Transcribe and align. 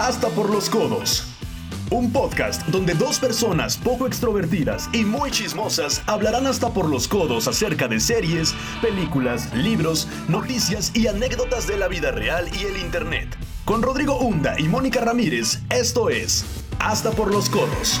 Hasta 0.00 0.28
por 0.28 0.48
los 0.48 0.70
codos. 0.70 1.26
Un 1.90 2.10
podcast 2.10 2.66
donde 2.68 2.94
dos 2.94 3.18
personas 3.18 3.76
poco 3.76 4.06
extrovertidas 4.06 4.88
y 4.94 5.04
muy 5.04 5.30
chismosas 5.30 6.02
hablarán 6.06 6.46
hasta 6.46 6.72
por 6.72 6.88
los 6.88 7.06
codos 7.06 7.46
acerca 7.46 7.86
de 7.86 8.00
series, 8.00 8.54
películas, 8.80 9.54
libros, 9.54 10.08
noticias 10.26 10.90
y 10.96 11.06
anécdotas 11.06 11.66
de 11.66 11.76
la 11.76 11.86
vida 11.86 12.12
real 12.12 12.48
y 12.58 12.64
el 12.64 12.78
Internet. 12.78 13.36
Con 13.66 13.82
Rodrigo 13.82 14.18
Hunda 14.18 14.58
y 14.58 14.68
Mónica 14.68 15.02
Ramírez, 15.02 15.60
esto 15.68 16.08
es 16.08 16.46
Hasta 16.78 17.10
por 17.10 17.30
los 17.30 17.50
codos. 17.50 18.00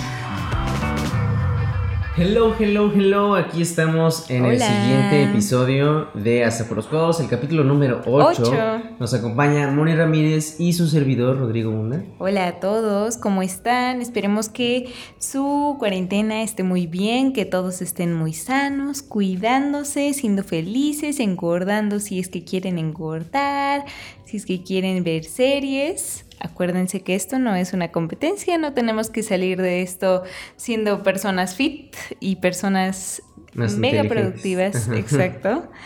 Hello, 2.22 2.54
hello, 2.60 2.92
hello. 2.94 3.34
Aquí 3.34 3.62
estamos 3.62 4.28
en 4.28 4.44
el 4.44 4.60
siguiente 4.60 5.22
episodio 5.22 6.08
de 6.12 6.44
Hasta 6.44 6.68
por 6.68 6.76
los 6.76 6.86
Codos, 6.86 7.18
el 7.18 7.28
capítulo 7.28 7.64
número 7.64 8.02
8. 8.04 8.42
Ocho. 8.42 8.52
Nos 8.98 9.14
acompaña 9.14 9.70
Moni 9.70 9.94
Ramírez 9.94 10.60
y 10.60 10.74
su 10.74 10.86
servidor 10.86 11.38
Rodrigo 11.38 11.70
Hunda. 11.70 12.04
Hola 12.18 12.46
a 12.46 12.60
todos, 12.60 13.16
¿cómo 13.16 13.40
están? 13.40 14.02
Esperemos 14.02 14.50
que 14.50 14.92
su 15.18 15.76
cuarentena 15.78 16.42
esté 16.42 16.62
muy 16.62 16.86
bien, 16.86 17.32
que 17.32 17.46
todos 17.46 17.80
estén 17.80 18.12
muy 18.12 18.34
sanos, 18.34 19.00
cuidándose, 19.00 20.12
siendo 20.12 20.44
felices, 20.44 21.20
engordando 21.20 22.00
si 22.00 22.18
es 22.18 22.28
que 22.28 22.44
quieren 22.44 22.76
engordar, 22.76 23.86
si 24.26 24.36
es 24.36 24.44
que 24.44 24.62
quieren 24.62 25.02
ver 25.04 25.24
series. 25.24 26.26
Acuérdense 26.40 27.02
que 27.02 27.14
esto 27.14 27.38
no 27.38 27.54
es 27.54 27.72
una 27.72 27.92
competencia, 27.92 28.58
no 28.58 28.72
tenemos 28.72 29.10
que 29.10 29.22
salir 29.22 29.60
de 29.60 29.82
esto 29.82 30.22
siendo 30.56 31.02
personas 31.02 31.54
fit 31.54 31.94
y 32.18 32.36
personas 32.36 33.22
Más 33.54 33.76
mega 33.76 34.04
productivas, 34.04 34.88
exacto. 34.88 35.70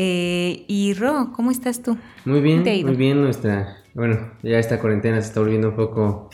Eh, 0.00 0.64
y 0.68 0.94
Ro, 0.94 1.32
¿cómo 1.34 1.50
estás 1.50 1.82
tú? 1.82 1.98
Muy 2.24 2.40
bien, 2.40 2.62
muy 2.62 2.94
bien. 2.94 3.20
Nuestra, 3.20 3.78
bueno, 3.94 4.30
ya 4.44 4.60
esta 4.60 4.78
cuarentena 4.78 5.20
se 5.20 5.26
está 5.26 5.40
volviendo 5.40 5.70
un 5.70 5.74
poco 5.74 6.30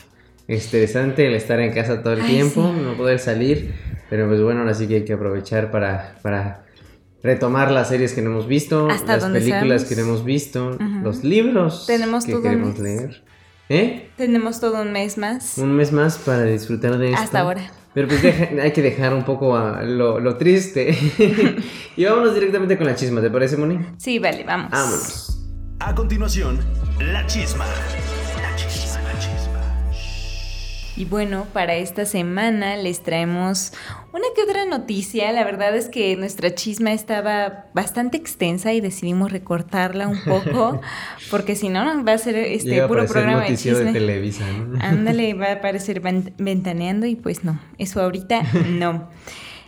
estresante 0.47 1.25
el 1.25 1.33
estar 1.33 1.59
en 1.59 1.73
casa 1.73 2.03
todo 2.03 2.13
el 2.13 2.21
Ay, 2.21 2.29
tiempo, 2.29 2.71
sí. 2.71 2.81
no 2.83 2.95
poder 2.95 3.17
salir. 3.17 3.73
Pero 4.07 4.27
pues 4.27 4.39
bueno, 4.39 4.59
ahora 4.59 4.75
sí 4.75 4.87
que 4.87 4.97
hay 4.97 5.05
que 5.05 5.13
aprovechar 5.13 5.71
para, 5.71 6.19
para 6.21 6.65
retomar 7.23 7.71
las 7.71 7.89
series 7.89 8.13
que 8.13 8.21
no 8.21 8.29
hemos 8.29 8.47
visto, 8.47 8.87
Hasta 8.87 9.17
las 9.17 9.31
películas 9.31 9.85
que 9.85 9.95
no 9.95 10.01
hemos 10.03 10.23
visto, 10.23 10.77
los 11.01 11.23
libros 11.23 11.85
Tenemos 11.87 12.25
que 12.25 12.39
queremos 12.39 12.77
mes. 12.77 12.79
leer. 12.79 13.23
¿Eh? 13.69 14.09
Tenemos 14.17 14.59
todo 14.59 14.81
un 14.81 14.91
mes 14.91 15.17
más. 15.17 15.57
Un 15.57 15.75
mes 15.75 15.91
más 15.91 16.17
para 16.17 16.43
disfrutar 16.43 16.97
de 16.97 17.09
esto. 17.11 17.21
Hasta 17.21 17.39
ahora. 17.39 17.71
Pero 17.93 18.07
pues 18.07 18.21
deja- 18.21 18.49
hay 18.61 18.71
que 18.73 18.81
dejar 18.81 19.13
un 19.13 19.23
poco 19.23 19.55
a 19.55 19.81
lo, 19.83 20.19
lo 20.19 20.37
triste. 20.37 20.95
y 21.97 22.05
vámonos 22.05 22.33
directamente 22.33 22.77
con 22.77 22.85
la 22.87 22.95
chisma, 22.95 23.21
¿te 23.21 23.29
parece, 23.29 23.57
Moni? 23.57 23.79
Sí, 23.97 24.19
vale, 24.19 24.43
vamos. 24.43 24.69
Vámonos. 24.71 25.31
A 25.79 25.95
continuación, 25.95 26.59
la 26.99 27.25
chisma. 27.25 27.65
Y 30.97 31.03
bueno, 31.05 31.45
para 31.51 31.75
esta 31.75 32.05
semana 32.05 32.77
les 32.77 33.03
traemos 33.03 33.73
una 34.13 34.23
que 34.33 34.43
otra 34.43 34.65
noticia. 34.65 35.31
La 35.33 35.43
verdad 35.43 35.75
es 35.75 35.89
que 35.89 36.15
nuestra 36.15 36.55
chisma 36.55 36.93
estaba 36.93 37.65
bastante 37.73 38.15
extensa 38.15 38.71
y 38.71 38.79
decidimos 38.79 39.31
recortarla 39.31 40.07
un 40.07 40.23
poco, 40.23 40.79
porque 41.29 41.55
si 41.55 41.67
no 41.67 42.03
va 42.05 42.13
a 42.13 42.17
ser 42.17 42.37
este 42.37 42.69
Llega 42.69 42.87
puro 42.87 43.05
programa 43.05 43.43
de 43.43 43.57
chisme. 43.57 43.85
de 43.85 43.93
Televisa, 43.93 44.45
¿no? 44.51 44.79
Ándale, 44.81 45.33
va 45.33 45.47
a 45.47 45.53
aparecer 45.53 45.99
ventaneando 45.99 47.05
y 47.05 47.15
pues 47.15 47.43
no, 47.43 47.59
eso 47.77 48.01
ahorita 48.01 48.43
no. 48.69 49.09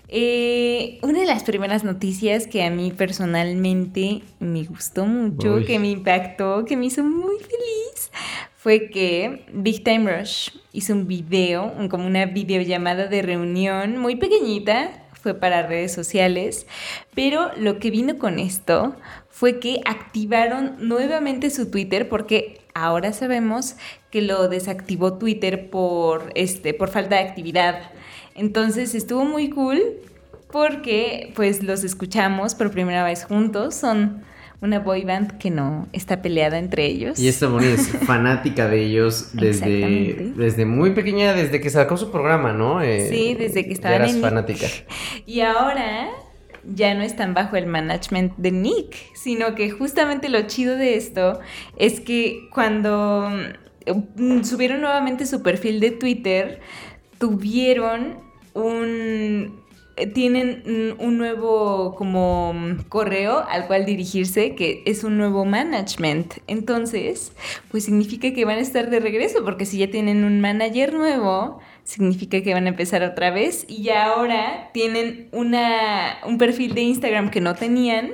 Eh, 0.10 1.00
una 1.02 1.20
de 1.20 1.26
las 1.26 1.44
primeras 1.44 1.84
noticias 1.84 2.48
que 2.48 2.64
a 2.64 2.70
mí 2.70 2.94
personalmente 2.94 4.22
me 4.40 4.64
gustó 4.64 5.06
mucho, 5.06 5.56
Uy. 5.56 5.66
que 5.66 5.80
me 5.80 5.90
impactó, 5.90 6.64
que 6.64 6.78
me 6.78 6.86
hizo 6.86 7.04
muy 7.04 7.36
feliz, 7.40 8.12
fue 8.68 8.90
que 8.90 9.46
Big 9.54 9.82
Time 9.86 10.12
Rush 10.12 10.50
hizo 10.74 10.92
un 10.92 11.08
video, 11.08 11.74
como 11.90 12.06
una 12.06 12.26
videollamada 12.26 13.08
de 13.08 13.22
reunión 13.22 13.98
muy 13.98 14.18
pequeñita, 14.18 15.08
fue 15.14 15.34
para 15.34 15.66
redes 15.66 15.94
sociales, 15.94 16.68
pero 17.16 17.50
lo 17.56 17.80
que 17.80 17.92
vino 17.92 18.18
con 18.18 18.40
esto 18.40 18.98
fue 19.30 19.62
que 19.62 19.80
activaron 19.86 20.76
nuevamente 20.86 21.50
su 21.50 21.72
Twitter 21.72 22.10
porque 22.10 22.60
ahora 22.74 23.14
sabemos 23.14 23.78
que 24.12 24.22
lo 24.22 24.50
desactivó 24.50 25.14
Twitter 25.14 25.70
por 25.70 26.34
este 26.36 26.74
por 26.74 26.90
falta 26.90 27.16
de 27.16 27.22
actividad. 27.22 27.92
Entonces 28.36 28.96
estuvo 28.96 29.24
muy 29.24 29.50
cool 29.50 29.82
porque 30.52 31.32
pues 31.38 31.64
los 31.64 31.86
escuchamos 31.86 32.54
por 32.54 32.72
primera 32.72 33.06
vez 33.06 33.24
juntos, 33.24 33.76
son 33.76 34.26
una 34.62 34.80
boy 34.80 35.04
band 35.04 35.38
que 35.38 35.52
no 35.52 35.88
está 35.94 36.22
peleada 36.22 36.58
entre 36.58 36.86
ellos. 36.86 37.20
Y 37.20 37.28
esta 37.28 37.48
Moni 37.48 37.68
es 37.68 37.88
fanática 38.06 38.68
de 38.68 38.84
ellos 38.86 39.30
desde, 39.34 40.32
desde 40.36 40.66
muy 40.66 40.92
pequeña, 40.92 41.34
desde 41.34 41.62
que 41.62 41.70
sacó 41.70 41.96
su 41.98 42.12
programa, 42.12 42.54
¿no? 42.54 42.82
Eh, 42.82 43.08
Sí, 43.10 43.36
desde 43.36 43.64
que 43.64 43.70
ya 43.70 43.74
estaban 43.74 43.96
eras 44.02 44.16
en- 44.16 44.22
fanática. 44.22 44.68
Y 45.26 45.42
ahora 45.42 46.10
ya 46.66 46.94
no 46.96 47.02
están 47.04 47.34
bajo 47.34 47.56
el 47.56 47.66
management 47.68 48.34
de 48.38 48.52
Nick, 48.52 48.96
sino 49.16 49.56
que 49.56 49.70
justamente 49.70 50.28
lo 50.28 50.42
chido 50.48 50.76
de 50.76 50.96
esto 50.96 51.40
es 51.78 52.00
que 52.02 52.50
cuando 52.54 53.30
mm, 54.18 54.44
subieron 54.44 54.82
nuevamente 54.82 55.26
su 55.26 55.44
perfil 55.44 55.80
de 55.80 55.92
Twitter, 55.92 56.60
tuvieron 57.20 58.18
un 58.54 59.62
tienen 60.14 60.64
mm, 60.66 61.02
un 61.04 61.18
nuevo 61.18 61.96
como 61.96 62.54
mm, 62.54 62.84
correo 62.90 63.44
al 63.50 63.68
cual 63.68 63.86
dirigirse 63.86 64.56
que 64.56 64.84
es 64.86 65.04
un 65.04 65.18
nuevo 65.18 65.46
management. 65.46 66.36
Entonces, 66.48 67.32
pues 67.72 67.86
significa 67.86 68.34
que 68.34 68.46
van 68.46 68.58
a 68.58 68.62
estar 68.62 68.90
de 68.90 69.00
regreso 69.00 69.44
porque 69.44 69.66
si 69.66 69.80
ya 69.80 69.90
tienen 69.90 70.24
un 70.24 70.40
manager 70.40 70.94
nuevo, 70.94 71.60
significa 71.84 72.42
que 72.42 72.54
van 72.54 72.66
a 72.66 72.70
empezar 72.70 73.02
otra 73.04 73.32
vez 73.32 73.66
y 73.68 73.90
ahora 73.90 74.70
tienen 74.74 75.30
una, 75.32 76.18
un 76.26 76.38
perfil 76.38 76.76
de 76.76 76.82
Instagram 76.82 77.32
que 77.32 77.42
no 77.42 77.56
tenían 77.56 78.12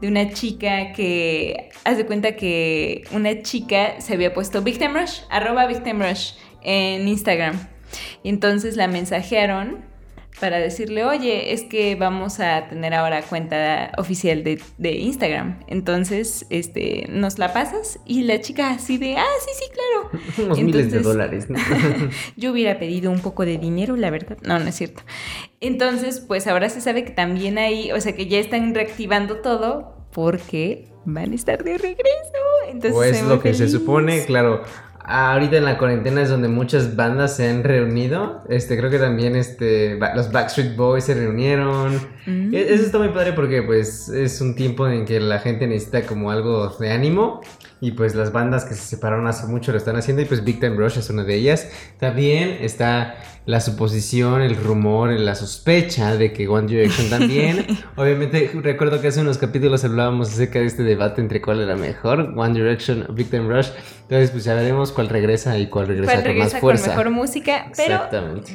de 0.00 0.08
una 0.08 0.30
chica 0.32 0.92
que, 0.92 1.68
haz 1.84 1.96
de 1.96 2.06
cuenta 2.06 2.36
que 2.36 3.02
una 3.12 3.42
chica 3.42 4.00
se 4.00 4.14
había 4.14 4.32
puesto 4.32 4.62
Big 4.62 4.78
Time 4.78 5.00
Rush, 5.00 5.20
arroba 5.30 5.66
Big 5.66 5.82
Time 5.82 6.08
Rush 6.08 6.32
en 6.62 7.08
Instagram. 7.08 7.58
Y 8.22 8.28
entonces 8.28 8.76
la 8.76 8.86
mensajearon 8.86 9.87
para 10.40 10.58
decirle, 10.58 11.04
oye, 11.04 11.52
es 11.52 11.64
que 11.64 11.94
vamos 11.94 12.40
a 12.40 12.68
tener 12.68 12.94
ahora 12.94 13.22
cuenta 13.22 13.92
oficial 13.98 14.44
de, 14.44 14.60
de 14.78 14.92
Instagram. 14.92 15.60
Entonces, 15.66 16.46
este, 16.50 17.06
¿nos 17.08 17.38
la 17.38 17.52
pasas? 17.52 17.98
Y 18.06 18.22
la 18.22 18.40
chica 18.40 18.70
así 18.70 18.98
de, 18.98 19.16
ah, 19.16 19.24
sí, 19.44 19.50
sí, 19.58 19.64
claro. 19.72 20.22
Unos 20.46 20.60
miles 20.60 20.90
de 20.90 21.00
dólares. 21.00 21.50
¿no? 21.50 21.58
Yo 22.36 22.52
hubiera 22.52 22.78
pedido 22.78 23.10
un 23.10 23.20
poco 23.20 23.44
de 23.44 23.58
dinero, 23.58 23.96
la 23.96 24.10
verdad. 24.10 24.38
No, 24.42 24.58
no 24.58 24.66
es 24.66 24.74
cierto. 24.74 25.02
Entonces, 25.60 26.20
pues 26.20 26.46
ahora 26.46 26.68
se 26.68 26.80
sabe 26.80 27.04
que 27.04 27.10
también 27.10 27.58
hay, 27.58 27.92
o 27.92 28.00
sea, 28.00 28.14
que 28.14 28.26
ya 28.26 28.38
están 28.38 28.74
reactivando 28.74 29.36
todo 29.38 30.06
porque 30.12 30.88
van 31.04 31.32
a 31.32 31.34
estar 31.34 31.62
de 31.64 31.78
regreso. 31.78 32.38
Entonces, 32.68 32.92
Pues 32.92 33.16
estoy 33.16 33.28
lo 33.28 33.40
que 33.40 33.54
se 33.54 33.68
supone, 33.68 34.24
claro. 34.24 34.62
Ahorita 35.10 35.56
en 35.56 35.64
la 35.64 35.78
cuarentena 35.78 36.20
es 36.20 36.28
donde 36.28 36.48
muchas 36.48 36.94
bandas 36.94 37.34
se 37.36 37.48
han 37.48 37.64
reunido. 37.64 38.42
Este, 38.50 38.76
creo 38.76 38.90
que 38.90 38.98
también 38.98 39.36
este, 39.36 39.98
los 40.14 40.30
Backstreet 40.30 40.76
Boys 40.76 41.04
se 41.04 41.14
reunieron. 41.14 41.94
Mm. 42.26 42.54
E- 42.54 42.74
Eso 42.74 42.84
está 42.84 42.98
muy 42.98 43.08
padre 43.08 43.32
porque 43.32 43.62
pues 43.62 44.10
es 44.10 44.40
un 44.42 44.54
tiempo 44.54 44.86
en 44.86 45.06
que 45.06 45.18
la 45.18 45.38
gente 45.38 45.66
necesita 45.66 46.02
como 46.02 46.30
algo 46.30 46.68
de 46.78 46.90
ánimo. 46.92 47.40
Y 47.80 47.92
pues 47.92 48.14
las 48.14 48.32
bandas 48.32 48.64
que 48.64 48.74
se 48.74 48.82
separaron 48.82 49.26
hace 49.28 49.46
mucho 49.46 49.70
lo 49.72 49.78
están 49.78 49.96
haciendo 49.96 50.22
y 50.22 50.24
pues 50.24 50.44
Big 50.44 50.58
Time 50.60 50.76
Rush 50.76 50.98
es 50.98 51.10
una 51.10 51.22
de 51.24 51.34
ellas. 51.36 51.68
También 51.98 52.58
está 52.60 53.16
la 53.46 53.60
suposición, 53.60 54.42
el 54.42 54.56
rumor, 54.56 55.10
la 55.10 55.34
sospecha 55.34 56.16
de 56.16 56.32
que 56.32 56.48
One 56.48 56.66
Direction 56.66 57.08
también. 57.10 57.64
Obviamente 57.96 58.50
recuerdo 58.62 59.00
que 59.00 59.08
hace 59.08 59.20
unos 59.20 59.38
capítulos 59.38 59.84
hablábamos 59.84 60.30
acerca 60.30 60.58
de 60.58 60.66
este 60.66 60.82
debate 60.82 61.20
entre 61.20 61.40
cuál 61.40 61.60
era 61.60 61.76
mejor, 61.76 62.34
One 62.36 62.52
Direction 62.52 63.06
o 63.08 63.12
Big 63.12 63.30
Time 63.30 63.48
Rush. 63.48 63.68
Entonces 64.02 64.30
pues 64.32 64.44
ya 64.44 64.54
veremos 64.54 64.92
cuál 64.92 65.08
regresa 65.08 65.56
y 65.58 65.68
cuál 65.68 65.86
regresa 65.86 66.12
¿Cuál 66.12 66.22
con 66.24 66.28
regresa 66.28 66.44
más 66.44 66.52
con 66.52 66.60
fuerza. 66.60 66.88
mejor 66.90 67.10
música? 67.10 67.70
Pero 67.76 68.02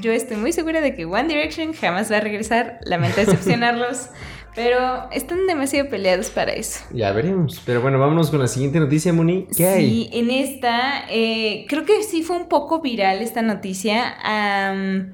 yo 0.02 0.12
estoy 0.12 0.38
muy 0.38 0.52
segura 0.52 0.82
de 0.82 0.94
que 0.96 1.06
One 1.06 1.28
Direction 1.28 1.74
jamás 1.74 2.12
va 2.12 2.18
a 2.18 2.22
regresar. 2.22 2.80
Lamento 2.84 3.18
decepcionarlos. 3.22 4.10
Pero 4.56 5.10
están 5.12 5.48
demasiado 5.48 5.90
peleados 5.90 6.30
para 6.30 6.52
eso. 6.54 6.82
Ya 6.92 7.12
veremos. 7.12 7.62
Pero 7.66 7.82
bueno, 7.82 8.00
vámonos 8.00 8.30
con 8.30 8.40
la 8.40 8.48
siguiente 8.48 8.80
noticia, 8.80 9.14
Moni. 9.14 9.48
¿Qué 9.56 9.66
hay? 9.66 9.86
Sí, 9.86 10.10
en 10.14 10.32
esta, 10.32 11.06
eh, 11.10 11.66
creo 11.68 11.86
que 11.86 12.04
sí 12.04 12.24
fue 12.24 12.38
un 12.38 12.48
poco 12.48 12.82
viral 12.82 13.22
esta 13.22 13.42
noticia. 13.42 14.16
Am, 14.24 15.14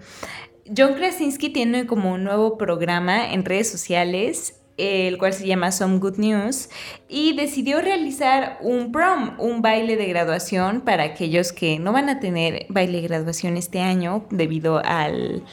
John 0.75 0.93
Krasinski 0.93 1.49
tiene 1.49 1.87
como 1.87 2.13
un 2.13 2.23
nuevo 2.23 2.57
programa 2.57 3.33
en 3.33 3.45
redes 3.45 3.69
sociales 3.71 4.58
el 4.79 5.17
cual 5.17 5.33
se 5.33 5.45
llama 5.45 5.71
Some 5.71 5.99
Good 5.99 6.17
News, 6.17 6.69
y 7.07 7.35
decidió 7.35 7.81
realizar 7.81 8.59
un 8.61 8.91
prom, 8.91 9.35
un 9.39 9.61
baile 9.61 9.97
de 9.97 10.05
graduación 10.05 10.81
para 10.81 11.03
aquellos 11.03 11.51
que 11.51 11.79
no 11.79 11.91
van 11.91 12.07
a 12.07 12.19
tener 12.19 12.67
baile 12.69 13.01
de 13.01 13.07
graduación 13.07 13.57
este 13.57 13.81
año 13.81 14.25
debido 14.29 14.81
al, 14.83 15.43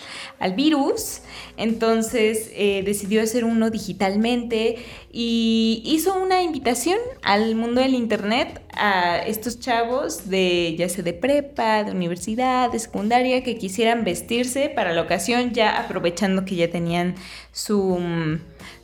virus. 0.55 1.23
Entonces 1.56 2.50
eh, 2.55 2.82
decidió 2.84 3.23
hacer 3.23 3.44
uno 3.44 3.70
digitalmente 3.70 4.76
y 5.11 5.82
hizo 5.84 6.14
una 6.14 6.43
invitación 6.43 6.99
al 7.22 7.55
mundo 7.55 7.81
del 7.81 7.94
Internet 7.94 8.61
a 8.75 9.19
estos 9.19 9.58
chavos 9.58 10.29
de 10.29 10.76
ya 10.79 10.88
sea 10.88 11.02
de 11.02 11.14
prepa, 11.14 11.84
de 11.84 11.93
universidad, 11.93 12.70
de 12.70 12.79
secundaria, 12.79 13.43
que 13.43 13.56
quisieran 13.56 14.05
vestirse 14.05 14.69
para 14.69 14.93
la 14.93 15.02
ocasión, 15.02 15.52
ya 15.52 15.81
aprovechando 15.81 16.44
que 16.44 16.56
ya 16.56 16.70
tenían 16.70 17.14
su 17.52 17.99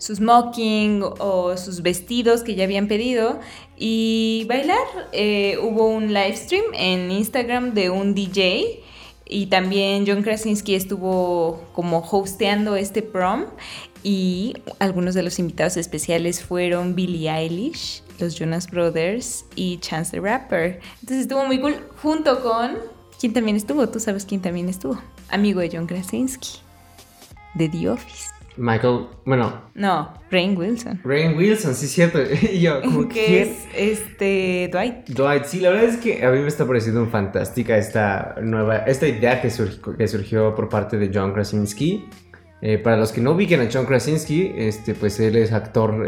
su 0.02 0.16
smoking 0.16 1.00
o 1.20 1.56
sus 1.56 1.80
vestidos 1.80 2.42
que 2.42 2.56
ya 2.56 2.64
habían 2.64 2.88
pedido 2.88 3.38
y 3.76 4.44
bailar. 4.48 4.84
Eh, 5.12 5.58
hubo 5.62 5.86
un 5.86 6.08
live 6.08 6.36
stream 6.36 6.64
en 6.74 7.12
Instagram 7.12 7.72
de 7.72 7.88
un 7.88 8.12
DJ 8.12 8.82
y 9.26 9.46
también 9.46 10.04
John 10.04 10.24
Krasinski 10.24 10.74
estuvo 10.74 11.62
como 11.72 12.00
hosteando 12.00 12.74
este 12.74 13.02
prom 13.02 13.44
y 14.02 14.54
algunos 14.80 15.14
de 15.14 15.22
los 15.22 15.38
invitados 15.38 15.76
especiales 15.76 16.42
fueron 16.42 16.96
Billie 16.96 17.30
Eilish, 17.30 18.02
los 18.18 18.34
Jonas 18.34 18.68
Brothers 18.68 19.44
y 19.54 19.78
Chance 19.78 20.10
the 20.10 20.20
Rapper. 20.20 20.80
Entonces 20.94 21.20
estuvo 21.20 21.44
muy 21.44 21.60
cool 21.60 21.76
junto 22.02 22.42
con... 22.42 22.76
¿Quién 23.20 23.32
también 23.32 23.56
estuvo? 23.56 23.88
Tú 23.88 24.00
sabes 24.00 24.24
quién 24.24 24.42
también 24.42 24.68
estuvo. 24.68 24.98
Amigo 25.28 25.60
de 25.60 25.70
John 25.72 25.86
Krasinski, 25.86 26.58
de 27.54 27.68
The 27.68 27.88
Office. 27.88 28.31
Michael, 28.56 29.06
bueno. 29.24 29.62
No, 29.74 30.12
Rain 30.30 30.56
Wilson. 30.56 31.00
Rain 31.04 31.36
Wilson, 31.36 31.74
sí, 31.74 31.86
cierto. 31.86 32.18
yo, 32.60 32.82
como 32.82 33.08
que 33.08 33.42
es 33.42 33.66
este 33.74 34.68
Dwight. 34.70 35.08
Dwight, 35.08 35.44
sí, 35.44 35.60
la 35.60 35.70
verdad 35.70 35.86
es 35.86 35.96
que 35.96 36.24
a 36.24 36.30
mí 36.30 36.40
me 36.40 36.48
está 36.48 36.66
pareciendo 36.66 37.06
fantástica 37.06 37.76
esta 37.78 38.36
nueva, 38.42 38.78
esta 38.78 39.06
idea 39.06 39.40
que 39.40 39.50
surgió, 39.50 39.96
que 39.96 40.06
surgió 40.06 40.54
por 40.54 40.68
parte 40.68 40.98
de 40.98 41.10
John 41.12 41.32
Krasinski. 41.32 42.08
Eh, 42.64 42.78
para 42.78 42.96
los 42.96 43.10
que 43.10 43.20
no 43.20 43.32
ubiquen 43.32 43.60
a 43.60 43.68
John 43.72 43.86
Krasinski, 43.86 44.52
este, 44.56 44.94
pues 44.94 45.18
él 45.18 45.34
es 45.34 45.52
actor, 45.52 46.06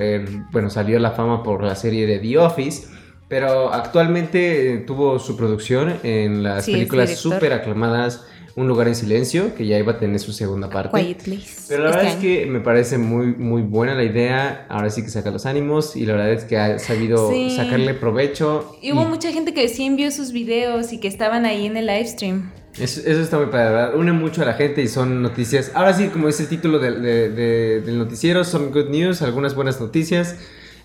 bueno, 0.52 0.70
salió 0.70 0.98
a 0.98 1.00
la 1.00 1.10
fama 1.10 1.42
por 1.42 1.64
la 1.64 1.74
serie 1.74 2.06
de 2.06 2.20
The 2.20 2.38
Office, 2.38 2.86
pero 3.28 3.72
actualmente 3.72 4.84
tuvo 4.86 5.18
su 5.18 5.36
producción 5.36 5.94
en 6.04 6.44
las 6.44 6.66
películas 6.66 7.16
súper 7.18 7.52
aclamadas 7.52 8.24
un 8.56 8.68
lugar 8.68 8.86
en 8.86 8.94
silencio, 8.94 9.54
que 9.54 9.66
ya 9.66 9.78
iba 9.78 9.92
a 9.92 9.98
tener 9.98 10.20
su 10.20 10.32
segunda 10.32 10.70
parte. 10.70 10.96
Quiet 10.96 11.22
Place. 11.22 11.50
Pero 11.68 11.84
la 11.84 11.90
verdad 11.90 12.12
es 12.12 12.16
que 12.16 12.46
me 12.46 12.60
parece 12.60 12.98
muy, 12.98 13.34
muy 13.34 13.62
buena 13.62 13.94
la 13.94 14.04
idea. 14.04 14.66
Ahora 14.68 14.90
sí 14.90 15.02
que 15.02 15.08
saca 15.08 15.30
los 15.30 15.44
ánimos 15.44 15.96
y 15.96 16.06
la 16.06 16.12
verdad 16.12 16.32
es 16.32 16.44
que 16.44 16.56
ha 16.56 16.78
sabido 16.78 17.32
sacarle 17.54 17.94
provecho. 17.94 18.76
Y 18.80 18.92
hubo 18.92 19.04
mucha 19.04 19.32
gente 19.32 19.52
que 19.54 19.68
sí 19.68 19.84
envió 19.84 20.10
sus 20.10 20.32
videos 20.32 20.92
y 20.92 21.00
que 21.00 21.08
estaban 21.08 21.44
ahí 21.46 21.66
en 21.66 21.76
el 21.76 21.86
live 21.86 22.06
stream. 22.06 22.50
Eso, 22.78 23.00
está 23.08 23.38
muy 23.38 23.46
padre, 23.46 23.70
¿verdad? 23.70 23.96
Une 23.96 24.12
mucho 24.12 24.42
a 24.42 24.44
la 24.44 24.54
gente 24.54 24.82
y 24.82 24.88
son 24.88 25.22
noticias. 25.22 25.72
Ahora 25.74 25.92
sí, 25.92 26.08
como 26.08 26.28
es 26.28 26.40
el 26.40 26.48
título 26.48 26.78
del 26.78 27.98
noticiero, 27.98 28.44
son 28.44 28.70
good 28.70 28.88
news, 28.88 29.22
algunas 29.22 29.54
buenas 29.54 29.80
noticias 29.80 30.36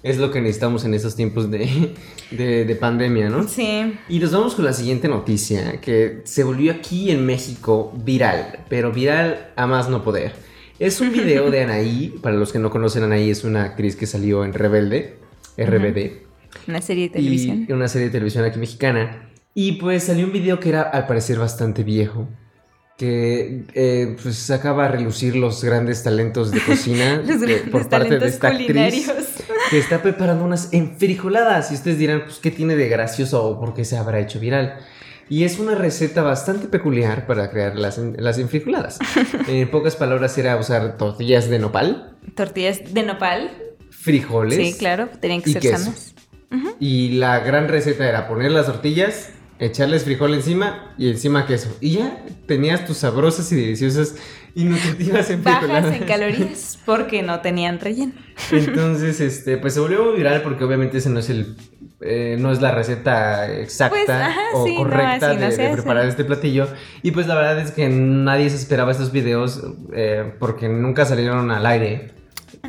es 0.04 0.18
lo 0.18 0.32
que 0.32 0.42
necesitamos 0.42 0.86
en 0.86 0.94
estos 0.94 1.16
tiempos 1.16 1.52
de, 1.52 1.96
de, 2.32 2.78
pandemia, 2.80 3.30
¿no? 3.30 3.48
Sí. 3.48 3.94
Y 4.08 4.20
nos 4.20 4.32
vamos 4.32 4.56
con 4.56 4.66
la 4.66 4.74
siguiente 4.74 5.08
noticia, 5.08 5.82
que 5.82 6.22
se 6.24 6.44
volvió 6.44 6.72
aquí 6.72 7.12
en 7.12 7.26
México 7.26 7.94
viral, 8.04 8.60
pero 8.70 8.92
viral 8.92 9.52
a 9.56 9.68
más 9.68 9.90
no 9.90 10.04
poder. 10.04 10.34
Es 10.80 11.02
un 11.02 11.12
video 11.12 11.52
de 11.52 11.64
Anaí, 11.64 12.16
para 12.22 12.36
los 12.36 12.52
que 12.52 12.60
no 12.60 12.70
conocen, 12.70 13.04
Anaí 13.04 13.30
es 13.30 13.44
una 13.44 13.64
actriz 13.64 13.96
que 13.96 14.06
salió 14.06 14.44
en 14.44 14.54
Rebelde, 14.54 15.18
RBD. 15.58 16.28
Una 16.68 16.82
serie 16.82 17.10
de 17.10 17.10
televisión. 17.10 17.66
Y 17.68 17.74
una 17.74 17.88
serie 17.88 18.08
de 18.08 18.12
televisión 18.12 18.46
aquí 18.46 18.60
mexicana. 18.60 19.30
Y 19.54 19.74
pues 19.74 20.04
salió 20.04 20.26
un 20.26 20.32
video 20.32 20.60
que 20.60 20.70
era 20.70 20.84
al 20.84 21.08
parecer 21.08 21.38
bastante 21.38 21.84
viejo 21.84 22.28
que 23.00 23.64
eh, 23.76 24.18
pues 24.22 24.36
sacaba 24.36 24.84
a 24.84 24.88
relucir 24.90 25.38
los 25.38 25.64
grandes 25.64 26.04
talentos 26.04 26.52
de 26.52 26.60
cocina 26.60 27.24
por 27.72 27.88
parte 27.88 28.20
de 28.20 28.28
esta 28.28 28.50
actriz 28.50 29.10
que 29.70 29.78
está 29.78 30.02
preparando 30.02 30.44
unas 30.44 30.74
enfrijoladas. 30.74 31.72
Y 31.72 31.76
ustedes 31.76 31.98
dirán 31.98 32.24
pues 32.26 32.40
qué 32.40 32.52
tiene 32.52 32.76
de 32.76 32.90
gracioso 32.90 33.44
o 33.46 33.60
por 33.60 33.74
qué 33.74 33.86
se 33.86 33.98
habrá 33.98 34.20
hecho 34.20 34.40
viral 34.40 34.80
y 35.30 35.44
es 35.44 35.60
una 35.60 35.76
receta 35.76 36.24
bastante 36.24 36.68
peculiar 36.68 37.28
para 37.28 37.52
crear 37.52 37.76
las, 37.76 38.00
las 38.00 38.40
enfrijoladas. 38.40 38.98
En 39.48 39.70
pocas 39.70 39.96
palabras 39.96 40.38
era 40.38 40.58
usar 40.58 40.98
tortillas 40.98 41.50
de 41.50 41.60
nopal. 41.60 42.18
Tortillas 42.36 42.94
de 42.94 43.04
nopal. 43.04 43.52
Frijoles. 43.92 44.58
Sí 44.58 44.78
claro 44.78 45.08
tenían 45.20 45.42
que 45.42 45.52
ser 45.52 45.78
sanas. 45.78 46.16
Y 46.80 47.10
la 47.14 47.40
gran 47.40 47.68
receta 47.68 48.10
era 48.10 48.28
poner 48.28 48.52
las 48.52 48.66
tortillas 48.66 49.30
echarles 49.60 50.06
frijol 50.06 50.34
encima 50.34 50.94
y 50.98 51.10
encima 51.10 51.46
queso. 51.46 51.76
Y 51.82 51.92
ya 51.98 52.24
tenías 52.48 52.86
tus 52.86 52.98
sabrosas 52.98 53.52
y 53.52 53.56
deliciosas 53.56 54.16
y 54.56 54.64
nutritivas 54.64 55.30
en 55.30 55.44
Bajas 55.44 55.94
en 55.94 56.04
calorías 56.06 56.80
porque 56.86 57.22
no 57.22 57.42
tenían 57.42 57.80
relleno. 57.80 58.14
Entonces, 58.52 59.20
este, 59.20 59.58
pues 59.58 59.74
se 59.74 59.80
volvió 59.80 60.14
viral 60.14 60.42
porque 60.42 60.64
obviamente 60.64 60.98
ese 60.98 61.10
no 61.10 61.20
es 61.20 61.30
el 61.30 61.56
eh, 62.02 62.38
no 62.40 62.50
es 62.54 62.62
la 62.62 62.72
receta 62.72 63.54
exacta 63.54 64.34
pues, 64.54 64.74
o 64.74 64.78
correcta 64.78 65.36
de, 65.36 65.70
preparar 65.74 66.06
este 66.06 66.24
platillo. 66.24 66.68
Y 67.02 67.12
pues 67.12 67.28
la 67.28 67.36
verdad 67.36 67.60
es 67.60 67.72
que 67.72 67.90
nadie 67.90 68.50
se 68.50 68.56
esperaba 68.56 68.92
estos 68.92 69.12
videos 69.12 69.62
eh, 69.94 70.34
porque 70.40 70.70
nunca 70.70 71.06
salieron 71.06 71.52
al 71.52 71.66
aire. 71.66 72.12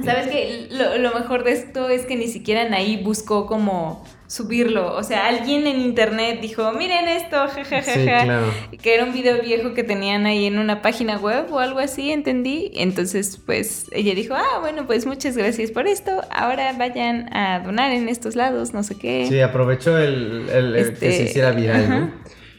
¿Sabes 0.04 0.26
qué? 0.26 0.68
Lo, 0.72 0.98
lo 0.98 1.14
mejor 1.14 1.44
de 1.44 1.52
esto 1.52 1.88
es 1.88 2.06
que 2.06 2.16
ni 2.16 2.26
siquiera 2.26 2.62
ahí 2.74 3.02
buscó 3.02 3.46
como 3.46 4.04
subirlo. 4.30 4.94
O 4.94 5.02
sea, 5.02 5.26
alguien 5.26 5.66
en 5.66 5.80
internet 5.80 6.38
dijo, 6.40 6.72
miren 6.72 7.08
esto, 7.08 7.36
jajajaja. 7.48 8.44
Que 8.80 8.94
era 8.94 9.04
un 9.04 9.12
video 9.12 9.42
viejo 9.42 9.74
que 9.74 9.82
tenían 9.82 10.24
ahí 10.24 10.46
en 10.46 10.60
una 10.60 10.82
página 10.82 11.18
web 11.18 11.52
o 11.52 11.58
algo 11.58 11.80
así, 11.80 12.12
entendí. 12.12 12.70
Entonces, 12.76 13.40
pues 13.44 13.86
ella 13.90 14.14
dijo, 14.14 14.34
ah, 14.34 14.60
bueno, 14.60 14.86
pues 14.86 15.04
muchas 15.04 15.36
gracias 15.36 15.72
por 15.72 15.88
esto. 15.88 16.22
Ahora 16.30 16.72
vayan 16.78 17.28
a 17.34 17.58
donar 17.58 17.90
en 17.90 18.08
estos 18.08 18.36
lados, 18.36 18.72
no 18.72 18.84
sé 18.84 18.96
qué. 18.96 19.26
Sí, 19.28 19.40
aprovechó 19.40 19.98
el, 19.98 20.46
que 20.46 20.84
se 20.84 21.08
este, 21.08 21.24
hiciera 21.24 21.50
viral, 21.50 21.90
¿no? 21.90 22.14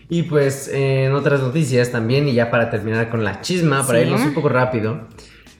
Y 0.09 0.23
pues 0.23 0.67
en 0.67 1.13
otras 1.13 1.39
noticias 1.39 1.89
también, 1.89 2.27
y 2.27 2.33
ya 2.33 2.51
para 2.51 2.69
terminar 2.69 3.09
con 3.09 3.23
la 3.23 3.39
chisma, 3.39 3.87
para 3.87 4.01
irnos 4.01 4.19
un 4.19 4.33
poco 4.33 4.49
rápido. 4.49 5.07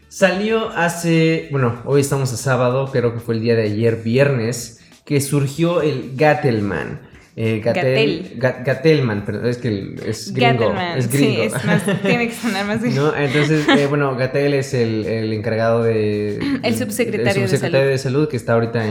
Salió 0.09 0.71
hace, 0.71 1.47
bueno, 1.51 1.81
hoy 1.85 2.01
estamos 2.01 2.33
a 2.33 2.35
sábado, 2.35 2.89
creo 2.91 3.13
que 3.13 3.21
fue 3.21 3.35
el 3.35 3.41
día 3.41 3.55
de 3.55 3.63
ayer, 3.63 4.03
viernes 4.03 4.80
que 5.06 5.21
surgió 5.21 5.81
el 5.81 6.13
Gattelman. 6.15 7.12
Eh, 7.38 7.62
Gatel, 7.63 8.33
Gatelman, 8.38 9.24
pero 9.25 9.48
es 9.48 9.57
que 9.57 9.95
es 10.06 10.33
gringo. 10.33 10.74
Es 10.98 11.09
gringo. 11.09 11.36
Sí, 11.36 11.42
es 11.42 11.65
más, 11.65 11.83
tiene 12.01 12.27
que 12.27 12.33
sonar 12.33 12.65
más 12.65 12.81
¿No? 12.81 13.15
Entonces, 13.15 13.65
eh, 13.69 13.88
bueno, 13.88 14.15
Gatel 14.18 14.53
es 14.53 14.74
el, 14.74 15.06
el 15.06 15.31
encargado 15.31 15.81
de. 15.83 16.39
El 16.62 16.75
subsecretario, 16.75 17.44
el 17.44 17.50
subsecretario 17.50 17.89
de, 17.89 17.98
salud. 17.98 18.27
que 18.27 18.36
está 18.36 18.53
ahorita 18.53 18.86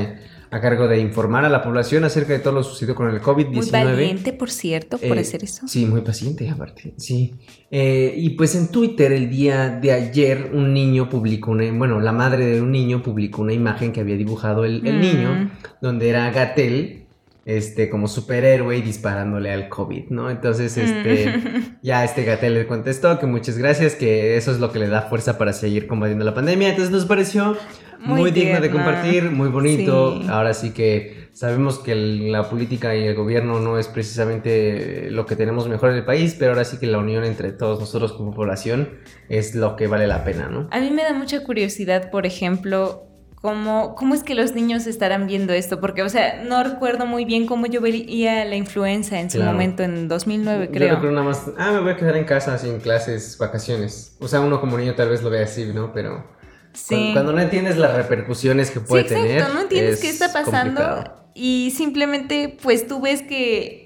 a 0.53 0.61
cargo 0.61 0.89
de 0.89 0.99
informar 0.99 1.45
a 1.45 1.49
la 1.49 1.63
población 1.63 2.05
acerca 2.05 2.33
de 2.33 2.41
todo 2.41 2.55
lo 2.55 2.63
sucedido 2.65 2.95
con 2.95 3.09
el 3.09 3.21
COVID-19. 3.21 3.55
Muy 3.55 3.71
valiente, 3.71 4.33
por 4.33 4.51
cierto, 4.51 4.99
por 4.99 5.17
eh, 5.17 5.21
hacer 5.21 5.45
eso. 5.45 5.67
Sí, 5.69 5.87
muy 5.87 6.01
paciente, 6.01 6.49
aparte. 6.49 6.93
Sí. 6.97 7.35
Eh, 7.71 8.13
y 8.17 8.31
pues 8.31 8.57
en 8.57 8.69
Twitter, 8.69 9.13
el 9.13 9.31
día 9.31 9.69
de 9.71 9.93
ayer, 9.93 10.51
un 10.53 10.75
niño 10.75 11.09
publicó 11.09 11.53
una. 11.53 11.71
Bueno, 11.73 12.01
la 12.01 12.13
madre 12.13 12.47
de 12.47 12.61
un 12.61 12.73
niño 12.73 13.03
publicó 13.03 13.43
una 13.43 13.53
imagen 13.53 13.93
que 13.93 14.01
había 14.01 14.17
dibujado 14.17 14.65
el, 14.65 14.83
mm. 14.83 15.01
niño, 15.01 15.51
donde 15.81 16.09
era 16.09 16.31
Gatel 16.33 17.00
este, 17.45 17.89
como 17.89 18.07
superhéroe 18.09 18.77
y 18.77 18.83
disparándole 18.83 19.53
al 19.53 19.69
COVID, 19.69 20.11
¿no? 20.11 20.31
Entonces, 20.31 20.77
este, 20.77 21.37
mm. 21.37 21.79
ya 21.83 22.05
este 22.05 22.25
Gatel 22.25 22.55
le 22.55 22.67
contestó 22.67 23.19
que 23.19 23.27
muchas 23.27 23.59
gracias, 23.59 23.95
que 23.95 24.37
eso 24.37 24.53
es 24.53 24.61
lo 24.61 24.73
que 24.73 24.79
le 24.79 24.89
da 24.89 25.03
fuerza 25.03 25.39
para 25.39 25.53
seguir 25.53 25.87
combatiendo 25.87 26.25
la 26.25 26.35
pandemia. 26.35 26.69
Entonces 26.69 26.93
nos 26.93 27.07
pareció 27.07 27.57
muy, 27.99 28.31
digno 28.31 28.61
de 28.61 28.71
compartir, 28.71 29.31
muy 29.31 29.49
bonito. 29.49 30.21
Ahora 30.29 30.55
sí 30.55 30.71
que 30.71 31.29
sabemos 31.33 31.79
que 31.79 31.95
la 31.95 32.49
política 32.49 32.95
y 32.97 33.07
el 33.07 33.15
gobierno 33.15 33.61
no 33.61 33.79
es 33.79 33.89
precisamente 33.89 35.11
lo 35.11 35.27
que 35.27 35.37
tenemos 35.37 35.69
mejor 35.69 35.91
en 35.91 35.97
el 35.97 36.05
país, 36.05 36.37
pero 36.39 36.53
ahora 36.53 36.65
sí 36.65 36.79
que 36.79 36.87
la 36.87 36.99
unión 36.99 37.25
entre 37.25 37.53
todos 37.53 37.81
nosotros 37.81 38.13
como 38.13 38.33
población 38.33 38.91
es 39.29 39.55
lo 39.55 39.77
que 39.77 39.87
vale 39.87 40.07
la 40.07 40.25
pena, 40.25 40.49
¿no? 40.49 40.69
A 40.71 40.81
mí 40.81 40.91
me 40.91 41.03
da 41.03 41.13
mucha 41.13 41.43
curiosidad, 41.43 42.11
por 42.11 42.27
ejemplo, 42.27 43.10
cómo, 43.41 43.95
cómo 43.95 44.15
es 44.15 44.23
que 44.23 44.35
los 44.35 44.55
niños 44.55 44.87
estarán 44.87 45.27
viendo 45.27 45.53
esto, 45.53 45.81
porque, 45.81 46.03
o 46.03 46.09
sea, 46.09 46.43
no 46.45 46.63
recuerdo 46.63 47.07
muy 47.07 47.25
bien 47.25 47.47
cómo 47.47 47.67
yo 47.67 47.81
veía 47.81 48.45
la 48.45 48.57
influenza 48.57 49.21
en 49.21 49.31
su 49.31 49.43
momento, 49.43 49.83
en 49.83 50.09
2009, 50.09 50.71
creo. 50.73 50.89
Yo 50.89 50.95
recuerdo 50.95 51.17
nada 51.17 51.27
más, 51.27 51.51
ah, 51.59 51.73
me 51.73 51.81
voy 51.81 51.93
a 51.93 51.97
quedar 51.97 52.17
en 52.17 52.25
casa 52.25 52.59
sin 52.59 52.81
clases, 52.81 53.37
vacaciones. 53.39 54.17
O 54.21 54.29
sea, 54.29 54.41
uno 54.41 54.61
como 54.61 54.77
niño 54.79 54.95
tal 54.95 55.09
vez 55.09 55.23
lo 55.23 55.31
vea 55.31 55.45
así, 55.45 55.67
¿no? 55.73 55.93
Pero... 55.93 56.39
Cuando, 57.13 57.33
no 57.33 57.41
entiendes 57.41 57.77
las 57.79 57.97
repercusiones 57.97 58.71
que 58.71 58.79
puede 58.79 59.09
sí, 59.09 59.15
exacto, 59.15 59.27
tener. 59.27 59.55
No 59.55 59.61
entiendes 59.63 60.01
qué 60.01 60.09
está 60.09 60.33
pasando 60.33 61.21
y 61.35 61.73
simplemente 61.77 62.57
pues 62.63 62.87
tú 62.87 63.01
ves 63.01 63.23
que 63.23 63.85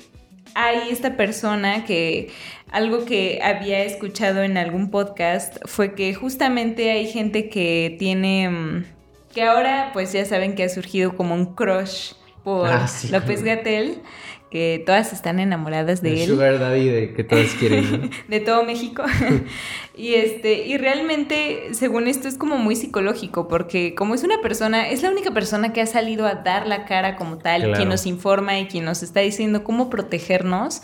hay 0.54 0.90
esta 0.90 1.16
persona 1.16 1.84
que 1.84 2.30
algo 2.70 3.04
que 3.04 3.40
había 3.42 3.82
escuchado 3.84 4.42
en 4.42 4.56
algún 4.56 4.90
podcast 4.90 5.56
fue 5.64 5.94
que 5.94 6.14
justamente 6.14 6.90
hay 6.90 7.06
gente 7.06 7.48
que 7.48 7.96
tiene 7.98 8.48
mm, 8.48 8.84
que 9.34 9.42
ahora 9.42 9.90
pues 9.92 10.12
ya 10.12 10.24
saben 10.24 10.54
que 10.54 10.64
ha 10.64 10.68
surgido 10.68 11.16
como 11.16 11.34
un 11.34 11.54
crush 11.54 12.12
por 12.42 12.68
Ah, 12.68 12.86
sí. 12.86 13.08
López 13.08 13.42
Gatel, 13.42 14.02
que 14.50 14.82
todas 14.86 15.12
están 15.12 15.40
enamoradas 15.40 16.00
de 16.02 16.12
El 16.12 16.18
él. 16.20 16.28
Sugar 16.28 16.58
Daddy 16.60 16.88
de 16.88 17.14
que 17.14 17.24
todos 17.24 17.46
quieren. 17.58 18.02
¿no? 18.02 18.10
de 18.28 18.40
todo 18.40 18.64
México. 18.64 19.02
y 19.96 20.14
este, 20.14 20.66
y 20.66 20.76
realmente, 20.76 21.70
según 21.72 22.06
esto, 22.06 22.28
es 22.28 22.36
como 22.36 22.56
muy 22.58 22.76
psicológico, 22.76 23.48
porque 23.48 23.94
como 23.94 24.14
es 24.14 24.22
una 24.22 24.40
persona, 24.42 24.88
es 24.88 25.02
la 25.02 25.10
única 25.10 25.30
persona 25.32 25.72
que 25.72 25.80
ha 25.80 25.86
salido 25.86 26.26
a 26.26 26.34
dar 26.36 26.66
la 26.66 26.84
cara 26.84 27.16
como 27.16 27.38
tal, 27.38 27.62
Claro. 27.62 27.76
quien 27.76 27.88
nos 27.88 28.06
informa 28.06 28.58
y 28.60 28.66
quien 28.66 28.84
nos 28.84 29.02
está 29.02 29.20
diciendo 29.20 29.64
cómo 29.64 29.90
protegernos. 29.90 30.82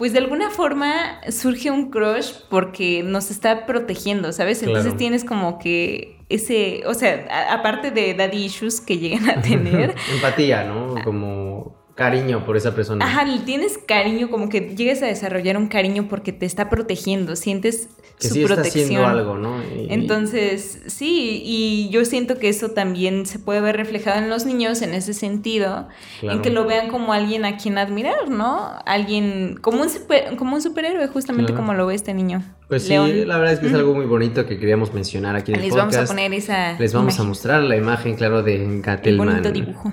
Pues 0.00 0.14
de 0.14 0.18
alguna 0.18 0.48
forma 0.48 1.20
surge 1.30 1.70
un 1.70 1.90
crush 1.90 2.32
porque 2.48 3.02
nos 3.04 3.30
está 3.30 3.66
protegiendo, 3.66 4.32
¿sabes? 4.32 4.60
Entonces 4.62 4.84
Claro. 4.86 4.96
tienes 4.96 5.24
como 5.24 5.58
que 5.58 6.16
ese, 6.30 6.82
o 6.86 6.94
sea, 6.94 7.26
a- 7.30 7.52
aparte 7.54 7.90
de 7.90 8.14
daddy 8.14 8.44
issues 8.46 8.80
que 8.80 8.96
llegan 8.98 9.28
a 9.28 9.42
tener, 9.42 9.94
Empatía, 10.14 10.64
¿no? 10.64 10.94
Como 11.04 11.79
cariño 12.00 12.46
por 12.46 12.56
esa 12.56 12.74
persona. 12.74 13.04
Ajá, 13.04 13.26
tienes 13.44 13.76
cariño, 13.76 14.30
como 14.30 14.48
que 14.48 14.74
llegues 14.74 15.02
a 15.02 15.06
desarrollar 15.06 15.58
un 15.58 15.66
cariño 15.68 16.06
porque 16.08 16.32
te 16.32 16.46
está 16.46 16.70
protegiendo, 16.70 17.36
sientes 17.36 17.90
que 18.18 18.28
su 18.28 18.34
sí 18.34 18.42
está 18.42 18.54
protección. 18.54 18.84
haciendo 18.84 19.06
algo, 19.06 19.36
¿no? 19.36 19.62
Y- 19.62 19.86
Entonces, 19.92 20.80
sí, 20.86 21.42
y 21.44 21.90
yo 21.90 22.06
siento 22.06 22.38
que 22.38 22.48
eso 22.48 22.70
también 22.70 23.26
se 23.26 23.38
puede 23.38 23.60
ver 23.60 23.76
reflejado 23.76 24.18
en 24.18 24.30
los 24.30 24.46
niños 24.46 24.80
en 24.80 24.94
ese 24.94 25.12
sentido, 25.12 25.88
Claro. 26.20 26.36
en 26.36 26.42
que 26.42 26.48
lo 26.50 26.64
vean 26.64 26.88
como 26.88 27.12
alguien 27.12 27.44
a 27.44 27.58
quien 27.58 27.76
admirar, 27.76 28.30
¿no? 28.30 28.70
Alguien, 28.86 29.58
como 29.60 29.82
un, 29.82 29.90
super- 29.90 30.36
como 30.36 30.54
un 30.56 30.62
superhéroe, 30.62 31.06
justamente 31.08 31.52
Claro. 31.52 31.62
como 31.66 31.74
lo 31.74 31.86
ve 31.86 31.94
este 31.94 32.14
niño. 32.14 32.42
Pues 32.68 32.84
sí, 32.84 32.90
León. 32.90 33.28
la 33.28 33.36
verdad 33.36 33.52
es 33.54 33.60
que 33.60 33.66
es 33.66 33.74
algo 33.74 33.92
muy 33.94 34.06
bonito 34.06 34.46
que 34.46 34.58
queríamos 34.58 34.94
mencionar 34.94 35.36
aquí 35.36 35.52
en 35.52 35.56
el 35.58 35.64
Les 35.64 35.70
podcast. 35.70 35.92
vamos 35.96 36.10
a 36.10 36.14
poner 36.14 36.32
esa 36.32 36.78
Les 36.78 36.94
vamos 36.94 37.20
a 37.20 37.24
mostrar 37.24 37.62
la 37.62 37.76
imagen, 37.76 38.14
claro, 38.16 38.42
de 38.42 38.56
el 38.64 38.80
Gatelman. 38.80 39.28
bonito 39.28 39.50
dibujo. 39.52 39.92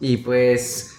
Y 0.00 0.18
pues, 0.18 0.93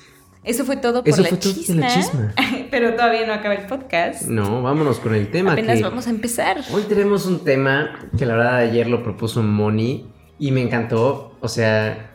Eso 0.45 0.63
fue 0.63 0.77
todo 0.77 1.03
por 1.03 1.09
Eso 1.09 1.23
la 1.23 1.29
fue 1.29 1.37
todo 1.39 1.53
chisma. 1.53 1.81
la 1.81 1.93
chisma. 1.93 2.33
Pero 2.71 2.93
todavía 2.93 3.25
no 3.25 3.33
acaba 3.33 3.55
el 3.55 3.65
podcast. 3.65 4.27
no, 4.27 4.61
vámonos 4.61 4.99
con 4.99 5.15
el 5.15 5.31
tema. 5.31 5.53
Apenas 5.53 5.77
que 5.77 5.83
vamos 5.83 6.05
a 6.05 6.11
empezar. 6.11 6.61
Hoy 6.71 6.83
tenemos 6.83 7.25
un 7.25 7.43
tema 7.43 7.99
que 8.15 8.27
la 8.27 8.35
verdad 8.35 8.57
ayer 8.57 8.87
lo 8.87 9.01
propuso 9.01 9.41
Moni 9.41 10.05
y 10.37 10.51
me 10.51 10.61
encantó. 10.61 11.35
O 11.41 11.47
sea, 11.47 12.11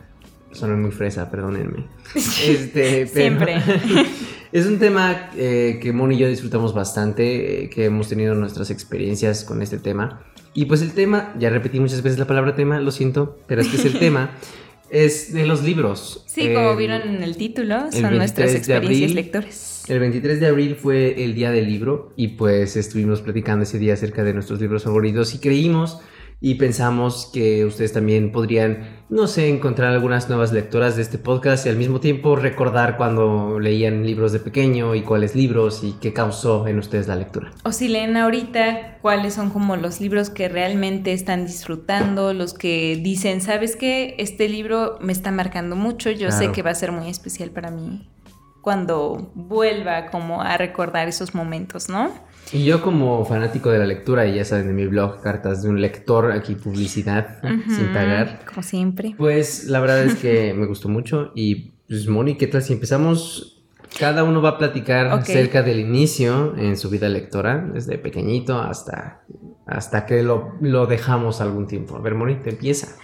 soné 0.51 0.75
muy 0.75 0.91
fresa, 0.91 1.29
perdónenme. 1.29 1.87
Este, 2.15 3.05
Siempre. 3.07 3.61
es 4.53 4.65
un 4.65 4.79
tema 4.79 5.29
eh, 5.35 5.79
que 5.81 5.91
Moni 5.91 6.15
y 6.15 6.19
yo 6.19 6.27
disfrutamos 6.29 6.73
bastante, 6.73 7.63
eh, 7.63 7.69
que 7.69 7.85
hemos 7.85 8.07
tenido 8.07 8.33
nuestras 8.33 8.69
experiencias 8.69 9.43
con 9.43 9.61
este 9.61 9.77
tema. 9.77 10.23
Y 10.53 10.65
pues 10.65 10.81
el 10.81 10.93
tema, 10.93 11.33
ya 11.37 11.49
repetí 11.49 11.79
muchas 11.79 12.01
veces 12.01 12.19
la 12.19 12.27
palabra 12.27 12.55
tema, 12.55 12.79
lo 12.79 12.91
siento, 12.91 13.39
pero 13.47 13.61
es 13.61 13.67
que 13.67 13.77
es 13.77 13.85
el 13.85 13.99
tema, 13.99 14.31
es 14.91 15.33
de 15.33 15.45
los 15.45 15.63
libros. 15.63 16.23
Sí, 16.27 16.53
como 16.53 16.75
vieron 16.75 17.01
en 17.03 17.23
el 17.23 17.37
título, 17.37 17.91
son 17.91 18.03
23 18.03 18.17
nuestras 18.17 18.53
experiencias 18.53 19.13
lectores. 19.13 19.83
El 19.87 19.99
23 19.99 20.39
de 20.39 20.47
abril 20.47 20.75
fue 20.75 21.23
el 21.23 21.33
día 21.33 21.51
del 21.51 21.65
libro 21.65 22.13
y 22.15 22.29
pues 22.29 22.75
estuvimos 22.75 23.21
platicando 23.21 23.63
ese 23.63 23.79
día 23.79 23.93
acerca 23.93 24.23
de 24.23 24.33
nuestros 24.33 24.59
libros 24.59 24.83
favoritos 24.83 25.33
y 25.33 25.39
creímos 25.39 25.99
y 26.43 26.55
pensamos 26.55 27.29
que 27.31 27.65
ustedes 27.65 27.93
también 27.93 28.31
podrían, 28.31 29.03
no 29.09 29.27
sé, 29.27 29.47
encontrar 29.47 29.93
algunas 29.93 30.27
nuevas 30.27 30.51
lectoras 30.51 30.95
de 30.95 31.03
este 31.03 31.19
podcast 31.19 31.67
y 31.67 31.69
al 31.69 31.75
mismo 31.75 31.99
tiempo 31.99 32.35
recordar 32.35 32.97
cuando 32.97 33.59
leían 33.59 34.03
libros 34.07 34.31
de 34.31 34.39
pequeño 34.39 34.95
y 34.95 35.03
cuáles 35.03 35.35
libros 35.35 35.83
y 35.83 35.93
qué 36.01 36.13
causó 36.13 36.67
en 36.67 36.79
ustedes 36.79 37.07
la 37.07 37.15
lectura. 37.15 37.51
O 37.63 37.71
si 37.71 37.89
leen 37.89 38.17
ahorita 38.17 38.97
cuáles 39.03 39.35
son 39.35 39.51
como 39.51 39.75
los 39.75 40.01
libros 40.01 40.31
que 40.31 40.49
realmente 40.49 41.13
están 41.13 41.45
disfrutando, 41.45 42.33
los 42.33 42.55
que 42.55 42.99
dicen, 43.03 43.41
¿sabes 43.41 43.75
qué? 43.75 44.15
Este 44.17 44.49
libro 44.49 44.97
me 44.99 45.13
está 45.13 45.29
marcando 45.29 45.75
mucho, 45.75 46.09
yo 46.09 46.31
sé 46.31 46.51
que 46.51 46.63
va 46.63 46.71
a 46.71 46.75
ser 46.75 46.91
muy 46.91 47.07
especial 47.07 47.51
para 47.51 47.69
mí 47.69 48.07
cuando 48.61 49.31
vuelva 49.33 50.07
como 50.11 50.41
a 50.41 50.55
recordar 50.57 51.07
esos 51.07 51.33
momentos, 51.33 51.89
¿no? 51.89 52.11
Y 52.53 52.65
yo 52.65 52.81
como 52.81 53.23
fanático 53.25 53.69
de 53.69 53.79
la 53.79 53.85
lectura, 53.85 54.25
y 54.27 54.35
ya 54.35 54.43
saben 54.45 54.67
de 54.67 54.73
mi 54.73 54.85
blog, 54.85 55.21
Cartas 55.21 55.63
de 55.63 55.69
un 55.69 55.79
lector, 55.81 56.31
aquí 56.33 56.55
publicidad 56.55 57.39
sin 57.67 57.87
pagar, 57.93 58.43
Como 58.45 58.61
siempre. 58.61 59.15
Pues 59.17 59.65
la 59.67 59.79
verdad 59.79 60.03
es 60.03 60.15
que 60.15 60.53
me 60.57 60.65
gustó 60.65 60.89
mucho 60.89 61.31
y 61.33 61.71
pues 61.87 62.07
Moni, 62.07 62.35
¿qué 62.35 62.47
tal 62.47 62.61
si 62.61 62.73
empezamos? 62.73 63.63
Cada 63.99 64.23
uno 64.23 64.41
va 64.41 64.49
a 64.49 64.57
platicar 64.57 65.07
Ok. 65.13 65.21
acerca 65.21 65.61
del 65.63 65.79
inicio 65.79 66.55
en 66.57 66.77
su 66.77 66.89
vida 66.89 67.07
lectora, 67.09 67.69
desde 67.73 67.97
pequeñito 67.97 68.57
hasta, 68.59 69.23
hasta 69.65 70.05
que 70.05 70.23
lo, 70.23 70.53
lo 70.61 70.87
dejamos 70.87 71.41
algún 71.41 71.67
tiempo. 71.67 71.95
A 71.97 71.99
ver, 72.01 72.15
Moni, 72.15 72.35
te 72.35 72.49
empieza. 72.51 72.95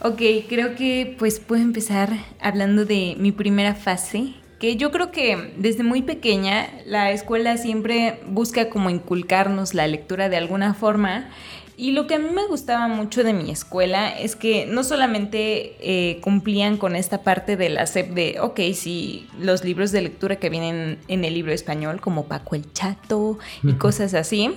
Ok, 0.00 0.20
creo 0.48 0.74
que 0.74 1.14
pues 1.18 1.38
puedo 1.40 1.62
empezar 1.62 2.10
hablando 2.40 2.84
de 2.84 3.16
mi 3.18 3.30
primera 3.32 3.74
fase, 3.74 4.34
que 4.62 4.76
yo 4.76 4.92
creo 4.92 5.10
que 5.10 5.54
desde 5.56 5.82
muy 5.82 6.02
pequeña 6.02 6.70
la 6.86 7.10
escuela 7.10 7.56
siempre 7.56 8.20
busca 8.28 8.70
como 8.70 8.90
inculcarnos 8.90 9.74
la 9.74 9.88
lectura 9.88 10.28
de 10.28 10.36
alguna 10.36 10.72
forma. 10.72 11.28
Y 11.76 11.90
lo 11.90 12.06
que 12.06 12.14
a 12.14 12.20
mí 12.20 12.28
me 12.32 12.46
gustaba 12.46 12.86
mucho 12.86 13.24
de 13.24 13.32
mi 13.32 13.50
escuela 13.50 14.16
es 14.16 14.36
que 14.36 14.66
no 14.66 14.84
solamente 14.84 15.74
eh, 15.80 16.20
cumplían 16.20 16.76
con 16.76 16.94
esta 16.94 17.24
parte 17.24 17.56
de 17.56 17.70
la 17.70 17.88
SEP 17.88 18.10
de, 18.10 18.36
ok, 18.40 18.60
sí, 18.72 19.26
los 19.36 19.64
libros 19.64 19.90
de 19.90 20.02
lectura 20.02 20.36
que 20.36 20.48
vienen 20.48 20.98
en 21.08 21.24
el 21.24 21.34
libro 21.34 21.50
español, 21.50 22.00
como 22.00 22.26
Paco 22.26 22.54
el 22.54 22.72
Chato 22.72 23.40
y 23.64 23.72
cosas 23.72 24.14
así, 24.14 24.54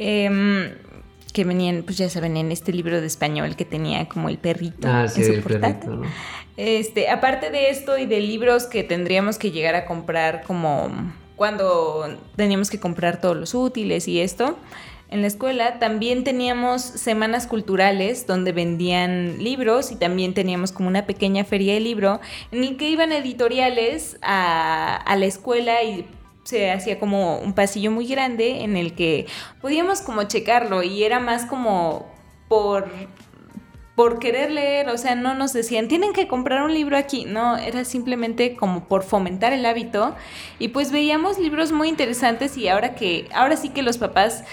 em, 0.00 0.72
que 1.32 1.44
venían, 1.44 1.82
pues 1.82 1.98
ya 1.98 2.08
saben, 2.08 2.36
en 2.36 2.52
este 2.52 2.72
libro 2.72 3.00
de 3.00 3.06
español 3.06 3.56
que 3.56 3.64
tenía 3.64 4.08
como 4.08 4.28
el 4.28 4.38
perrito 4.38 4.88
Ah, 4.88 5.08
sí, 5.08 5.20
en 5.20 5.26
su 5.26 5.32
el 5.32 5.42
perrito, 5.42 5.90
¿no? 5.90 6.02
Este, 6.56 7.08
aparte 7.08 7.50
de 7.50 7.70
esto 7.70 7.98
y 7.98 8.06
de 8.06 8.20
libros 8.20 8.66
que 8.66 8.82
tendríamos 8.82 9.38
que 9.38 9.50
llegar 9.50 9.74
a 9.74 9.84
comprar 9.84 10.42
como 10.42 10.90
cuando 11.36 12.18
teníamos 12.34 12.68
que 12.68 12.80
comprar 12.80 13.20
todos 13.20 13.36
los 13.36 13.54
útiles 13.54 14.08
y 14.08 14.20
esto, 14.20 14.58
en 15.10 15.22
la 15.22 15.28
escuela 15.28 15.78
también 15.78 16.24
teníamos 16.24 16.82
semanas 16.82 17.46
culturales 17.46 18.26
donde 18.26 18.52
vendían 18.52 19.42
libros 19.42 19.92
y 19.92 19.96
también 19.96 20.34
teníamos 20.34 20.72
como 20.72 20.88
una 20.88 21.06
pequeña 21.06 21.44
feria 21.44 21.74
de 21.74 21.80
libro 21.80 22.20
en 22.50 22.64
el 22.64 22.76
que 22.76 22.90
iban 22.90 23.12
editoriales 23.12 24.18
a, 24.20 24.96
a 24.96 25.16
la 25.16 25.26
escuela 25.26 25.82
y 25.82 26.06
se 26.48 26.70
hacía 26.70 26.98
como 26.98 27.38
un 27.40 27.52
pasillo 27.52 27.90
muy 27.90 28.06
grande 28.06 28.62
en 28.62 28.78
el 28.78 28.94
que 28.94 29.26
podíamos 29.60 30.00
como 30.00 30.22
checarlo 30.22 30.82
y 30.82 31.04
era 31.04 31.20
más 31.20 31.44
como 31.44 32.06
por 32.48 32.90
por 33.94 34.20
querer 34.20 34.52
leer, 34.52 34.88
o 34.90 34.96
sea, 34.96 35.16
no 35.16 35.34
nos 35.34 35.52
decían, 35.52 35.88
tienen 35.88 36.12
que 36.12 36.28
comprar 36.28 36.62
un 36.62 36.72
libro 36.72 36.96
aquí, 36.96 37.24
no, 37.24 37.56
era 37.56 37.84
simplemente 37.84 38.54
como 38.54 38.84
por 38.84 39.02
fomentar 39.02 39.52
el 39.52 39.66
hábito 39.66 40.14
y 40.60 40.68
pues 40.68 40.92
veíamos 40.92 41.36
libros 41.36 41.72
muy 41.72 41.88
interesantes 41.88 42.56
y 42.56 42.68
ahora 42.68 42.94
que, 42.94 43.28
ahora 43.34 43.56
sí 43.56 43.70
que 43.70 43.82
los 43.82 43.98
papás 43.98 44.44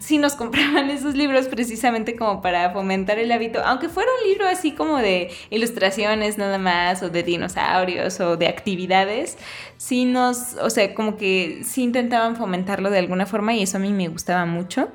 sí 0.00 0.18
nos 0.18 0.34
compraban 0.34 0.90
esos 0.90 1.14
libros 1.14 1.46
precisamente 1.48 2.16
como 2.16 2.42
para 2.42 2.70
fomentar 2.70 3.18
el 3.18 3.30
hábito, 3.32 3.60
aunque 3.64 3.88
fuera 3.88 4.10
un 4.22 4.28
libro 4.28 4.46
así 4.46 4.72
como 4.72 4.98
de 4.98 5.30
ilustraciones 5.50 6.38
nada 6.38 6.58
más 6.58 7.02
o 7.02 7.10
de 7.10 7.22
dinosaurios 7.22 8.18
o 8.20 8.36
de 8.36 8.48
actividades, 8.48 9.38
sí 9.76 10.04
nos, 10.04 10.54
o 10.54 10.70
sea, 10.70 10.94
como 10.94 11.16
que 11.16 11.62
sí 11.64 11.82
intentaban 11.82 12.36
fomentarlo 12.36 12.90
de 12.90 12.98
alguna 12.98 13.26
forma 13.26 13.54
y 13.54 13.62
eso 13.62 13.76
a 13.76 13.80
mí 13.80 13.92
me 13.92 14.08
gustaba 14.08 14.44
mucho. 14.46 14.88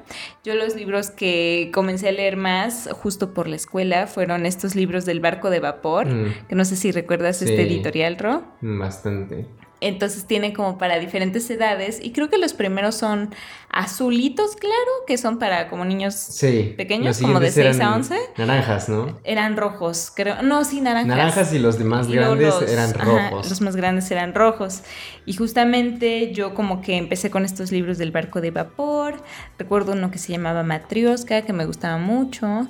Yo 0.44 0.56
los 0.56 0.76
libros 0.76 1.12
que 1.12 1.72
comencé 1.74 2.10
a 2.10 2.12
leer 2.12 2.38
más 2.38 2.90
justo 2.94 3.34
por 3.34 3.48
la 3.48 3.56
escuela 3.56 4.08
fueron 4.08 4.46
estos 4.46 4.76
libros 4.76 5.06
del 5.06 5.20
barco 5.20 5.50
de 5.50 5.60
vapor, 5.60 6.08
Mm, 6.08 6.48
que 6.50 6.56
no 6.56 6.64
sé 6.66 6.76
si 6.76 6.92
recuerdas 6.92 7.38
Sí. 7.38 7.46
este 7.46 7.62
editorial, 7.64 8.18
Ro. 8.18 8.44
bastante. 8.62 9.46
Entonces 9.80 10.26
tiene 10.26 10.54
como 10.54 10.78
para 10.80 10.98
diferentes 10.98 11.48
edades 11.52 12.00
y 12.02 12.12
creo 12.12 12.30
que 12.30 12.38
los 12.40 12.54
primeros 12.54 12.96
son 12.96 13.30
azulitos, 13.70 14.56
claro, 14.56 14.76
que 15.06 15.18
son 15.18 15.38
para 15.38 15.68
como 15.70 15.86
niños 15.86 16.16
Sí. 16.16 16.74
Pequeños, 16.78 17.20
como 17.22 17.40
de 17.40 17.52
siguientes 17.52 17.76
6 17.76 17.80
a 17.80 17.84
eran 17.84 17.94
11. 17.94 18.18
Naranjas, 18.38 18.90
¿no? 18.90 19.20
eran 19.24 19.56
rojos, 19.56 20.12
creo. 20.16 20.42
No, 20.42 20.64
sí, 20.66 20.82
naranjas. 20.82 21.08
Naranjas 21.16 21.54
y 21.54 21.60
los 21.60 21.78
demás 21.78 22.08
Y 22.08 22.14
grandes 22.14 22.48
los- 22.48 22.72
eran 22.72 22.90
ajá, 22.90 23.30
rojos. 23.30 23.50
los 23.50 23.62
más 23.62 23.76
grandes 23.76 24.10
eran 24.10 24.34
rojos. 24.34 24.82
Y 25.28 25.34
justamente 25.34 26.32
yo 26.34 26.56
como 26.56 26.82
que 26.82 26.98
empecé 26.98 27.30
con 27.30 27.46
estos 27.46 27.72
libros 27.72 27.98
del 28.00 28.12
barco 28.12 28.42
de 28.42 28.50
vapor. 28.52 29.22
Recuerdo 29.60 29.92
uno 29.92 30.10
que 30.10 30.18
se 30.18 30.32
llamaba 30.32 30.64
Matrioska, 30.64 31.44
que 31.44 31.54
me 31.54 31.66
gustaba 31.66 31.98
mucho. 31.98 32.68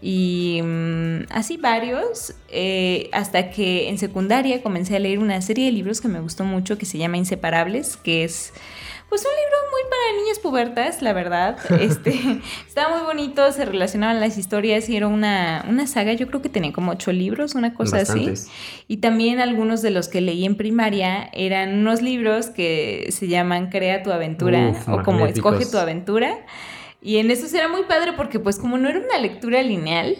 Y 0.00 0.60
mm, 0.62 1.26
así 1.30 1.56
varios, 1.56 2.34
eh, 2.48 3.10
hasta 3.12 3.50
que 3.50 3.88
en 3.88 3.98
secundaria 3.98 4.62
comencé 4.62 4.96
a 4.96 4.98
leer 4.98 5.18
una 5.18 5.40
serie 5.42 5.66
de 5.66 5.72
libros 5.72 6.00
que 6.00 6.08
me 6.08 6.20
gustó 6.20 6.44
mucho, 6.44 6.78
que 6.78 6.86
se 6.86 6.98
llama 6.98 7.16
Inseparables, 7.16 7.96
que 7.96 8.24
es 8.24 8.52
pues 9.08 9.22
un 9.22 9.30
libro 9.30 9.56
muy 9.70 9.80
para 9.88 10.20
niñas 10.20 10.38
pubertas, 10.38 11.02
la 11.02 11.12
verdad. 11.12 11.56
Este, 11.80 12.14
estaba 12.66 12.96
muy 12.96 13.06
bonito, 13.06 13.50
se 13.52 13.64
relacionaban 13.64 14.20
las 14.20 14.36
historias 14.36 14.88
y 14.88 14.96
era 14.96 15.06
una, 15.06 15.64
una 15.68 15.86
saga, 15.86 16.12
yo 16.12 16.26
creo 16.26 16.42
que 16.42 16.48
tenía 16.48 16.72
como 16.72 16.92
ocho 16.92 17.12
libros, 17.12 17.54
una 17.54 17.72
cosa 17.72 17.98
así. 17.98 18.34
Y 18.86 18.98
también 18.98 19.40
algunos 19.40 19.80
de 19.80 19.90
los 19.90 20.08
que 20.08 20.20
leí 20.20 20.44
en 20.44 20.56
primaria 20.56 21.30
eran 21.32 21.78
unos 21.78 22.02
libros 22.02 22.50
que 22.50 23.08
se 23.10 23.28
llaman 23.28 23.70
Crea 23.70 24.02
tu 24.02 24.12
aventura 24.12 24.70
Uf, 24.70 24.88
o 24.88 25.02
como. 25.02 25.26
Escoge 25.26 25.66
tu 25.66 25.78
aventura. 25.78 26.38
Y 27.00 27.18
en 27.18 27.30
esos 27.30 27.52
era 27.54 27.68
muy 27.68 27.84
padre 27.84 28.12
porque 28.14 28.40
pues 28.40 28.58
como 28.58 28.78
no 28.78 28.88
era 28.88 28.98
una 28.98 29.18
lectura 29.18 29.62
lineal, 29.62 30.16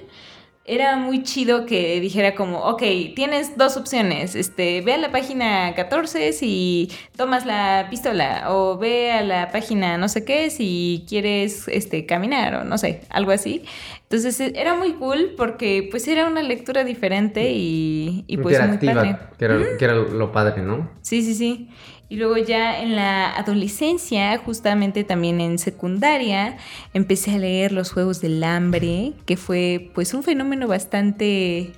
era 0.68 0.96
muy 0.96 1.22
chido 1.22 1.64
que 1.64 1.98
dijera 1.98 2.34
como, 2.34 2.58
ok, 2.58 2.82
tienes 3.16 3.56
dos 3.56 3.78
opciones, 3.78 4.34
este, 4.34 4.82
ve 4.82 4.92
a 4.92 4.98
la 4.98 5.10
página 5.10 5.74
14 5.74 6.34
si 6.34 6.92
tomas 7.16 7.46
la 7.46 7.86
pistola 7.88 8.44
o 8.52 8.76
ve 8.76 9.10
a 9.10 9.22
la 9.22 9.50
página 9.50 9.96
no 9.96 10.10
sé 10.10 10.26
qué 10.26 10.50
si 10.50 11.06
quieres 11.08 11.68
este, 11.68 12.04
caminar 12.04 12.54
o 12.54 12.64
no 12.64 12.76
sé, 12.76 13.00
algo 13.08 13.32
así. 13.32 13.64
Entonces 14.02 14.38
e, 14.40 14.52
era 14.56 14.74
muy 14.74 14.92
cool 14.92 15.32
porque 15.38 15.88
pues 15.90 16.06
era 16.06 16.26
una 16.26 16.42
lectura 16.42 16.84
diferente 16.84 17.50
y, 17.50 18.24
y 18.26 18.36
pues 18.36 18.60
muy 18.68 18.76
padre. 18.76 19.16
Que 19.38 19.44
era, 19.46 19.58
que 19.78 19.84
era 19.84 19.94
lo 19.94 20.32
padre, 20.32 20.60
¿no? 20.60 20.90
Sí, 21.00 21.22
sí, 21.22 21.34
sí. 21.34 21.70
Y 22.10 22.16
luego 22.16 22.38
ya 22.38 22.80
en 22.80 22.96
la 22.96 23.36
adolescencia, 23.36 24.38
justamente 24.38 25.04
también 25.04 25.40
en 25.42 25.58
secundaria, 25.58 26.56
empecé 26.94 27.34
a 27.34 27.38
leer 27.38 27.72
Los 27.72 27.92
Juegos 27.92 28.22
del 28.22 28.42
Hambre, 28.42 29.12
que 29.26 29.36
fue 29.36 29.90
pues 29.94 30.14
un 30.14 30.22
fenómeno 30.22 30.66
bastante 30.68 31.72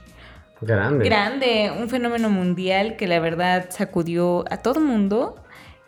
grande. 0.61 1.05
Grande, 1.05 1.73
un 1.77 1.89
fenómeno 1.89 2.31
mundial 2.31 2.97
que 2.97 3.09
la 3.09 3.19
verdad 3.19 3.71
sacudió 3.71 4.45
a 4.51 4.59
todo 4.59 4.81
mundo 4.81 5.37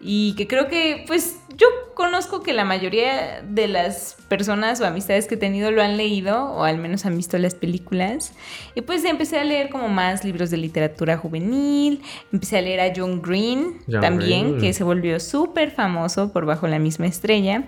y 0.03 0.35
que 0.35 0.49
creo 0.49 0.69
que, 0.69 1.05
pues, 1.07 1.37
yo 1.57 1.67
conozco 1.95 2.43
que 2.43 2.53
la 2.53 2.65
mayoría 2.65 3.43
de 3.43 3.69
las 3.69 4.17
personas 4.29 4.81
o 4.81 4.87
amistades 4.87 5.27
que 5.27 5.37
he 5.37 5.39
tenido 5.39 5.71
lo 5.71 5.81
han 5.81 5.97
leído, 5.97 6.47
o 6.53 6.65
al 6.65 6.79
menos 6.79 7.07
han 7.07 7.17
visto 7.17 7.39
las 7.39 7.55
películas. 7.55 8.33
Y 8.75 8.81
pues 8.81 9.05
empecé 9.05 9.39
a 9.39 9.45
leer 9.45 9.71
como 9.71 9.89
más 9.89 10.25
libros 10.25 10.51
de 10.51 10.57
literatura 10.57 11.17
juvenil, 11.17 12.03
empecé 12.33 12.59
a 12.59 12.63
leer 12.63 12.81
a 12.81 12.93
John 12.97 13.23
Green 13.23 13.79
también, 14.01 14.59
que 14.59 14.73
se 14.73 14.83
volvió 14.83 15.21
súper 15.21 15.71
famoso 15.71 16.33
por 16.33 16.47
Bajo 16.47 16.67
la 16.67 16.79
misma 16.79 17.07
estrella. 17.07 17.65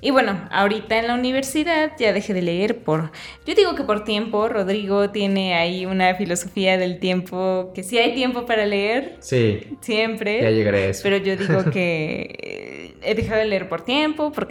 Y 0.00 0.10
bueno, 0.10 0.48
ahorita 0.50 0.98
en 0.98 1.08
la 1.08 1.14
universidad 1.14 1.92
ya 1.98 2.12
dejé 2.12 2.32
de 2.32 2.42
leer 2.42 2.82
por, 2.82 3.12
yo 3.46 3.54
digo 3.54 3.74
que 3.74 3.84
por 3.84 4.04
tiempo, 4.04 4.48
Rodrigo 4.48 5.10
tiene 5.10 5.54
ahí 5.54 5.84
una 5.84 6.14
filosofía 6.14 6.78
del 6.78 6.98
tiempo, 6.98 7.72
que 7.74 7.82
si 7.82 7.98
hay 7.98 8.14
tiempo 8.14 8.46
para 8.46 8.64
leer. 8.64 9.16
Sí. 9.20 9.60
Siempre. 9.80 10.40
Ya 10.42 10.50
llegaré 10.50 10.84
a 10.84 10.88
eso. 10.88 11.02
Pero 11.02 11.18
yo 11.18 11.36
digo 11.36 11.64
que 11.72 12.38
eh, 12.42 12.94
he 13.02 13.14
dejado 13.14 13.40
de 13.40 13.46
leer 13.46 13.68
por 13.68 13.82
tiempo, 13.84 14.32
por, 14.32 14.48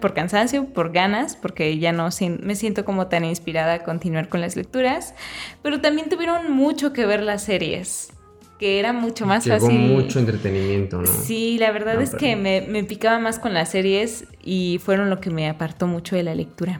por 0.00 0.14
cansancio, 0.14 0.66
por 0.66 0.92
ganas, 0.92 1.36
porque 1.36 1.78
ya 1.78 1.92
no 1.92 2.08
me 2.40 2.54
siento 2.56 2.84
como 2.84 3.06
tan 3.06 3.24
inspirada 3.24 3.74
a 3.74 3.82
continuar 3.84 4.28
con 4.28 4.40
las 4.40 4.56
lecturas. 4.56 5.14
Pero 5.62 5.80
también 5.80 6.08
tuvieron 6.08 6.50
mucho 6.50 6.92
que 6.92 7.06
ver 7.06 7.22
las 7.22 7.44
series 7.44 8.12
que 8.60 8.78
era 8.78 8.92
mucho 8.92 9.24
más 9.24 9.46
Llegó 9.46 9.58
fácil. 9.58 9.80
mucho 9.80 10.18
entretenimiento, 10.18 11.00
¿no? 11.00 11.06
Sí, 11.06 11.56
la 11.58 11.72
verdad 11.72 12.02
es 12.02 12.14
que 12.14 12.36
me, 12.36 12.60
me, 12.60 12.84
picaba 12.84 13.18
más 13.18 13.38
con 13.38 13.54
las 13.54 13.70
series 13.70 14.26
y 14.44 14.78
fueron 14.84 15.08
lo 15.08 15.18
que 15.18 15.30
me 15.30 15.48
apartó 15.48 15.86
mucho 15.86 16.14
de 16.14 16.24
la 16.24 16.34
lectura. 16.34 16.78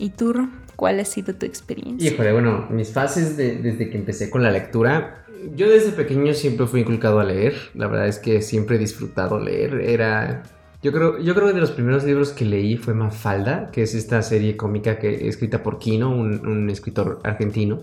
¿Y 0.00 0.10
tú, 0.10 0.48
cuál 0.74 0.98
ha 0.98 1.04
sido 1.04 1.32
tu 1.36 1.46
experiencia? 1.46 2.10
Híjole, 2.10 2.32
bueno, 2.32 2.66
mis 2.70 2.90
fases 2.90 3.36
desde 3.36 3.88
que 3.88 3.96
empecé 3.96 4.30
con 4.30 4.42
la 4.42 4.50
lectura, 4.50 5.24
yo 5.54 5.70
desde 5.70 5.92
pequeño 5.92 6.34
siempre 6.34 6.66
fui 6.66 6.80
inculcado 6.80 7.20
a 7.20 7.24
leer. 7.24 7.54
La 7.74 7.86
verdad 7.86 8.08
es 8.08 8.18
que 8.18 8.42
siempre 8.42 8.74
he 8.74 8.78
disfrutado 8.80 9.38
leer. 9.38 9.74
Era 9.74 10.42
yo 10.82 10.90
creo, 10.90 11.20
yo 11.20 11.34
creo 11.34 11.46
que 11.46 11.54
de 11.54 11.60
los 11.60 11.70
primeros 11.70 12.02
libros 12.02 12.30
que 12.30 12.44
leí 12.44 12.76
fue 12.76 12.92
Mafalda, 12.92 13.70
que 13.70 13.82
es 13.82 13.94
esta 13.94 14.20
serie 14.22 14.56
cómica 14.56 14.98
que 14.98 15.28
escrita 15.28 15.62
por 15.62 15.78
Kino, 15.78 16.10
un, 16.10 16.68
escritor 16.70 17.20
argentino. 17.22 17.82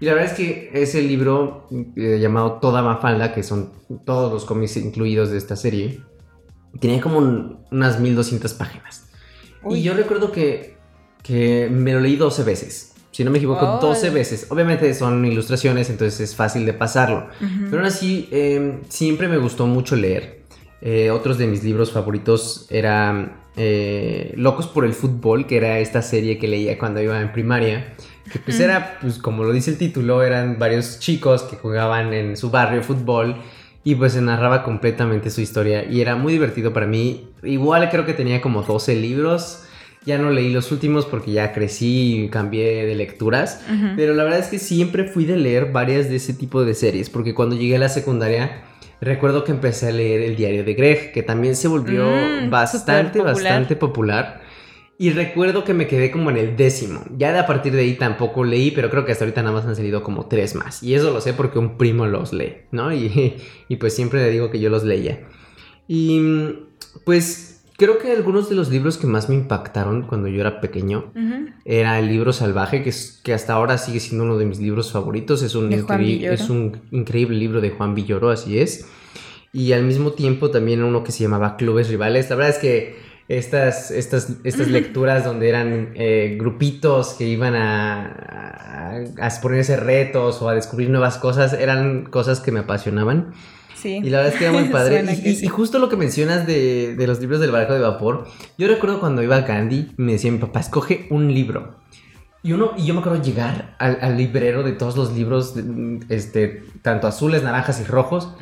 Y 0.00 0.04
la 0.06 0.14
verdad 0.14 0.30
es 0.30 0.36
que 0.36 0.70
ese 0.72 1.02
libro 1.02 1.68
eh, 1.94 2.18
llamado 2.18 2.52
Toda 2.54 2.82
Mafalda, 2.82 3.34
que 3.34 3.42
son 3.42 3.70
todos 4.06 4.32
los 4.32 4.46
cómics 4.46 4.78
incluidos 4.78 5.30
de 5.30 5.36
esta 5.36 5.56
serie, 5.56 6.00
tenía 6.80 7.02
como 7.02 7.18
unas 7.70 8.00
1200 8.00 8.54
páginas. 8.54 9.10
Y 9.68 9.82
yo 9.82 9.92
recuerdo 9.92 10.32
que, 10.32 10.78
que 11.22 11.68
me 11.70 11.92
lo 11.92 12.00
leí 12.00 12.16
12 12.16 12.44
veces. 12.44 12.94
Si 13.10 13.24
no 13.24 13.30
me 13.30 13.38
equivoco, 13.38 13.78
12 13.80 14.10
veces. 14.10 14.46
Obviamente 14.50 14.92
son 14.94 15.24
ilustraciones, 15.24 15.90
entonces 15.90 16.20
es 16.20 16.34
fácil 16.34 16.64
de 16.64 16.72
pasarlo. 16.72 17.28
Pero 17.40 17.78
aún 17.78 17.86
así, 17.86 18.28
em, 18.30 18.80
siempre 18.88 19.28
me 19.28 19.36
gustó 19.38 19.66
mucho 19.66 19.96
leer. 19.96 20.45
Eh, 20.88 21.10
otros 21.10 21.36
de 21.36 21.48
mis 21.48 21.64
libros 21.64 21.90
favoritos 21.90 22.68
eran 22.70 23.32
eh, 23.56 24.32
Locos 24.36 24.68
por 24.68 24.84
el 24.84 24.92
Fútbol, 24.92 25.48
que 25.48 25.56
era 25.56 25.80
esta 25.80 26.00
serie 26.00 26.38
que 26.38 26.46
leía 26.46 26.78
cuando 26.78 27.02
iba 27.02 27.20
en 27.20 27.32
primaria. 27.32 27.94
Que 28.30 28.38
pues 28.38 28.60
era, 28.60 28.96
pues 29.00 29.18
como 29.18 29.42
lo 29.42 29.52
dice 29.52 29.72
el 29.72 29.78
título, 29.78 30.22
eran 30.22 30.60
varios 30.60 31.00
chicos 31.00 31.42
que 31.42 31.56
jugaban 31.56 32.12
en 32.12 32.36
su 32.36 32.50
barrio 32.52 32.84
fútbol 32.84 33.34
y 33.82 33.96
pues 33.96 34.12
se 34.12 34.20
narraba 34.20 34.62
completamente 34.62 35.30
su 35.30 35.40
historia 35.40 35.84
y 35.84 36.00
era 36.00 36.14
muy 36.14 36.32
divertido 36.32 36.72
para 36.72 36.86
mí. 36.86 37.30
Igual 37.42 37.90
creo 37.90 38.06
que 38.06 38.14
tenía 38.14 38.40
como 38.40 38.62
12 38.62 38.94
libros. 38.94 39.64
Ya 40.04 40.18
no 40.18 40.30
leí 40.30 40.52
los 40.52 40.70
últimos 40.70 41.04
porque 41.04 41.32
ya 41.32 41.52
crecí 41.52 42.26
y 42.26 42.28
cambié 42.28 42.86
de 42.86 42.94
lecturas. 42.94 43.60
Pero 43.96 44.14
la 44.14 44.22
verdad 44.22 44.38
es 44.38 44.46
que 44.46 44.60
siempre 44.60 45.02
fui 45.02 45.24
de 45.24 45.36
leer 45.36 45.72
varias 45.72 46.08
de 46.08 46.14
ese 46.14 46.32
tipo 46.32 46.64
de 46.64 46.74
series. 46.74 47.10
Porque 47.10 47.34
cuando 47.34 47.56
llegué 47.56 47.74
a 47.74 47.80
la 47.80 47.88
secundaria 47.88 48.62
Recuerdo 49.00 49.44
que 49.44 49.52
empecé 49.52 49.88
a 49.88 49.92
leer 49.92 50.22
el 50.22 50.36
diario 50.36 50.64
de 50.64 50.74
Greg, 50.74 51.12
que 51.12 51.22
también 51.22 51.54
se 51.54 51.68
volvió 51.68 52.06
mm, 52.06 52.50
bastante, 52.50 53.20
bastante 53.20 53.76
popular. 53.76 54.42
Y 54.98 55.10
recuerdo 55.10 55.62
que 55.62 55.74
me 55.74 55.86
quedé 55.86 56.10
como 56.10 56.30
en 56.30 56.38
el 56.38 56.56
décimo. 56.56 57.04
Ya 57.18 57.32
de 57.32 57.38
a 57.38 57.46
partir 57.46 57.74
de 57.74 57.82
ahí 57.82 57.94
tampoco 57.94 58.44
leí, 58.44 58.70
pero 58.70 58.88
creo 58.88 59.04
que 59.04 59.12
hasta 59.12 59.24
ahorita 59.24 59.42
nada 59.42 59.54
más 59.54 59.66
han 59.66 59.76
salido 59.76 60.02
como 60.02 60.26
tres 60.26 60.54
más. 60.54 60.82
Y 60.82 60.94
eso 60.94 61.10
lo 61.12 61.20
sé 61.20 61.34
porque 61.34 61.58
un 61.58 61.76
primo 61.76 62.06
los 62.06 62.32
lee, 62.32 62.62
¿no? 62.70 62.92
Y, 62.94 63.36
y 63.68 63.76
pues 63.76 63.94
siempre 63.94 64.22
le 64.22 64.30
digo 64.30 64.50
que 64.50 64.60
yo 64.60 64.70
los 64.70 64.84
leía. 64.84 65.20
Y 65.86 66.20
pues 67.04 67.45
Creo 67.76 67.98
que 67.98 68.10
algunos 68.12 68.48
de 68.48 68.54
los 68.54 68.70
libros 68.70 68.96
que 68.96 69.06
más 69.06 69.28
me 69.28 69.34
impactaron 69.34 70.06
cuando 70.06 70.28
yo 70.28 70.40
era 70.40 70.60
pequeño 70.62 71.12
era 71.66 71.98
el 71.98 72.08
libro 72.08 72.32
Salvaje, 72.32 72.82
que, 72.82 72.88
es, 72.88 73.20
que 73.22 73.34
hasta 73.34 73.52
ahora 73.52 73.76
sigue 73.76 74.00
siendo 74.00 74.24
uno 74.24 74.38
de 74.38 74.46
mis 74.46 74.60
libros 74.60 74.92
favoritos. 74.92 75.42
Es 75.42 75.54
un, 75.54 75.70
es 75.72 76.48
un 76.48 76.80
increíble 76.90 77.36
libro 77.36 77.60
de 77.60 77.70
Juan 77.70 77.94
Villoro, 77.94 78.30
así 78.30 78.58
es. 78.58 78.86
Y 79.52 79.72
al 79.72 79.84
mismo 79.84 80.12
tiempo 80.12 80.50
también 80.50 80.82
uno 80.82 81.04
que 81.04 81.12
se 81.12 81.22
llamaba 81.24 81.56
Clubes 81.56 81.90
Rivales. 81.90 82.30
La 82.30 82.36
verdad 82.36 82.54
es 82.54 82.58
que 82.58 82.96
estas, 83.28 83.90
estas, 83.90 84.36
estas 84.44 84.68
lecturas 84.70 85.24
donde 85.24 85.48
eran 85.48 85.90
eh, 85.96 86.36
grupitos 86.38 87.14
que 87.14 87.26
iban 87.26 87.54
a, 87.54 89.02
a, 89.18 89.26
a 89.26 89.40
ponerse 89.42 89.76
retos 89.76 90.40
o 90.40 90.48
a 90.48 90.54
descubrir 90.54 90.88
nuevas 90.88 91.18
cosas, 91.18 91.52
eran 91.52 92.04
cosas 92.06 92.40
que 92.40 92.52
me 92.52 92.60
apasionaban. 92.60 93.34
Y 93.84 94.08
la 94.10 94.18
verdad 94.18 94.32
es 94.32 94.38
que 94.38 94.44
era 94.46 94.52
muy 94.52 94.64
padre. 94.70 95.04
y, 95.24 95.46
justo 95.48 95.78
lo 95.78 95.88
que 95.88 95.96
mencionas 95.96 96.46
de, 96.46 96.96
los 97.06 97.20
libros 97.20 97.40
del 97.40 97.50
barco 97.50 97.74
de 97.74 97.80
vapor, 97.80 98.26
yo 98.58 98.68
recuerdo 98.68 99.00
cuando 99.00 99.22
iba 99.22 99.36
a 99.36 99.40
Gandhi, 99.42 99.92
me 99.96 100.12
decía 100.12 100.32
mi 100.32 100.38
papá, 100.38 100.60
escoge 100.60 101.06
un 101.10 101.32
libro. 101.32 101.76
Y, 102.42 102.52
uno, 102.52 102.74
y 102.76 102.86
yo 102.86 102.94
me 102.94 103.00
acuerdo 103.00 103.20
llegar 103.20 103.74
al, 103.80 104.16
librero 104.16 104.62
de 104.62 104.70
todos 104.70 104.96
los 104.96 105.12
libros, 105.12 105.54
este, 106.08 106.62
tanto 106.80 107.08
azules, 107.08 107.42
naranjas 107.42 107.80
y 107.80 107.84
rojos, 107.84 108.34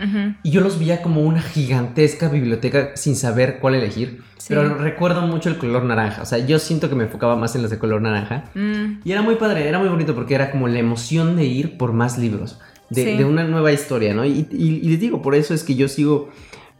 y 0.42 0.50
yo 0.50 0.60
los 0.60 0.78
veía 0.78 1.00
como 1.00 1.22
una 1.22 1.40
gigantesca 1.40 2.28
biblioteca 2.28 2.90
sin 2.96 3.16
saber 3.16 3.60
cuál 3.60 3.76
elegir. 3.76 4.22
Pero 4.46 4.74
recuerdo 4.74 5.22
mucho 5.22 5.48
el 5.48 5.56
color 5.56 5.84
naranja, 5.84 6.20
o 6.20 6.26
sea, 6.26 6.36
yo 6.36 6.58
siento 6.58 6.90
que 6.90 6.94
me 6.94 7.04
enfocaba 7.04 7.34
más 7.34 7.56
en 7.56 7.62
los 7.62 7.70
de 7.70 7.78
color 7.78 8.02
naranja. 8.02 8.44
Mm. 8.54 9.00
Y 9.02 9.12
era 9.12 9.22
muy 9.22 9.36
padre, 9.36 9.66
era 9.66 9.78
muy 9.78 9.88
bonito 9.88 10.14
porque 10.14 10.34
era 10.34 10.50
como 10.50 10.68
la 10.68 10.78
emoción 10.78 11.34
de 11.34 11.46
ir 11.46 11.78
por 11.78 11.94
más 11.94 12.18
libros 12.18 12.58
de, 12.90 13.24
una 13.24 13.44
nueva 13.44 13.72
historia, 13.72 14.14
¿no? 14.14 14.24
Y, 14.24 14.44
les 14.82 15.00
digo, 15.00 15.22
por 15.22 15.34
eso 15.34 15.54
es 15.54 15.64
que 15.64 15.74
yo 15.74 15.88
sigo 15.88 16.30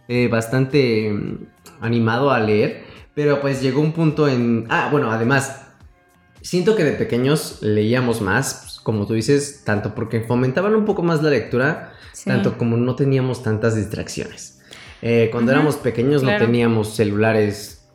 eh, 0.09 0.29
bastante 0.29 1.11
mm, 1.11 1.47
animado 1.81 2.31
a 2.31 2.41
leer, 2.41 2.85
pero 3.15 3.41
pues 3.41 3.63
llegó 3.63 3.81
un 3.81 3.93
punto 3.93 4.29
en... 4.29 4.67
Ah, 4.69 4.89
bueno, 4.91 5.11
además, 5.11 5.67
siento 6.41 6.77
que 6.77 6.85
de 6.85 6.93
pequeños 6.93 7.59
leíamos 7.63 8.21
más, 8.21 8.61
pues, 8.63 8.81
como 8.81 9.07
tú 9.07 9.15
dices, 9.15 9.63
tanto 9.65 9.95
porque 9.95 10.21
fomentaban 10.21 10.75
un 10.75 10.85
poco 10.85 11.03
más 11.03 11.23
la 11.23 11.31
lectura, 11.31 11.93
tanto 12.25 12.59
como 12.59 12.77
no 12.77 12.95
teníamos 12.95 13.43
tantas 13.43 13.77
distracciones. 13.77 14.61
Eh, 15.03 15.29
cuando 15.33 15.53
éramos 15.53 15.77
pequeños 15.77 16.23
no 16.23 16.37
teníamos 16.39 16.95
celulares 16.95 17.87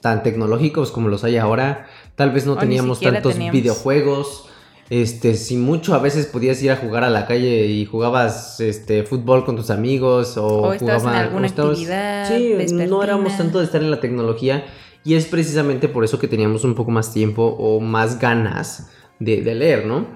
tan 0.00 0.22
tecnológicos 0.22 0.90
como 0.90 1.08
los 1.08 1.24
hay 1.24 1.36
ahora, 1.36 1.86
tal 2.14 2.30
vez 2.30 2.46
no 2.46 2.56
teníamos 2.56 3.00
tantos 3.00 3.36
videojuegos, 3.38 4.48
este, 4.88 5.34
si 5.34 5.56
mucho 5.56 5.94
a 5.94 5.98
veces 5.98 6.26
podías 6.26 6.62
ir 6.62 6.70
a 6.70 6.76
jugar 6.76 7.02
a 7.02 7.10
la 7.10 7.26
calle 7.26 7.66
y 7.66 7.84
jugabas 7.86 8.60
este 8.60 9.02
fútbol 9.02 9.44
con 9.44 9.56
tus 9.56 9.70
amigos 9.70 10.36
o, 10.36 10.46
o 10.46 10.72
en 10.74 10.88
alguna 10.88 11.48
actividad. 11.48 12.28
Sí, 12.28 12.54
no 12.72 13.02
éramos 13.02 13.36
tanto 13.36 13.58
de 13.58 13.64
estar 13.64 13.82
en 13.82 13.90
la 13.90 14.00
tecnología 14.00 14.64
y 15.04 15.14
es 15.14 15.26
precisamente 15.26 15.88
por 15.88 16.04
eso 16.04 16.18
que 16.18 16.28
teníamos 16.28 16.64
un 16.64 16.74
poco 16.74 16.90
más 16.90 17.12
tiempo 17.12 17.56
o 17.58 17.80
más 17.80 18.20
ganas 18.20 18.90
de, 19.18 19.42
leer, 19.54 19.86
¿no? 19.86 20.06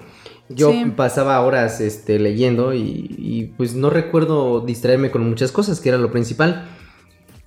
Yo 0.49 0.73
pasaba 0.95 1.39
horas 1.41 1.79
este, 1.79 2.19
leyendo 2.19 2.73
y, 2.73 3.15
y 3.17 3.53
pues 3.57 3.73
no 3.73 3.89
recuerdo 3.89 4.61
distraerme 4.61 5.09
con 5.09 5.27
muchas 5.27 5.51
cosas, 5.51 5.79
que 5.79 5.89
era 5.89 5.97
lo 5.97 6.11
principal. 6.11 6.65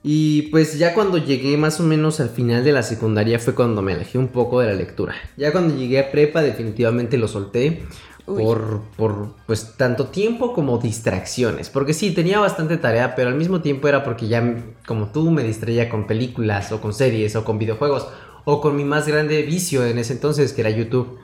Y 0.06 0.42
pues 0.48 0.78
ya 0.78 0.92
cuando 0.92 1.16
llegué 1.16 1.56
más 1.56 1.80
o 1.80 1.82
menos 1.82 2.20
al 2.20 2.28
final 2.28 2.62
de 2.62 2.72
la 2.72 2.82
secundaria 2.82 3.38
fue 3.38 3.54
cuando 3.54 3.80
me 3.80 3.94
alejé 3.94 4.18
un 4.18 4.28
poco 4.28 4.60
de 4.60 4.66
la 4.66 4.74
lectura. 4.74 5.14
Ya 5.38 5.50
cuando 5.50 5.74
llegué 5.74 5.98
a 5.98 6.12
prepa 6.12 6.42
definitivamente 6.42 7.16
lo 7.16 7.26
solté 7.26 7.82
por, 8.26 8.82
por 8.98 9.34
pues 9.46 9.78
tanto 9.78 10.08
tiempo 10.08 10.52
como 10.52 10.76
distracciones. 10.76 11.70
Porque 11.70 11.94
sí, 11.94 12.10
tenía 12.10 12.38
bastante 12.38 12.76
tarea, 12.76 13.14
pero 13.14 13.30
al 13.30 13.36
mismo 13.36 13.62
tiempo 13.62 13.88
era 13.88 14.04
porque 14.04 14.28
ya 14.28 14.62
como 14.86 15.10
tú 15.10 15.30
me 15.30 15.42
distraía 15.42 15.88
con 15.88 16.06
películas 16.06 16.70
o 16.70 16.82
con 16.82 16.92
series 16.92 17.34
o 17.34 17.42
con 17.42 17.58
videojuegos 17.58 18.06
o 18.44 18.60
con 18.60 18.76
mi 18.76 18.84
más 18.84 19.08
grande 19.08 19.40
vicio 19.42 19.86
en 19.86 19.96
ese 19.96 20.12
entonces 20.12 20.52
que 20.52 20.60
era 20.60 20.70
YouTube. 20.70 21.18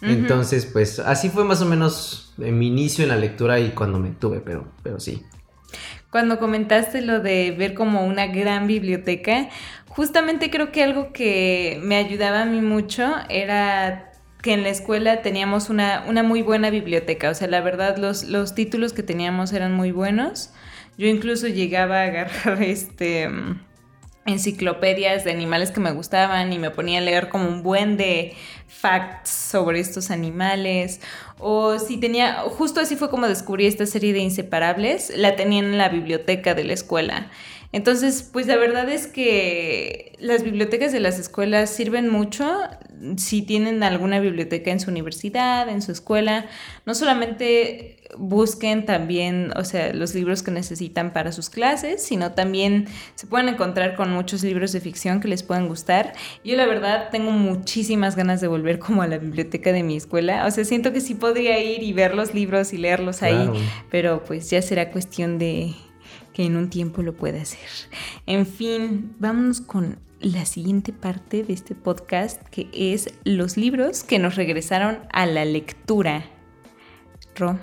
Entonces, 0.00 0.66
pues 0.66 0.98
así 0.98 1.30
fue 1.30 1.44
más 1.44 1.62
o 1.62 1.66
menos 1.66 2.34
mi 2.36 2.66
inicio 2.66 3.04
en 3.04 3.10
la 3.10 3.16
lectura 3.16 3.60
y 3.60 3.70
cuando 3.70 4.00
me 4.00 4.10
tuve, 4.10 4.40
pero, 4.40 4.66
pero 4.82 4.98
sí. 4.98 5.22
Cuando 6.14 6.38
comentaste 6.38 7.02
lo 7.02 7.18
de 7.18 7.50
ver 7.50 7.74
como 7.74 8.06
una 8.06 8.28
gran 8.28 8.68
biblioteca, 8.68 9.48
justamente 9.88 10.48
creo 10.48 10.70
que 10.70 10.84
algo 10.84 11.12
que 11.12 11.80
me 11.82 11.96
ayudaba 11.96 12.42
a 12.42 12.44
mí 12.44 12.60
mucho 12.60 13.16
era 13.28 14.12
que 14.40 14.52
en 14.52 14.62
la 14.62 14.68
escuela 14.68 15.22
teníamos 15.22 15.70
una, 15.70 16.04
una 16.06 16.22
muy 16.22 16.42
buena 16.42 16.70
biblioteca. 16.70 17.30
O 17.30 17.34
sea, 17.34 17.48
la 17.48 17.60
verdad, 17.62 17.96
los, 17.96 18.22
los 18.22 18.54
títulos 18.54 18.92
que 18.92 19.02
teníamos 19.02 19.52
eran 19.52 19.74
muy 19.74 19.90
buenos. 19.90 20.52
Yo 20.96 21.08
incluso 21.08 21.48
llegaba 21.48 22.02
a 22.02 22.04
agarrar 22.04 22.62
este 22.62 23.28
enciclopedias 24.26 25.24
de 25.24 25.32
animales 25.32 25.70
que 25.70 25.80
me 25.80 25.92
gustaban 25.92 26.52
y 26.52 26.58
me 26.58 26.70
ponía 26.70 26.98
a 26.98 27.02
leer 27.02 27.28
como 27.28 27.48
un 27.48 27.62
buen 27.62 27.96
de 27.96 28.34
facts 28.66 29.30
sobre 29.30 29.80
estos 29.80 30.10
animales. 30.10 31.00
O 31.38 31.78
si 31.78 31.98
tenía 31.98 32.34
justo 32.42 32.80
así 32.80 32.96
fue 32.96 33.10
como 33.10 33.28
descubrí 33.28 33.66
esta 33.66 33.86
serie 33.86 34.12
de 34.12 34.20
inseparables 34.20 35.12
la 35.16 35.36
tenía 35.36 35.60
en 35.60 35.76
la 35.78 35.88
biblioteca 35.88 36.54
de 36.54 36.64
la 36.64 36.72
escuela 36.72 37.30
entonces, 37.74 38.22
pues 38.32 38.46
la 38.46 38.56
verdad 38.56 38.88
es 38.88 39.08
que 39.08 40.12
las 40.20 40.44
bibliotecas 40.44 40.92
de 40.92 41.00
las 41.00 41.18
escuelas 41.18 41.70
sirven 41.70 42.08
mucho 42.08 42.48
si 43.16 43.42
tienen 43.42 43.82
alguna 43.82 44.20
biblioteca 44.20 44.70
en 44.70 44.78
su 44.78 44.92
universidad, 44.92 45.68
en 45.68 45.82
su 45.82 45.90
escuela. 45.90 46.46
No 46.86 46.94
solamente 46.94 47.96
busquen 48.16 48.86
también, 48.86 49.50
o 49.56 49.64
sea, 49.64 49.92
los 49.92 50.14
libros 50.14 50.44
que 50.44 50.52
necesitan 50.52 51.12
para 51.12 51.32
sus 51.32 51.50
clases, 51.50 52.00
sino 52.00 52.30
también 52.30 52.86
se 53.16 53.26
pueden 53.26 53.48
encontrar 53.48 53.96
con 53.96 54.12
muchos 54.12 54.44
libros 54.44 54.70
de 54.70 54.78
ficción 54.78 55.18
que 55.18 55.26
les 55.26 55.42
puedan 55.42 55.66
gustar. 55.66 56.12
Yo 56.44 56.54
la 56.54 56.66
verdad 56.66 57.08
tengo 57.10 57.32
muchísimas 57.32 58.14
ganas 58.14 58.40
de 58.40 58.46
volver 58.46 58.78
como 58.78 59.02
a 59.02 59.08
la 59.08 59.18
biblioteca 59.18 59.72
de 59.72 59.82
mi 59.82 59.96
escuela. 59.96 60.46
O 60.46 60.50
sea, 60.52 60.64
siento 60.64 60.92
que 60.92 61.00
sí 61.00 61.16
podría 61.16 61.58
ir 61.58 61.82
y 61.82 61.92
ver 61.92 62.14
los 62.14 62.34
libros 62.34 62.72
y 62.72 62.76
leerlos 62.76 63.24
ahí, 63.24 63.50
pero 63.90 64.22
pues 64.22 64.48
ya 64.48 64.62
será 64.62 64.92
cuestión 64.92 65.40
de 65.40 65.74
que 66.34 66.44
en 66.44 66.56
un 66.56 66.68
tiempo 66.68 67.02
lo 67.02 67.14
puede 67.14 67.40
hacer. 67.40 67.68
En 68.26 68.44
fin, 68.44 69.14
vámonos 69.18 69.60
con 69.60 69.98
la 70.20 70.44
siguiente 70.44 70.92
parte 70.92 71.44
de 71.44 71.52
este 71.52 71.74
podcast, 71.74 72.42
que 72.48 72.68
es 72.72 73.14
los 73.24 73.56
libros 73.56 74.04
que 74.04 74.18
nos 74.18 74.34
regresaron 74.36 74.98
a 75.12 75.26
la 75.26 75.44
lectura. 75.44 76.24
Ro, 77.36 77.58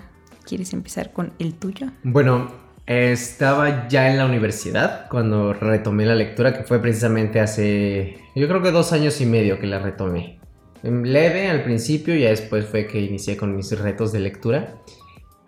¿quieres 0.46 0.74
empezar 0.74 1.12
con 1.12 1.34
el 1.40 1.56
tuyo? 1.56 1.88
Bueno, 2.04 2.52
estaba 2.86 3.88
ya 3.88 4.10
en 4.10 4.18
la 4.18 4.26
universidad 4.26 5.08
cuando 5.10 5.54
retomé 5.54 6.06
la 6.06 6.16
lectura, 6.16 6.58
que 6.58 6.64
fue 6.64 6.80
precisamente 6.82 7.40
hace, 7.40 8.18
yo 8.36 8.48
creo 8.48 8.62
que 8.62 8.72
dos 8.72 8.94
años 8.94 9.20
y 9.22 9.26
medio 9.26 9.60
que 9.60 9.68
la 9.68 9.80
retomé. 9.80 10.40
Leve 10.84 11.48
al 11.48 11.64
principio, 11.64 12.16
y 12.16 12.22
después 12.22 12.66
fue 12.66 12.88
que 12.88 13.00
inicié 13.00 13.38
con 13.38 13.56
mis 13.56 13.78
retos 13.78 14.12
de 14.12 14.20
lectura 14.20 14.82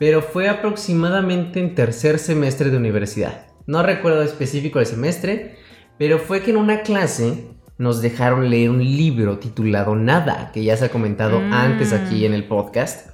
pero 0.04 0.22
fue 0.22 0.50
aproximadamente 0.50 1.62
en 1.62 1.76
tercer 1.76 2.20
semestre 2.20 2.70
de 2.70 2.76
universidad. 2.76 3.46
No 3.68 3.84
recuerdo 3.84 4.22
específico 4.22 4.82
el 4.82 4.86
semestre, 4.86 5.56
pero 5.98 6.20
fue 6.20 6.42
que 6.42 6.52
en 6.52 6.58
una 6.58 6.82
clase 6.82 7.48
nos 7.78 8.02
dejaron 8.02 8.50
leer 8.50 8.70
un 8.70 8.80
libro 8.84 9.40
titulado 9.40 9.96
Nada, 9.96 10.52
que 10.54 10.62
ya 10.62 10.76
se 10.76 10.84
ha 10.84 10.90
comentado 10.90 11.40
mm. 11.40 11.54
antes 11.54 11.94
aquí 11.94 12.26
en 12.26 12.34
el 12.34 12.50
podcast. 12.50 13.12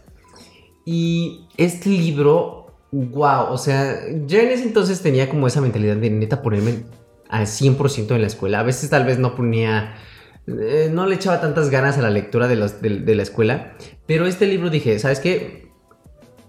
Y 0.83 1.45
este 1.57 1.89
libro, 1.89 2.73
wow, 2.91 3.51
o 3.51 3.59
sea, 3.59 3.99
yo 4.25 4.39
en 4.39 4.47
ese 4.47 4.63
entonces 4.63 4.99
tenía 5.03 5.29
como 5.29 5.45
esa 5.45 5.61
mentalidad 5.61 5.95
de 5.95 6.09
neta 6.09 6.41
ponerme 6.41 6.85
al 7.29 7.45
100% 7.45 8.15
en 8.15 8.21
la 8.21 8.27
escuela. 8.27 8.61
A 8.61 8.63
veces 8.63 8.89
tal 8.89 9.05
vez 9.05 9.19
no 9.19 9.35
ponía, 9.35 9.93
eh, 10.47 10.89
no 10.91 11.05
le 11.05 11.13
echaba 11.13 11.39
tantas 11.39 11.69
ganas 11.69 11.99
a 11.99 12.01
la 12.01 12.09
lectura 12.09 12.47
de, 12.47 12.55
de 12.55 13.15
la 13.15 13.21
escuela, 13.21 13.75
pero 14.07 14.25
este 14.25 14.47
libro 14.47 14.71
dije, 14.71 14.97
¿sabes 14.97 15.19
qué? 15.19 15.68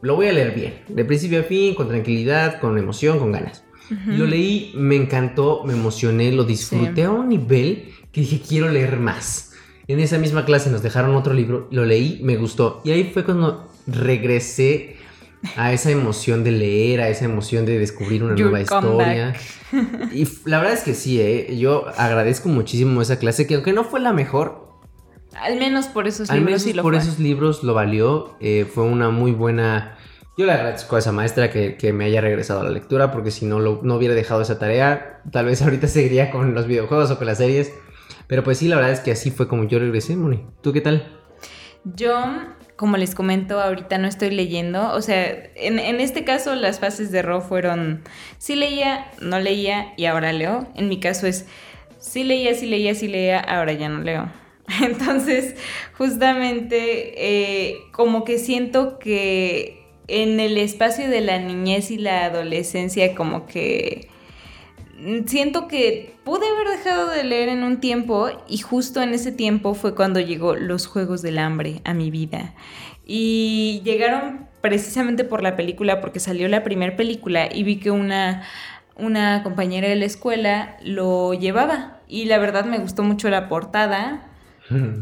Lo 0.03 0.17
voy 0.17 0.29
a 0.29 0.33
leer 0.33 0.55
bien, 0.55 0.75
de 0.89 1.05
principio 1.05 1.41
a 1.41 1.43
fin, 1.43 1.75
con 1.75 1.89
tranquilidad, 1.89 2.61
con 2.61 2.79
emoción, 2.79 3.19
con 3.19 3.33
ganas. 3.33 3.65
Lo 4.07 4.25
leí, 4.25 4.73
me 4.77 4.95
encantó, 4.95 5.65
me 5.65 5.73
emocioné, 5.73 6.31
lo 6.31 6.45
disfruté 6.45 7.05
a 7.05 7.11
un 7.11 7.29
nivel 7.29 7.91
que 8.13 8.21
dije, 8.21 8.41
quiero 8.41 8.69
leer 8.69 8.99
más. 8.99 9.53
En 9.89 9.99
esa 9.99 10.17
misma 10.17 10.45
clase 10.45 10.71
nos 10.71 10.83
dejaron 10.83 11.17
otro 11.17 11.35
libro, 11.35 11.67
lo 11.73 11.85
leí, 11.85 12.21
me 12.23 12.37
gustó. 12.37 12.81
Y 12.85 12.93
ahí 12.93 13.11
fue 13.13 13.25
cuando 13.25 13.69
regresé 13.89 14.97
a 15.57 15.73
esa 15.73 15.91
emoción 15.91 16.45
de 16.45 16.53
leer, 16.53 17.01
a 17.01 17.09
esa 17.09 17.25
emoción 17.25 17.67
de 17.67 17.81
descubrir 17.81 18.23
una 18.23 18.35
nueva 18.35 18.61
historia. 18.61 19.35
Y 20.13 20.29
la 20.45 20.59
verdad 20.59 20.75
es 20.75 20.85
que 20.85 20.95
sí, 20.95 21.21
¿eh? 21.21 21.57
yo 21.59 21.87
agradezco 21.97 22.49
muchísimo 22.49 23.03
esa 23.03 23.19
clase, 23.19 23.49
que 23.49 23.57
aunque 23.57 23.73
no 23.73 23.83
fue 23.83 23.99
la 23.99 24.13
mejor, 24.13 24.70
al 25.35 25.57
menos 25.59 25.87
por 25.87 26.07
esos 26.07 26.29
libros. 26.31 26.63
Al 26.63 26.67
menos 26.67 26.83
por 26.83 26.95
esos 26.95 27.19
libros 27.19 27.63
lo 27.63 27.75
valió. 27.75 28.37
Eh, 28.41 28.67
fue 28.73 28.85
una 28.85 29.11
muy 29.11 29.33
buena. 29.33 29.97
Yo 30.37 30.47
le 30.47 30.53
agradezco 30.53 30.97
a 30.97 31.01
esa 31.01 31.13
maestra 31.13 31.51
que, 31.51 31.93
me 31.93 32.07
haya 32.07 32.21
regresado 32.21 32.61
a 32.61 32.65
la 32.65 32.71
lectura, 32.71 33.13
porque 33.13 33.31
si 33.31 33.47
no, 33.47 33.61
lo, 33.61 33.81
no 33.83 33.97
hubiera 33.97 34.15
dejado 34.15 34.43
esa 34.43 34.59
tarea, 34.59 35.21
tal 35.31 35.47
vez 35.47 35.63
ahorita 35.63 35.87
seguiría 35.89 36.31
con 36.31 36.55
los 36.55 36.67
videojuegos 36.67 37.11
o 37.11 37.19
con 37.19 37.27
las 37.27 37.39
series. 37.39 37.73
Pero 38.27 38.45
pues 38.45 38.59
sí, 38.59 38.69
la 38.69 38.77
verdad 38.77 38.93
es 38.93 39.01
que 39.01 39.13
así 39.13 39.31
fue 39.31 39.49
como 39.49 39.65
yo 39.65 39.79
regresé, 39.79 40.17
Moni. 40.17 40.47
¿Tú 40.63 40.73
qué 40.73 40.81
tal? 40.81 41.21
Yo, 41.85 42.15
como 42.77 42.97
les 42.97 43.15
comento, 43.15 43.61
ahorita 43.61 43.99
no 43.99 44.07
estoy 44.07 44.31
leyendo. 44.31 44.93
O 44.93 45.03
sea, 45.03 45.27
en, 45.57 45.79
en 45.79 46.01
este 46.01 46.25
caso 46.25 46.55
las 46.55 46.79
fases 46.79 47.11
de 47.11 47.23
Ro 47.23 47.41
fueron 47.41 48.03
sí 48.39 48.55
leía, 48.55 49.11
no 49.21 49.39
leía 49.41 49.95
y 49.97 50.05
ahora 50.05 50.33
leo. 50.33 50.69
En 50.77 50.89
mi 50.89 51.01
caso 51.01 51.27
es 51.27 51.47
sí 51.99 52.25
leía, 52.25 52.55
sí 52.55 52.67
leía, 52.67 52.95
sí 52.95 53.09
leía, 53.09 53.41
ahora 53.41 53.73
ya 53.73 53.89
no 53.89 54.01
leo. 54.01 54.31
Entonces, 54.83 55.57
justamente, 55.97 57.15
eh, 57.17 57.79
como 57.93 58.25
que 58.25 58.39
siento 58.39 58.99
que 58.99 59.87
en 60.09 60.41
el 60.41 60.59
espacio 60.59 61.09
de 61.09 61.21
la 61.21 61.39
niñez 61.39 61.91
y 61.91 61.99
la 61.99 62.25
adolescencia, 62.25 63.15
como 63.15 63.47
que 63.47 64.09
siento 65.27 65.67
que 65.67 66.15
pude 66.25 66.47
haber 66.47 66.79
dejado 66.79 67.11
de 67.11 67.25
leer 67.25 67.49
en 67.49 67.65
un 67.65 67.81
tiempo 67.81 68.29
y 68.49 68.59
justo 68.59 69.03
en 69.03 69.15
ese 69.15 69.33
tiempo 69.33 69.75
fue 69.75 69.95
cuando 69.95 70.21
llegó 70.21 70.57
los 70.57 70.87
Juegos 70.87 71.23
del 71.23 71.39
Hambre 71.39 71.81
a 71.85 71.95
mi 71.95 72.11
vida. 72.11 72.55
Y 73.07 73.81
llegaron 73.85 74.49
precisamente 74.61 75.25
por 75.25 75.43
la 75.43 75.57
película, 75.57 76.01
porque 76.01 76.21
salió 76.21 76.49
la 76.49 76.63
primera 76.63 76.97
película 76.97 77.49
y 77.53 77.63
vi 77.63 77.77
que 77.77 77.91
una, 77.91 78.43
una 78.97 79.43
compañera 79.43 79.89
de 79.89 79.97
la 79.97 80.05
escuela 80.05 80.77
lo 80.83 81.35
llevaba. 81.35 82.01
Y 82.07 82.27
la 82.27 82.39
verdad 82.39 82.65
me 82.67 82.79
gustó 82.79 83.03
mucho 83.03 83.31
la 83.31 83.49
portada, 83.49 84.30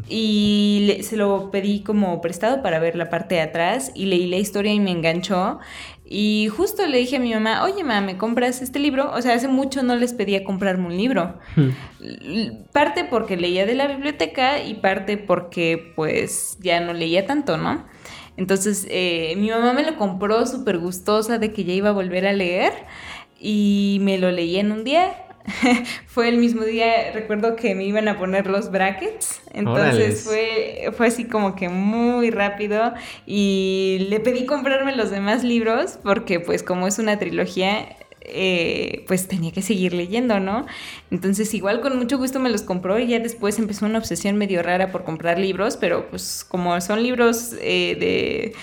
y 0.09 0.98
se 1.02 1.16
lo 1.16 1.50
pedí 1.50 1.81
como 1.81 2.20
prestado 2.20 2.62
para 2.62 2.78
ver 2.78 2.96
la 2.96 3.11
parte 3.11 3.35
de 3.35 3.42
atrás 3.42 3.92
y 3.94 4.07
leí 4.07 4.26
la 4.26 4.37
historia 4.37 4.72
y 4.72 4.81
me 4.81 4.90
enganchó. 4.90 5.59
Y 6.11 6.48
justo 6.48 6.87
le 6.87 6.96
dije 6.96 7.16
a 7.16 7.20
mi 7.20 7.35
mamá, 7.35 7.64
oye 7.64 7.85
mamá, 7.85 8.00
¿me 8.00 8.16
compras 8.16 8.62
este 8.62 8.78
libro? 8.78 9.12
O 9.12 9.20
sea, 9.20 9.35
hace 9.35 9.46
mucho 9.46 9.83
no 9.83 9.94
les 9.94 10.14
pedía 10.14 10.42
comprarme 10.42 10.87
un 10.87 10.96
libro. 10.96 11.38
Parte 12.72 13.04
porque 13.04 13.37
leía 13.37 13.66
de 13.66 13.74
la 13.74 13.87
biblioteca 13.87 14.62
y 14.64 14.74
parte 14.74 15.18
porque 15.18 15.92
pues 15.94 16.57
ya 16.61 16.81
no 16.81 16.94
leía 16.94 17.26
tanto, 17.26 17.59
¿no? 17.59 17.85
Entonces 18.38 18.87
eh, 18.88 19.35
mi 19.37 19.50
mamá 19.50 19.74
me 19.74 19.83
lo 19.83 19.96
compró 19.96 20.46
súper 20.46 20.78
gustosa 20.78 21.38
de 21.38 21.52
que 21.52 21.64
ya 21.64 21.74
iba 21.74 21.90
a 21.90 21.92
volver 21.92 22.26
a 22.26 22.33
leer 22.33 22.72
y 23.38 23.98
me 24.00 24.16
lo 24.16 24.31
leí 24.31 24.57
en 24.57 24.72
un 24.72 24.85
día 24.85 25.28
fue 26.07 26.29
el 26.29 26.39
mismo 26.39 26.65
día, 26.65 27.13
recuerdo 27.13 27.57
que 27.57 27.75
me 27.75 27.85
iban 27.85 28.09
a 28.09 28.19
poner 28.19 28.47
los 28.47 28.71
brackets, 28.71 29.41
entonces 29.53 30.25
fue, 30.25 30.91
fue 30.97 31.07
así 31.07 31.25
como 31.25 31.55
que 31.55 31.69
muy 31.69 32.31
rápido 32.31 32.95
y 33.27 34.07
le 34.11 34.21
pedí 34.21 34.47
comprarme 34.47 34.95
los 34.97 35.11
demás 35.11 35.45
libros 35.45 35.99
porque 36.03 36.41
pues 36.41 36.63
como 36.63 36.87
es 36.87 36.99
una 36.99 37.19
trilogía, 37.19 37.97
eh, 38.21 39.05
pues 39.07 39.27
tenía 39.27 39.53
que 39.53 39.63
seguir 39.63 39.95
leyendo, 39.95 40.39
¿no? 40.41 40.67
Entonces 41.11 41.53
igual 41.55 41.81
con 41.81 41.97
mucho 41.97 42.19
gusto 42.19 42.41
me 42.41 42.51
los 42.51 42.63
compró 42.63 42.99
y 42.99 43.07
ya 43.07 43.19
después 43.21 43.59
empezó 43.59 43.87
una 43.87 43.99
obsesión 43.99 44.37
medio 44.37 44.63
rara 44.63 44.93
por 44.93 45.05
comprar 45.05 45.39
libros, 45.39 45.77
pero 45.77 46.09
pues 46.11 46.45
como 46.47 46.79
son 46.81 47.03
libros 47.03 47.55
eh, 47.61 47.97
de 47.99 48.55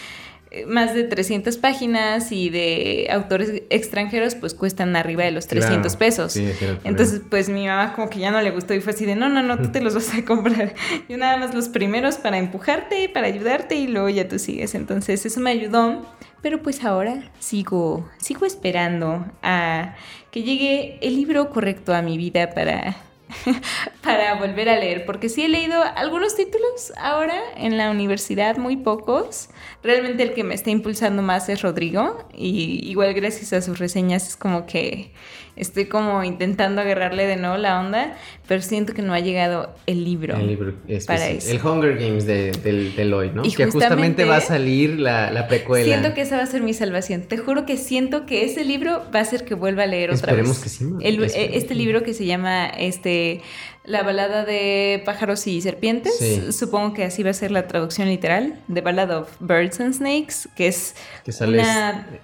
más 0.67 0.93
de 0.93 1.03
300 1.03 1.57
páginas 1.57 2.31
y 2.31 2.49
de 2.49 3.07
autores 3.11 3.63
extranjeros 3.69 4.35
pues 4.35 4.53
cuestan 4.53 4.95
arriba 4.95 5.23
de 5.23 5.31
los 5.31 5.47
300 5.47 5.95
pesos. 5.95 6.35
Entonces 6.83 7.21
pues 7.29 7.49
mi 7.49 7.67
mamá 7.67 7.93
como 7.93 8.09
que 8.09 8.19
ya 8.19 8.31
no 8.31 8.41
le 8.41 8.51
gustó 8.51 8.73
y 8.73 8.81
fue 8.81 8.93
así 8.93 9.05
de 9.05 9.15
no, 9.15 9.29
no, 9.29 9.43
no, 9.43 9.57
tú 9.57 9.69
te 9.69 9.81
los 9.81 9.95
vas 9.95 10.13
a 10.13 10.23
comprar. 10.23 10.73
Yo 11.09 11.17
nada 11.17 11.37
más 11.37 11.53
los 11.53 11.69
primeros 11.69 12.15
para 12.15 12.37
empujarte, 12.37 13.09
para 13.09 13.27
ayudarte 13.27 13.75
y 13.75 13.87
luego 13.87 14.09
ya 14.09 14.27
tú 14.27 14.39
sigues. 14.39 14.75
Entonces 14.75 15.25
eso 15.25 15.39
me 15.39 15.51
ayudó. 15.51 16.05
Pero 16.41 16.61
pues 16.61 16.83
ahora 16.83 17.31
sigo, 17.39 18.07
sigo 18.17 18.45
esperando 18.45 19.25
a 19.41 19.95
que 20.29 20.43
llegue 20.43 20.99
el 21.01 21.15
libro 21.15 21.49
correcto 21.49 21.93
a 21.93 22.03
mi 22.03 22.17
vida 22.17 22.51
para 22.51 22.97
para 24.01 24.35
volver 24.35 24.69
a 24.69 24.77
leer, 24.77 25.05
porque 25.05 25.29
sí 25.29 25.43
he 25.43 25.49
leído 25.49 25.81
algunos 25.95 26.35
títulos 26.35 26.93
ahora 26.97 27.39
en 27.57 27.77
la 27.77 27.91
universidad, 27.91 28.57
muy 28.57 28.77
pocos. 28.77 29.49
Realmente 29.83 30.23
el 30.23 30.33
que 30.33 30.43
me 30.43 30.53
está 30.53 30.69
impulsando 30.69 31.21
más 31.21 31.49
es 31.49 31.61
Rodrigo 31.61 32.27
y 32.33 32.89
igual 32.89 33.13
gracias 33.13 33.53
a 33.53 33.61
sus 33.61 33.79
reseñas 33.79 34.27
es 34.27 34.35
como 34.35 34.65
que 34.65 35.11
estoy 35.55 35.85
como 35.85 36.23
intentando 36.23 36.81
agarrarle 36.81 37.25
de 37.25 37.37
nuevo 37.37 37.57
la 37.57 37.79
onda, 37.79 38.15
pero 38.47 38.61
siento 38.61 38.93
que 38.93 39.01
no 39.01 39.13
ha 39.13 39.19
llegado 39.19 39.73
el 39.85 40.03
libro. 40.03 40.35
El 40.35 40.47
libro 40.47 40.73
para 41.07 41.29
eso. 41.29 41.49
El 41.49 41.65
Hunger 41.65 41.97
Games 41.97 42.25
de, 42.25 42.51
del, 42.51 42.95
del 42.95 43.13
hoy, 43.13 43.31
¿no? 43.33 43.43
que 43.43 43.65
justamente, 43.65 44.25
va 44.25 44.37
a 44.37 44.41
salir 44.41 44.99
la, 44.99 45.31
la, 45.31 45.47
precuela. 45.47 45.85
Siento 45.85 46.13
que 46.13 46.21
esa 46.21 46.37
va 46.37 46.43
a 46.43 46.47
ser 46.47 46.61
mi 46.61 46.73
salvación. 46.73 47.23
Te 47.23 47.37
juro 47.37 47.65
que 47.65 47.77
siento 47.77 48.25
que 48.25 48.43
ese 48.43 48.65
libro 48.65 49.03
va 49.13 49.21
a 49.21 49.25
ser 49.25 49.45
que 49.45 49.55
vuelva 49.55 49.83
a 49.83 49.87
leer 49.87 50.11
otra 50.11 50.31
Esperemos 50.31 50.61
vez. 50.61 50.63
que 50.63 50.69
sí. 50.69 50.85
Eh, 51.01 51.51
este 51.53 51.75
libro 51.75 52.03
que 52.03 52.13
se 52.13 52.25
llama 52.25 52.67
este 52.67 53.41
La 53.85 54.03
balada 54.03 54.43
de 54.45 55.01
pájaros 55.05 55.47
y 55.47 55.61
serpientes. 55.61 56.13
Supongo 56.51 56.93
que 56.93 57.05
así 57.05 57.23
va 57.23 57.29
a 57.29 57.33
ser 57.33 57.51
la 57.51 57.67
traducción 57.67 58.09
literal. 58.09 58.59
The 58.71 58.81
Ballad 58.81 59.11
of 59.11 59.29
Birds 59.39 59.79
and 59.79 59.93
Snakes, 59.93 60.49
que 60.55 60.67
es 60.67 60.95
que 61.23 61.31
sale 61.31 61.63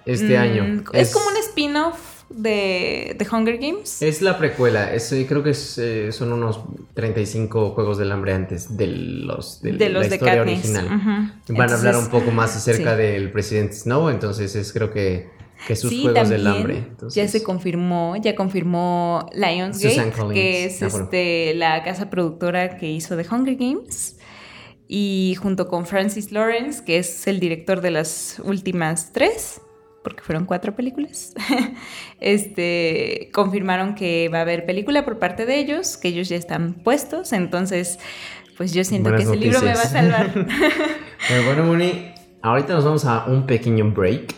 este 0.04 0.36
año. 0.36 0.64
Mm, 0.64 0.84
es, 0.92 1.08
es 1.08 1.14
como 1.14 1.28
un 1.28 1.36
spin-off 1.38 2.11
de, 2.34 3.14
The 3.18 3.26
Hunger 3.30 3.58
Games. 3.58 4.02
Es 4.02 4.22
la 4.22 4.38
precuela, 4.38 4.92
es, 4.92 5.12
eh, 5.12 5.26
creo 5.28 5.42
que 5.42 5.50
es, 5.50 5.78
eh, 5.78 6.12
son 6.12 6.32
unos 6.32 6.60
35 6.94 7.70
juegos 7.70 7.98
del 7.98 8.12
hambre 8.12 8.34
antes 8.34 8.76
de 8.76 8.86
los 8.86 9.62
de, 9.62 9.72
la 9.72 10.06
historia 10.06 10.42
original. 10.42 11.40
Van 11.48 11.70
a 11.70 11.74
hablar 11.74 11.96
un 11.96 12.08
poco 12.08 12.30
más 12.30 12.56
acerca 12.56 12.96
del 12.96 13.32
presidente 13.32 13.74
Snow, 13.74 14.08
entonces 14.08 14.54
es 14.54 14.72
creo 14.72 14.92
que, 14.92 15.28
que 15.66 15.76
sus 15.76 15.92
juegos 16.00 16.28
del 16.28 16.46
hambre. 16.46 16.88
Ya 17.10 17.28
se 17.28 17.42
confirmó, 17.42 18.16
ya 18.20 18.34
confirmó 18.34 19.26
Lionsgate, 19.34 20.12
que 20.32 20.64
es 20.64 20.82
ah, 20.82 20.86
este, 20.86 21.54
la 21.54 21.82
casa 21.82 22.10
productora 22.10 22.76
que 22.76 22.90
hizo 22.90 23.16
The 23.16 23.26
Hunger 23.30 23.56
Games 23.56 24.16
y 24.88 25.36
junto 25.40 25.68
con 25.68 25.86
Francis 25.86 26.32
Lawrence, 26.32 26.84
que 26.84 26.98
es 26.98 27.26
el 27.26 27.40
director 27.40 27.80
de 27.80 27.90
las 27.90 28.40
últimas 28.44 29.12
tres 29.12 29.60
porque 30.02 30.22
fueron 30.22 30.46
cuatro 30.46 30.74
películas, 30.74 31.34
este, 32.20 33.30
confirmaron 33.32 33.94
que 33.94 34.28
va 34.28 34.38
a 34.38 34.42
haber 34.42 34.66
película 34.66 35.04
por 35.04 35.18
parte 35.18 35.46
de 35.46 35.58
ellos, 35.58 35.96
que 35.96 36.08
ellos 36.08 36.28
ya 36.28 36.36
están 36.36 36.74
puestos, 36.74 37.32
entonces 37.32 37.98
pues 38.56 38.72
yo 38.72 38.84
siento 38.84 39.14
que 39.14 39.22
ese 39.22 39.36
libro 39.36 39.60
me 39.60 39.74
va 39.74 39.82
a 39.82 39.86
salvar. 39.86 40.32
Pero 40.32 41.42
bueno, 41.46 41.64
Moni, 41.64 42.12
ahorita 42.42 42.74
nos 42.74 42.84
vamos 42.84 43.04
a 43.04 43.24
un 43.26 43.46
pequeño 43.46 43.90
break, 43.90 44.34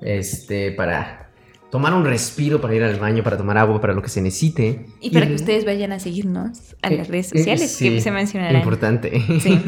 este, 0.00 0.72
para 0.72 1.30
tomar 1.70 1.92
un 1.92 2.04
respiro 2.04 2.60
para 2.60 2.74
ir 2.74 2.84
al 2.84 3.00
baño, 3.00 3.24
para 3.24 3.36
tomar 3.36 3.58
agua, 3.58 3.80
para 3.80 3.94
lo 3.94 4.02
que 4.02 4.08
se 4.08 4.20
necesite. 4.20 4.86
Y 5.00 5.10
para 5.10 5.26
que 5.26 5.34
ustedes 5.34 5.64
vayan 5.64 5.90
a 5.92 5.98
seguirnos 5.98 6.76
a 6.82 6.90
las 6.90 7.08
redes 7.08 7.30
sociales 7.30 7.76
que 7.76 8.00
se 8.00 8.10
mencionarán. 8.10 8.56
Importante. 8.56 9.20
Sí. 9.40 9.60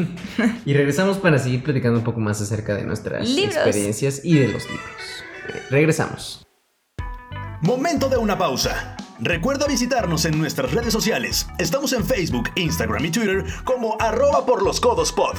y 0.65 0.73
regresamos 0.73 1.17
para 1.17 1.37
seguir 1.37 1.63
platicando 1.63 1.99
un 1.99 2.05
poco 2.05 2.19
más 2.19 2.39
acerca 2.39 2.75
de 2.75 2.83
nuestras 2.83 3.29
experiencias 3.37 4.21
y 4.23 4.35
de 4.35 4.47
los 4.47 4.63
libros. 4.69 5.26
Regresamos. 5.69 6.45
Momento 7.61 8.07
de 8.07 8.17
una 8.17 8.37
pausa. 8.37 8.95
Recuerda 9.19 9.65
visitarnos 9.65 10.25
en 10.25 10.37
nuestras 10.37 10.71
redes 10.71 10.93
sociales. 10.93 11.47
Estamos 11.57 11.91
en 11.93 12.05
Facebook, 12.05 12.49
Instagram 12.55 13.05
y 13.05 13.11
Twitter 13.11 13.45
como 13.63 13.97
arroba 13.99 14.45
por 14.45 14.61
los 14.61 14.79
codos 14.79 15.11
pod. 15.11 15.37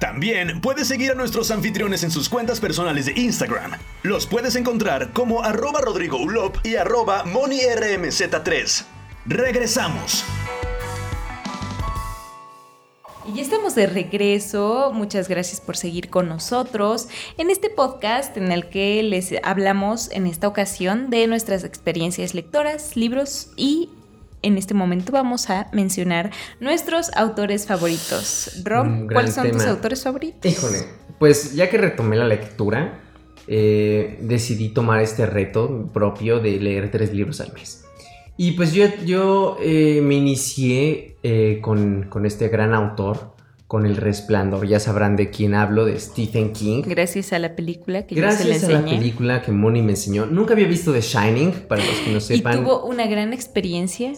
También 0.00 0.60
puedes 0.60 0.88
seguir 0.88 1.12
a 1.12 1.14
nuestros 1.14 1.50
anfitriones 1.50 2.02
en 2.02 2.10
sus 2.10 2.28
cuentas 2.28 2.60
personales 2.60 3.06
de 3.06 3.12
Instagram. 3.20 3.72
Los 4.02 4.26
puedes 4.26 4.56
encontrar 4.56 5.12
como 5.12 5.42
arroba 5.42 5.80
Rodrigo 5.80 6.18
Ulop 6.18 6.58
y 6.64 6.76
arroba 6.76 7.24
MoniRMZ3. 7.24 8.84
Regresamos. 9.26 10.24
Y 13.28 13.36
ya 13.36 13.42
estamos 13.42 13.74
de 13.74 13.86
regreso. 13.86 14.90
Muchas 14.94 15.28
gracias 15.28 15.60
por 15.60 15.76
seguir 15.76 16.08
con 16.08 16.28
nosotros 16.28 17.08
en 17.36 17.50
este 17.50 17.68
podcast 17.68 18.34
en 18.38 18.52
el 18.52 18.70
que 18.70 19.02
les 19.02 19.34
hablamos 19.42 20.10
en 20.12 20.26
esta 20.26 20.48
ocasión 20.48 21.10
de 21.10 21.26
nuestras 21.26 21.62
experiencias 21.62 22.34
lectoras, 22.34 22.96
libros 22.96 23.50
y 23.54 23.90
en 24.40 24.56
este 24.56 24.72
momento 24.72 25.12
vamos 25.12 25.50
a 25.50 25.68
mencionar 25.72 26.30
nuestros 26.58 27.10
autores 27.16 27.66
favoritos. 27.66 28.62
Rob, 28.64 29.12
¿cuáles 29.12 29.34
son 29.34 29.50
tus 29.50 29.66
autores 29.66 30.02
favoritos? 30.02 30.50
Híjole, 30.50 30.86
pues 31.18 31.54
ya 31.54 31.68
que 31.68 31.76
retomé 31.76 32.16
la 32.16 32.26
lectura, 32.26 33.00
eh, 33.46 34.16
decidí 34.22 34.70
tomar 34.70 35.02
este 35.02 35.26
reto 35.26 35.90
propio 35.92 36.40
de 36.40 36.58
leer 36.60 36.90
tres 36.90 37.12
libros 37.12 37.42
al 37.42 37.52
mes. 37.52 37.84
Y 38.40 38.52
pues 38.52 38.72
yo, 38.72 38.86
yo 39.04 39.56
eh, 39.60 40.00
me 40.00 40.14
inicié 40.14 41.16
eh, 41.24 41.58
con, 41.60 42.04
con, 42.08 42.24
este 42.24 42.46
gran 42.48 42.72
autor, 42.72 43.34
con 43.66 43.84
El 43.84 43.96
Resplandor. 43.96 44.64
Ya 44.64 44.78
sabrán 44.78 45.16
de 45.16 45.30
quién 45.30 45.56
hablo, 45.56 45.84
de 45.84 45.98
Stephen 45.98 46.52
King. 46.52 46.84
Gracias 46.86 47.32
a 47.32 47.40
la 47.40 47.56
película 47.56 48.06
que 48.06 48.14
Gracias 48.14 48.62
yo 48.62 48.66
se 48.68 48.76
a 48.76 48.80
la 48.80 48.84
película 48.84 49.42
que 49.42 49.50
Moni 49.50 49.82
me 49.82 49.90
enseñó. 49.90 50.24
Nunca 50.26 50.54
había 50.54 50.68
visto 50.68 50.92
The 50.92 51.00
Shining, 51.00 51.50
para 51.66 51.84
los 51.84 51.96
que 51.96 52.12
no 52.12 52.20
sepan. 52.20 52.54
Y 52.54 52.62
tuvo 52.62 52.84
una 52.84 53.08
gran 53.08 53.32
experiencia 53.32 54.12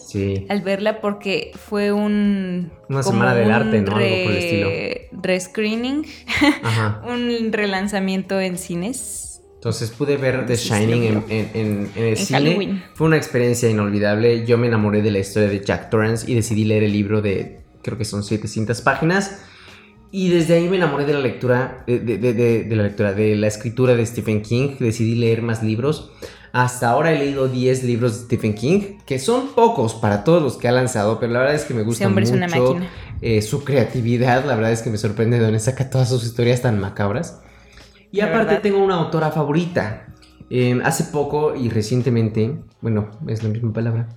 al 0.49 0.61
verla 0.61 1.01
porque 1.01 1.51
fue 1.55 1.91
un... 1.91 2.71
Una 2.89 3.01
semana 3.01 3.33
del 3.33 3.49
arte, 3.49 3.81
¿no? 3.81 3.95
Algo 3.95 4.23
por 4.23 4.31
el 4.33 4.37
estilo. 4.37 4.69
Rescreening. 5.19 6.05
un 7.07 7.51
relanzamiento 7.51 8.39
en 8.39 8.59
cines 8.59 9.30
entonces 9.61 9.91
pude 9.91 10.17
ver 10.17 10.47
The 10.47 10.55
Shining 10.55 11.23
en, 11.29 11.91
el 11.95 12.17
cine. 12.17 12.83
Fue 12.95 13.05
una 13.05 13.17
experiencia 13.17 13.69
inolvidable. 13.69 14.43
Yo 14.43 14.57
me 14.57 14.65
enamoré 14.65 15.03
de 15.03 15.11
la 15.11 15.19
historia 15.19 15.49
de 15.49 15.63
Jack 15.63 15.91
Torrance 15.91 16.29
y 16.29 16.33
decidí 16.33 16.65
leer 16.65 16.81
el 16.81 16.91
libro 16.91 17.21
de, 17.21 17.61
creo 17.83 17.95
que 17.95 18.03
son 18.03 18.23
700 18.23 18.81
páginas. 18.81 19.43
Y 20.09 20.29
desde 20.29 20.55
ahí 20.55 20.67
me 20.67 20.77
enamoré 20.77 21.05
de 21.05 21.13
la 21.13 21.19
lectura, 21.19 21.83
de, 21.85 22.65
la 22.71 22.81
lectura, 22.81 23.13
de 23.13 23.35
la 23.35 23.45
escritura 23.45 23.93
de 23.93 24.03
Stephen 24.03 24.41
King. 24.41 24.77
Decidí 24.79 25.13
leer 25.13 25.43
más 25.43 25.61
libros. 25.61 26.09
Hasta 26.53 26.89
ahora 26.89 27.13
he 27.13 27.19
leído 27.19 27.47
10 27.47 27.83
libros 27.83 28.17
de 28.17 28.25
Stephen 28.25 28.55
King, 28.55 28.97
que 29.05 29.19
son 29.19 29.49
pocos 29.49 29.93
para 29.93 30.23
todos 30.23 30.41
los 30.41 30.57
que 30.57 30.69
ha 30.69 30.71
lanzado, 30.71 31.19
pero 31.19 31.33
la 31.33 31.39
verdad 31.39 31.53
es 31.53 31.65
que 31.65 31.75
me 31.75 31.83
gusta 31.83 32.09
mucho 32.09 32.33
eh, 33.21 33.43
su 33.43 33.63
creatividad. 33.63 34.43
La 34.43 34.55
verdad 34.55 34.71
es 34.71 34.81
que 34.81 34.89
me 34.89 34.97
sorprende 34.97 35.37
de 35.37 35.43
dónde 35.43 35.59
saca 35.59 35.91
todas 35.91 36.09
sus 36.09 36.23
historias 36.23 36.63
tan 36.63 36.79
macabras. 36.79 37.41
Y 38.11 38.21
aparte 38.21 38.57
tengo 38.57 38.83
una 38.83 38.95
autora 38.95 39.31
favorita. 39.31 40.07
Em, 40.53 40.81
hace 40.83 41.05
poco 41.05 41.55
y 41.55 41.69
recientemente, 41.69 42.57
bueno, 42.81 43.09
es 43.25 43.41
la 43.41 43.47
misma 43.47 43.71
palabra, 43.71 44.09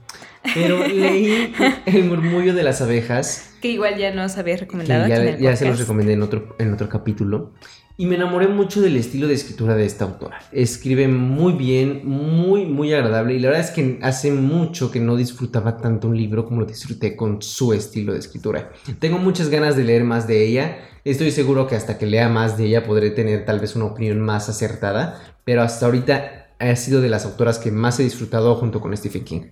pero 0.52 0.84
leí 0.88 1.54
El 1.86 2.06
murmullo 2.06 2.54
de 2.54 2.64
las 2.64 2.82
abejas. 2.82 3.54
Que 3.62 3.68
igual 3.68 3.96
ya 3.98 4.12
nos 4.12 4.36
había 4.36 4.56
recomendado. 4.56 5.06
ya, 5.06 5.38
ya 5.38 5.54
se 5.54 5.64
los 5.64 5.78
recomendé 5.78 6.14
en 6.14 6.22
otro, 6.22 6.56
en 6.58 6.72
otro 6.72 6.88
capítulo. 6.88 7.52
Y 7.96 8.06
me 8.06 8.16
enamoré 8.16 8.48
mucho 8.48 8.80
del 8.80 8.96
estilo 8.96 9.28
de 9.28 9.34
escritura 9.34 9.76
de 9.76 9.86
esta 9.86 10.04
autora. 10.04 10.40
Escribe 10.50 11.06
muy 11.06 11.52
bien, 11.52 12.00
muy, 12.04 12.66
muy 12.66 12.92
agradable. 12.92 13.34
Y 13.34 13.38
la 13.38 13.50
verdad 13.50 13.64
es 13.64 13.70
que 13.70 14.00
hace 14.02 14.32
mucho 14.32 14.90
que 14.90 14.98
no 14.98 15.14
disfrutaba 15.14 15.76
tanto 15.76 16.08
un 16.08 16.16
libro 16.16 16.44
como 16.44 16.62
lo 16.62 16.66
disfruté 16.66 17.14
con 17.14 17.40
su 17.40 17.72
estilo 17.72 18.12
de 18.12 18.18
escritura. 18.18 18.72
Tengo 18.98 19.18
muchas 19.18 19.48
ganas 19.48 19.76
de 19.76 19.84
leer 19.84 20.02
más 20.02 20.26
de 20.26 20.44
ella. 20.44 20.78
Estoy 21.04 21.30
seguro 21.30 21.68
que 21.68 21.76
hasta 21.76 21.96
que 21.96 22.06
lea 22.06 22.28
más 22.28 22.58
de 22.58 22.66
ella 22.66 22.84
podré 22.84 23.10
tener 23.10 23.44
tal 23.44 23.60
vez 23.60 23.76
una 23.76 23.84
opinión 23.84 24.20
más 24.20 24.48
acertada. 24.48 25.36
Pero 25.44 25.62
hasta 25.62 25.86
ahorita 25.86 26.48
ha 26.58 26.74
sido 26.74 27.00
de 27.00 27.08
las 27.08 27.24
autoras 27.24 27.60
que 27.60 27.70
más 27.70 28.00
he 28.00 28.02
disfrutado 28.02 28.56
junto 28.56 28.80
con 28.80 28.96
Stephen 28.96 29.22
King. 29.22 29.42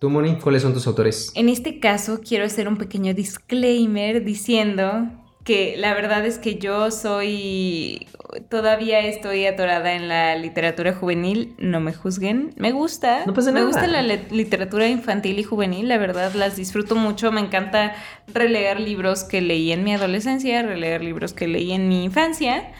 ¿Tú, 0.00 0.10
Moni, 0.10 0.38
cuáles 0.40 0.62
son 0.62 0.74
tus 0.74 0.88
autores? 0.88 1.30
En 1.36 1.48
este 1.48 1.78
caso, 1.78 2.20
quiero 2.20 2.44
hacer 2.44 2.66
un 2.66 2.78
pequeño 2.78 3.14
disclaimer 3.14 4.24
diciendo 4.24 5.08
que 5.46 5.76
la 5.78 5.94
verdad 5.94 6.26
es 6.26 6.40
que 6.40 6.58
yo 6.58 6.90
soy, 6.90 8.08
todavía 8.50 8.98
estoy 8.98 9.46
atorada 9.46 9.92
en 9.92 10.08
la 10.08 10.34
literatura 10.34 10.92
juvenil, 10.92 11.54
no 11.58 11.78
me 11.78 11.94
juzguen, 11.94 12.52
me 12.56 12.72
gusta, 12.72 13.24
no 13.26 13.32
pasa 13.32 13.52
me 13.52 13.64
gusta 13.64 13.86
la 13.86 14.02
literatura 14.02 14.88
infantil 14.88 15.38
y 15.38 15.44
juvenil, 15.44 15.86
la 15.86 15.98
verdad 15.98 16.34
las 16.34 16.56
disfruto 16.56 16.96
mucho, 16.96 17.30
me 17.30 17.40
encanta 17.40 17.94
releer 18.26 18.80
libros 18.80 19.22
que 19.22 19.40
leí 19.40 19.70
en 19.70 19.84
mi 19.84 19.94
adolescencia, 19.94 20.64
releer 20.64 21.04
libros 21.04 21.32
que 21.32 21.46
leí 21.46 21.70
en 21.70 21.88
mi 21.88 22.02
infancia. 22.02 22.72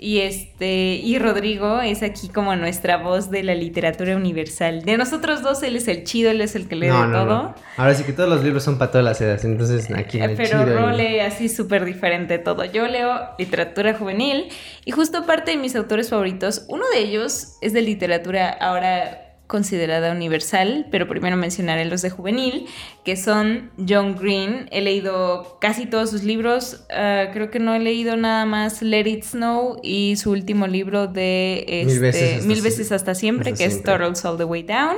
Y 0.00 0.20
este, 0.20 0.94
y 1.02 1.18
Rodrigo 1.18 1.80
es 1.80 2.04
aquí 2.04 2.28
como 2.28 2.54
nuestra 2.54 2.98
voz 2.98 3.30
de 3.30 3.42
la 3.42 3.54
literatura 3.54 4.14
universal. 4.16 4.82
De 4.82 4.96
nosotros 4.96 5.42
dos, 5.42 5.62
él 5.64 5.74
es 5.74 5.88
el 5.88 6.04
chido, 6.04 6.30
él 6.30 6.40
es 6.40 6.54
el 6.54 6.68
que 6.68 6.76
lee 6.76 6.86
de 6.86 6.92
todo. 6.92 7.54
Ahora 7.76 7.94
sí 7.94 8.04
que 8.04 8.12
todos 8.12 8.28
los 8.28 8.44
libros 8.44 8.62
son 8.62 8.78
para 8.78 8.92
todas 8.92 9.04
las 9.04 9.20
edades, 9.20 9.44
entonces 9.44 9.90
aquí 9.90 10.20
el 10.20 10.36
Pero 10.36 10.64
chido 10.64 10.90
lee 10.92 11.18
así 11.18 11.48
súper 11.48 11.84
diferente 11.84 12.38
todo. 12.38 12.64
Yo 12.64 12.86
leo 12.86 13.18
literatura 13.38 13.94
juvenil 13.94 14.48
y 14.84 14.92
justo 14.92 15.26
parte 15.26 15.50
de 15.50 15.56
mis 15.56 15.74
autores 15.74 16.10
favoritos, 16.10 16.64
uno 16.68 16.84
de 16.92 17.00
ellos 17.00 17.56
es 17.60 17.72
de 17.72 17.82
literatura 17.82 18.50
ahora 18.50 19.27
considerada 19.48 20.12
universal, 20.12 20.86
pero 20.90 21.08
primero 21.08 21.36
mencionaré 21.36 21.86
los 21.86 22.02
de 22.02 22.10
juvenil, 22.10 22.66
que 23.02 23.16
son 23.16 23.70
John 23.88 24.14
Green. 24.14 24.68
He 24.70 24.82
leído 24.82 25.56
casi 25.58 25.86
todos 25.86 26.10
sus 26.10 26.22
libros, 26.22 26.84
ah, 26.90 27.30
creo 27.32 27.50
que 27.50 27.58
no 27.58 27.74
he 27.74 27.80
leído 27.80 28.16
nada 28.16 28.44
más 28.44 28.82
Let 28.82 29.08
It 29.08 29.24
Snow 29.24 29.80
y 29.82 30.16
su 30.16 30.30
último 30.30 30.66
libro 30.66 31.06
de 31.06 31.64
este, 31.66 32.42
Mil, 32.46 32.60
veces 32.60 32.92
hasta, 32.92 33.14
siempre, 33.14 33.54
que 33.54 33.64
es 33.64 33.82
Turtles 33.82 34.22
All 34.24 34.36
the 34.36 34.44
Way 34.44 34.64
Down. 34.64 34.96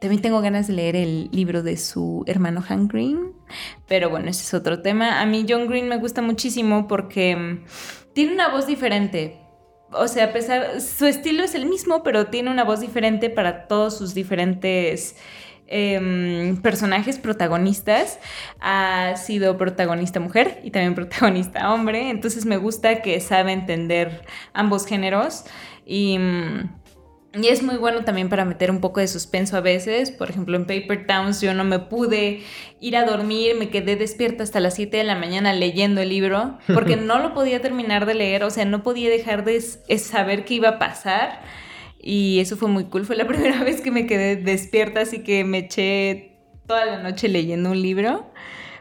También 0.00 0.20
tengo 0.20 0.42
ganas 0.42 0.68
de 0.68 0.74
leer 0.74 0.94
el 0.94 1.30
libro 1.32 1.62
de 1.62 1.78
su 1.78 2.24
hermano 2.26 2.60
Hank 2.60 2.92
Green, 2.92 3.32
pero 3.88 4.10
bueno, 4.10 4.28
ese 4.28 4.42
es 4.42 4.52
otro 4.52 4.82
tema. 4.82 5.22
A 5.22 5.26
mí 5.26 5.46
John 5.48 5.66
Green 5.66 5.88
me 5.88 5.96
gusta 5.96 6.20
muchísimo 6.20 6.86
porque 6.86 7.34
mm, 7.34 7.64
tiene 8.12 8.34
una 8.34 8.48
voz 8.48 8.66
diferente 8.66 9.47
o 9.92 10.08
sea, 10.08 10.26
a 10.26 10.32
pesar, 10.32 10.80
su 10.80 11.06
estilo 11.06 11.42
es 11.44 11.54
el 11.54 11.66
mismo, 11.66 12.02
pero 12.02 12.26
tiene 12.26 12.50
una 12.50 12.64
voz 12.64 12.80
diferente 12.80 13.30
para 13.30 13.66
todos 13.66 13.96
sus 13.96 14.14
diferentes 14.14 15.16
em, 15.66 16.56
personajes 16.60 17.18
protagonistas. 17.18 18.18
Ha 18.60 19.16
sido 19.16 19.56
protagonista 19.56 20.20
mujer 20.20 20.60
y 20.62 20.70
también 20.70 20.94
protagonista 20.94 21.72
hombre, 21.72 22.10
entonces 22.10 22.44
me 22.44 22.56
gusta 22.56 23.02
que 23.02 23.20
sabe 23.20 23.52
entender 23.52 24.24
ambos 24.52 24.86
géneros 24.86 25.44
y... 25.86 26.18
Mm, 26.18 26.78
y 27.34 27.48
es 27.48 27.62
muy 27.62 27.76
bueno 27.76 28.04
también 28.04 28.30
para 28.30 28.46
meter 28.46 28.70
un 28.70 28.80
poco 28.80 29.00
de 29.00 29.08
suspenso 29.08 29.56
a 29.56 29.60
veces. 29.60 30.10
Por 30.10 30.30
ejemplo, 30.30 30.56
en 30.56 30.64
Paper 30.64 31.06
Towns 31.06 31.40
yo 31.42 31.52
no 31.52 31.62
me 31.62 31.78
pude 31.78 32.42
ir 32.80 32.96
a 32.96 33.04
dormir, 33.04 33.54
me 33.56 33.68
quedé 33.68 33.96
despierta 33.96 34.42
hasta 34.42 34.60
las 34.60 34.74
7 34.74 34.96
de 34.96 35.04
la 35.04 35.14
mañana 35.14 35.52
leyendo 35.52 36.00
el 36.00 36.08
libro 36.08 36.58
porque 36.72 36.96
no 36.96 37.18
lo 37.18 37.34
podía 37.34 37.60
terminar 37.60 38.06
de 38.06 38.14
leer, 38.14 38.44
o 38.44 38.50
sea, 38.50 38.64
no 38.64 38.82
podía 38.82 39.10
dejar 39.10 39.44
de 39.44 39.60
saber 39.60 40.44
qué 40.46 40.54
iba 40.54 40.70
a 40.70 40.78
pasar. 40.78 41.42
Y 42.00 42.40
eso 42.40 42.56
fue 42.56 42.68
muy 42.68 42.84
cool, 42.84 43.04
fue 43.04 43.16
la 43.16 43.26
primera 43.28 43.62
vez 43.62 43.82
que 43.82 43.90
me 43.90 44.06
quedé 44.06 44.36
despierta, 44.36 45.02
así 45.02 45.22
que 45.22 45.44
me 45.44 45.58
eché 45.58 46.38
toda 46.66 46.86
la 46.86 47.02
noche 47.02 47.28
leyendo 47.28 47.70
un 47.70 47.82
libro 47.82 48.30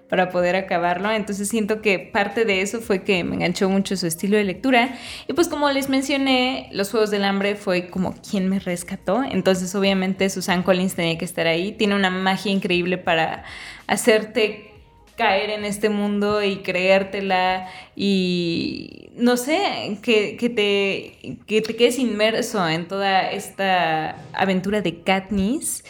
para 0.10 0.30
poder 0.30 0.56
acabarlo. 0.56 1.12
Entonces 1.12 1.50
siento 1.50 1.82
que 1.82 2.00
parte 2.00 2.46
de 2.46 2.62
eso 2.62 2.82
fue 2.82 3.04
que 3.04 3.24
me 3.24 3.36
enganchó 3.36 3.70
mucho 3.70 3.98
su 3.98 4.08
estilo 4.08 4.38
de 4.38 4.44
lectura. 4.44 4.98
Y 5.28 5.34
pues 5.34 5.48
como 5.48 5.70
les 5.70 5.90
mencioné, 5.90 6.70
Los 6.72 6.92
Juegos 6.92 7.12
del 7.12 7.24
Hambre 7.24 7.56
fue 7.56 7.90
como 7.90 8.16
quien 8.22 8.50
me 8.50 8.60
rescató. 8.60 9.24
Entonces 9.24 9.74
obviamente 9.76 10.30
Susan 10.30 10.64
Collins 10.64 10.96
tenía 10.96 11.18
que 11.18 11.26
estar 11.26 11.48
ahí. 11.48 11.74
Tiene 11.74 11.96
una 11.96 12.10
magia 12.10 12.52
increíble 12.52 12.98
para 12.98 13.44
hacerte 13.88 14.74
caer 15.18 15.50
en 15.50 15.66
este 15.66 15.90
mundo 15.90 16.44
y 16.44 16.58
creértela 16.58 17.68
y 17.96 19.10
no 19.16 19.36
sé, 19.36 19.98
que, 20.04 20.38
que, 20.38 20.50
te, 20.50 21.38
que 21.48 21.62
te 21.62 21.76
quedes 21.76 21.98
inmerso 21.98 22.66
en 22.70 22.88
toda 22.88 23.32
esta 23.32 24.16
aventura 24.32 24.82
de 24.82 25.02
Katniss 25.02 25.84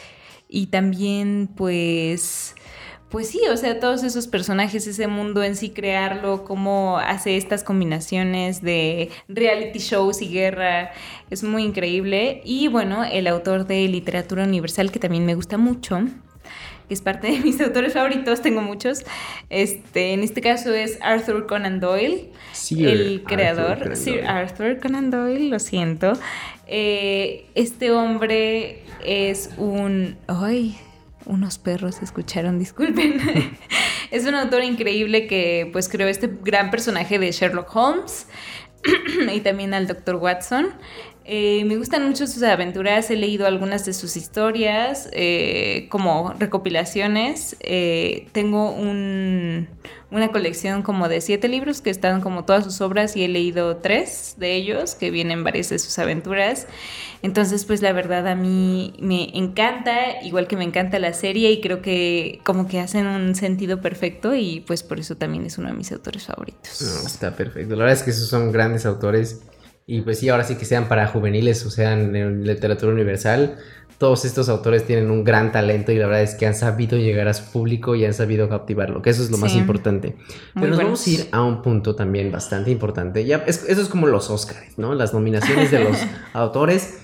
y 0.47 0.67
también 0.67 1.49
pues 1.55 2.55
pues 3.09 3.29
sí, 3.29 3.41
o 3.49 3.55
sea, 3.55 3.79
todos 3.79 4.03
esos 4.03 4.27
personajes, 4.27 4.85
ese 4.85 5.07
mundo 5.07 5.41
en 5.41 5.55
sí, 5.55 5.69
crearlo, 5.69 6.43
cómo 6.43 6.97
hace 6.97 7.37
estas 7.37 7.63
combinaciones 7.63 8.61
de 8.61 9.09
reality 9.29 9.79
shows 9.79 10.21
y 10.21 10.27
guerra, 10.27 10.91
es 11.29 11.41
muy 11.41 11.63
increíble. 11.63 12.41
Y 12.43 12.67
bueno, 12.67 13.05
el 13.05 13.27
autor 13.27 13.65
de 13.65 13.87
literatura 13.87 14.43
universal, 14.43 14.91
que 14.91 14.99
también 14.99 15.25
me 15.25 15.35
gusta 15.35 15.57
mucho, 15.57 16.01
que 16.89 16.93
es 16.93 17.01
parte 17.01 17.31
de 17.31 17.39
mis 17.43 17.61
autores 17.61 17.93
favoritos, 17.93 18.41
tengo 18.41 18.61
muchos. 18.61 19.05
Este, 19.49 20.11
en 20.11 20.21
este 20.21 20.41
caso 20.41 20.73
es 20.73 20.99
Arthur 21.01 21.47
Conan 21.47 21.79
Doyle, 21.79 22.31
el 22.71 23.23
creador, 23.23 23.95
Sir 23.95 24.25
Arthur 24.25 24.79
Conan 24.81 25.11
Doyle, 25.11 25.49
lo 25.49 25.59
siento. 25.59 26.11
Eh, 26.67 27.45
este 27.55 27.91
hombre 27.91 28.81
es 29.05 29.51
un... 29.57 30.17
¡Ay! 30.27 30.77
Unos 31.27 31.57
perros 31.57 32.01
escucharon, 32.01 32.59
disculpen. 32.59 33.19
es 34.11 34.25
un 34.25 34.35
autor 34.35 34.63
increíble 34.63 35.27
que 35.27 35.69
pues 35.71 35.89
creó 35.89 36.07
este 36.07 36.29
gran 36.43 36.71
personaje 36.71 37.19
de 37.19 37.31
Sherlock 37.31 37.75
Holmes 37.75 38.27
y 39.33 39.39
también 39.41 39.73
al 39.73 39.87
Dr. 39.87 40.15
Watson. 40.15 40.69
Eh, 41.29 41.65
me 41.65 41.75
gustan 41.75 42.07
mucho 42.07 42.25
sus 42.25 42.41
aventuras, 42.41 43.11
he 43.11 43.17
leído 43.17 43.47
algunas 43.47 43.85
de 43.85 43.91
sus 43.91 44.15
historias 44.15 45.09
eh, 45.11 45.87
como 45.89 46.33
recopilaciones. 46.39 47.57
Eh, 47.59 48.29
tengo 48.31 48.71
una 48.71 50.29
colección 50.31 50.83
como 50.83 51.09
de 51.09 51.19
siete 51.19 51.49
libros 51.49 51.81
que 51.81 51.89
están 51.89 52.21
como 52.21 52.45
todas 52.45 52.63
sus 52.63 52.79
obras 52.79 53.17
y 53.17 53.25
he 53.25 53.27
leído 53.27 53.75
tres 53.75 54.35
de 54.37 54.55
ellos 54.55 54.95
que 54.95 55.11
vienen 55.11 55.43
varias 55.43 55.67
de 55.67 55.79
sus 55.79 55.99
aventuras. 55.99 56.65
Entonces, 57.21 57.65
pues 57.65 57.81
la 57.81 57.93
verdad 57.93 58.27
a 58.27 58.35
mí 58.35 58.93
me 58.99 59.35
encanta, 59.37 60.21
igual 60.23 60.47
que 60.47 60.55
me 60.55 60.63
encanta 60.63 60.99
la 60.99 61.13
serie 61.13 61.51
y 61.51 61.61
creo 61.61 61.81
que 61.81 62.39
como 62.43 62.67
que 62.67 62.79
hacen 62.79 63.07
un 63.07 63.35
sentido 63.35 63.81
perfecto 63.81 64.35
y 64.35 64.61
pues 64.61 64.83
por 64.83 64.99
eso 64.99 65.15
también 65.15 65.45
es 65.45 65.57
uno 65.57 65.69
de 65.69 65.73
mis 65.73 65.91
autores 65.91 66.25
favoritos. 66.25 66.81
está 67.05 67.35
perfecto. 67.35 67.75
La 67.75 67.85
verdad 67.85 67.97
es 67.97 68.03
que 68.03 68.11
esos 68.11 68.29
son 68.29 68.51
grandes 68.51 68.85
autores 68.85 69.41
y 69.85 70.01
pues 70.01 70.19
sí, 70.19 70.29
ahora 70.29 70.43
sí 70.43 70.55
que 70.55 70.65
sean 70.65 70.87
para 70.87 71.07
juveniles 71.07 71.65
o 71.65 71.71
sean 71.71 72.15
en 72.15 72.45
literatura 72.45 72.91
universal, 72.91 73.57
todos 73.97 74.25
estos 74.25 74.47
autores 74.47 74.85
tienen 74.85 75.09
un 75.09 75.23
gran 75.23 75.51
talento 75.51 75.91
y 75.91 75.97
la 75.97 76.05
verdad 76.05 76.21
es 76.21 76.35
que 76.35 76.45
han 76.45 76.53
sabido 76.53 76.97
llegar 76.97 77.27
a 77.27 77.33
su 77.33 77.51
público 77.51 77.95
y 77.95 78.05
han 78.05 78.13
sabido 78.13 78.47
captivarlo, 78.47 79.01
que 79.01 79.09
eso 79.09 79.23
es 79.23 79.31
lo 79.31 79.37
más 79.37 79.55
importante. 79.55 80.15
Pero 80.53 80.67
nos 80.67 80.77
vamos 80.77 81.07
a 81.07 81.09
ir 81.09 81.27
a 81.31 81.41
un 81.41 81.61
punto 81.63 81.95
también 81.95 82.31
bastante 82.31 82.69
importante. 82.69 83.25
Ya, 83.25 83.37
eso 83.47 83.65
es 83.65 83.87
como 83.87 84.05
los 84.05 84.29
Oscars, 84.29 84.77
¿no? 84.77 84.93
Las 84.93 85.13
nominaciones 85.13 85.71
de 85.71 85.79
los 85.79 85.97
autores. 86.33 86.99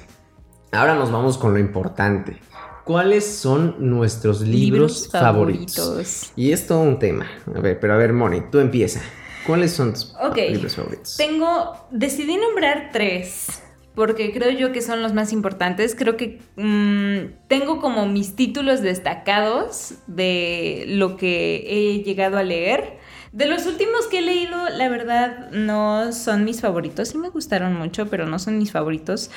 Ahora 0.73 0.95
nos 0.95 1.11
vamos 1.11 1.37
con 1.37 1.53
lo 1.53 1.59
importante. 1.59 2.39
¿Cuáles 2.83 3.25
son 3.25 3.75
nuestros 3.77 4.41
libros, 4.41 5.07
favoritos? 5.07 6.31
Y 6.35 6.51
es 6.51 6.65
todo 6.65 6.79
un 6.79 6.97
tema. 6.97 7.27
A 7.55 7.59
ver, 7.59 7.79
pero 7.79 7.93
a 7.93 7.97
ver, 7.97 8.11
Moni, 8.11 8.41
tú 8.51 8.57
empieza. 8.57 8.99
¿Cuáles 9.45 9.71
son 9.71 9.93
tus 9.93 10.15
libros 10.35 10.75
favoritos? 10.75 11.15
Tengo, 11.15 11.77
decidí 11.91 12.37
nombrar 12.37 12.89
tres, 12.91 13.61
porque 13.93 14.33
creo 14.33 14.49
yo 14.49 14.71
que 14.71 14.81
son 14.81 15.03
los 15.03 15.13
más 15.13 15.31
importantes. 15.31 15.93
Creo 15.95 16.17
que 16.17 16.41
mm, 16.55 17.47
tengo 17.47 17.79
como 17.79 18.07
mis 18.07 18.35
títulos 18.35 18.81
destacados 18.81 19.93
de 20.07 20.85
lo 20.87 21.17
que 21.17 21.65
he 21.67 22.03
llegado 22.03 22.39
a 22.39 22.43
leer. 22.43 22.97
De 23.33 23.47
los 23.47 23.65
últimos 23.65 24.07
que 24.07 24.19
he 24.19 24.21
leído, 24.21 24.69
la 24.69 24.87
verdad, 24.87 25.49
no 25.51 26.13
son 26.13 26.45
mis 26.45 26.61
favoritos. 26.61 27.09
Sí 27.09 27.17
me 27.17 27.29
gustaron 27.29 27.75
mucho, 27.75 28.07
pero 28.07 28.25
no 28.25 28.39
son 28.39 28.57
mis 28.57 28.71
favoritos. 28.71 29.29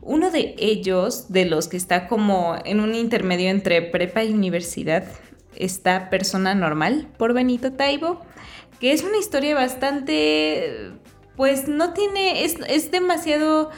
Uno 0.00 0.30
de 0.30 0.56
ellos, 0.58 1.30
de 1.30 1.44
los 1.44 1.68
que 1.68 1.76
está 1.76 2.08
como 2.08 2.56
en 2.64 2.80
un 2.80 2.94
intermedio 2.94 3.50
entre 3.50 3.82
prepa 3.82 4.24
y 4.24 4.32
universidad, 4.32 5.04
está 5.54 6.10
Persona 6.10 6.54
Normal 6.54 7.08
por 7.16 7.34
Benito 7.34 7.72
Taibo 7.72 8.20
que 8.82 8.90
es 8.90 9.04
una 9.04 9.16
historia 9.16 9.54
bastante, 9.54 10.90
pues 11.36 11.68
no 11.68 11.92
tiene, 11.92 12.44
es, 12.44 12.90
demasiado 12.90 13.70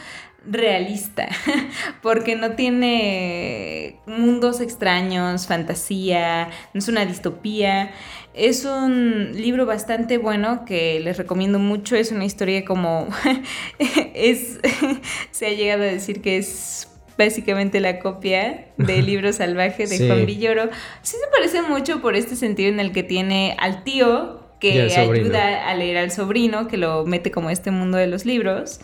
realista, 0.46 1.28
porque 2.02 2.36
no 2.36 2.52
tiene 2.52 4.00
mundos 4.06 4.62
extraños, 4.62 5.46
fantasía, 5.46 6.48
no 6.72 6.78
es 6.78 6.88
una 6.88 7.04
distopía. 7.04 7.90
Es 8.34 8.64
un 8.64 9.30
libro 9.34 9.64
bastante 9.64 10.18
bueno 10.18 10.64
que 10.64 10.98
les 11.00 11.16
recomiendo 11.16 11.60
mucho. 11.60 11.94
Es 11.94 12.10
una 12.10 12.24
historia 12.24 12.64
como 12.64 13.08
es 14.14 14.58
se 15.30 15.46
ha 15.46 15.50
llegado 15.50 15.82
a 15.82 15.86
decir 15.86 16.20
que 16.20 16.38
es 16.38 16.88
básicamente 17.16 17.78
la 17.78 18.00
copia 18.00 18.66
del 18.76 19.06
libro 19.06 19.32
salvaje 19.32 19.86
de 19.86 20.08
Juan 20.08 20.26
Villoro. 20.26 20.68
Sí 21.02 21.16
se 21.16 21.30
parece 21.30 21.62
mucho 21.62 22.02
por 22.02 22.16
este 22.16 22.34
sentido 22.34 22.70
en 22.70 22.80
el 22.80 22.92
que 22.92 23.04
tiene 23.04 23.56
al 23.58 23.84
tío 23.84 24.40
que 24.58 24.82
ayuda 24.96 25.68
a 25.68 25.74
leer 25.74 25.98
al 25.98 26.10
sobrino, 26.10 26.68
que 26.68 26.76
lo 26.76 27.04
mete 27.04 27.30
como 27.30 27.50
este 27.50 27.70
mundo 27.70 27.98
de 27.98 28.06
los 28.06 28.24
libros. 28.24 28.80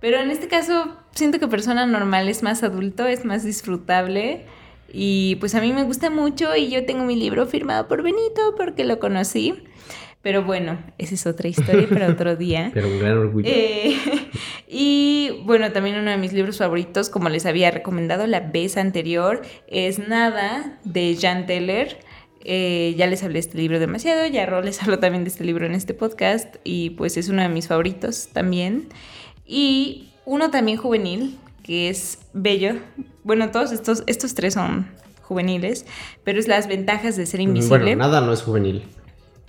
Pero 0.00 0.18
en 0.18 0.30
este 0.30 0.48
caso 0.48 0.96
siento 1.14 1.38
que 1.38 1.48
persona 1.48 1.86
normal 1.86 2.28
es 2.28 2.42
más 2.42 2.62
adulto, 2.62 3.06
es 3.06 3.24
más 3.24 3.44
disfrutable. 3.44 4.46
Y 4.90 5.36
pues 5.36 5.54
a 5.54 5.60
mí 5.60 5.72
me 5.72 5.84
gusta 5.84 6.10
mucho 6.10 6.56
y 6.56 6.70
yo 6.70 6.86
tengo 6.86 7.04
mi 7.04 7.16
libro 7.16 7.46
firmado 7.46 7.88
por 7.88 8.02
Benito 8.02 8.54
porque 8.56 8.84
lo 8.84 8.98
conocí. 8.98 9.54
Pero 10.22 10.42
bueno, 10.42 10.78
esa 10.98 11.14
es 11.14 11.26
otra 11.26 11.48
historia 11.48 11.88
para 11.88 12.08
otro 12.10 12.36
día. 12.36 12.70
Pero 12.74 12.88
un 12.88 12.98
gran 12.98 13.18
orgullo. 13.18 13.48
Eh, 13.48 13.96
y 14.68 15.42
bueno, 15.44 15.70
también 15.72 15.96
uno 15.96 16.10
de 16.10 16.16
mis 16.16 16.32
libros 16.32 16.58
favoritos, 16.58 17.08
como 17.08 17.28
les 17.28 17.46
había 17.46 17.70
recomendado 17.70 18.26
la 18.26 18.40
vez 18.40 18.76
anterior, 18.76 19.42
es 19.68 19.98
Nada 19.98 20.78
de 20.84 21.16
Jan 21.20 21.46
Teller. 21.46 21.98
Eh, 22.44 22.94
ya 22.96 23.06
les 23.06 23.22
hablé 23.22 23.34
de 23.34 23.40
este 23.40 23.58
libro 23.58 23.78
demasiado, 23.78 24.26
ya 24.26 24.46
Ro 24.46 24.62
les 24.62 24.82
habló 24.82 24.98
también 24.98 25.24
de 25.24 25.30
este 25.30 25.44
libro 25.44 25.66
en 25.66 25.74
este 25.74 25.92
podcast 25.92 26.56
y 26.64 26.90
pues 26.90 27.16
es 27.16 27.28
uno 27.28 27.42
de 27.42 27.48
mis 27.48 27.68
favoritos 27.68 28.28
también. 28.32 28.88
Y 29.44 30.10
uno 30.24 30.50
también 30.50 30.78
juvenil, 30.78 31.38
que 31.68 31.90
es 31.90 32.20
bello. 32.32 32.76
Bueno, 33.24 33.50
todos 33.50 33.72
estos, 33.72 34.02
estos 34.06 34.32
tres 34.32 34.54
son 34.54 34.88
juveniles, 35.20 35.84
pero 36.24 36.40
es 36.40 36.48
las 36.48 36.66
ventajas 36.66 37.14
de 37.14 37.26
ser 37.26 37.40
invisible. 37.40 37.94
Bueno, 37.94 37.96
nada 37.98 38.22
no 38.22 38.32
es 38.32 38.40
juvenil. 38.40 38.84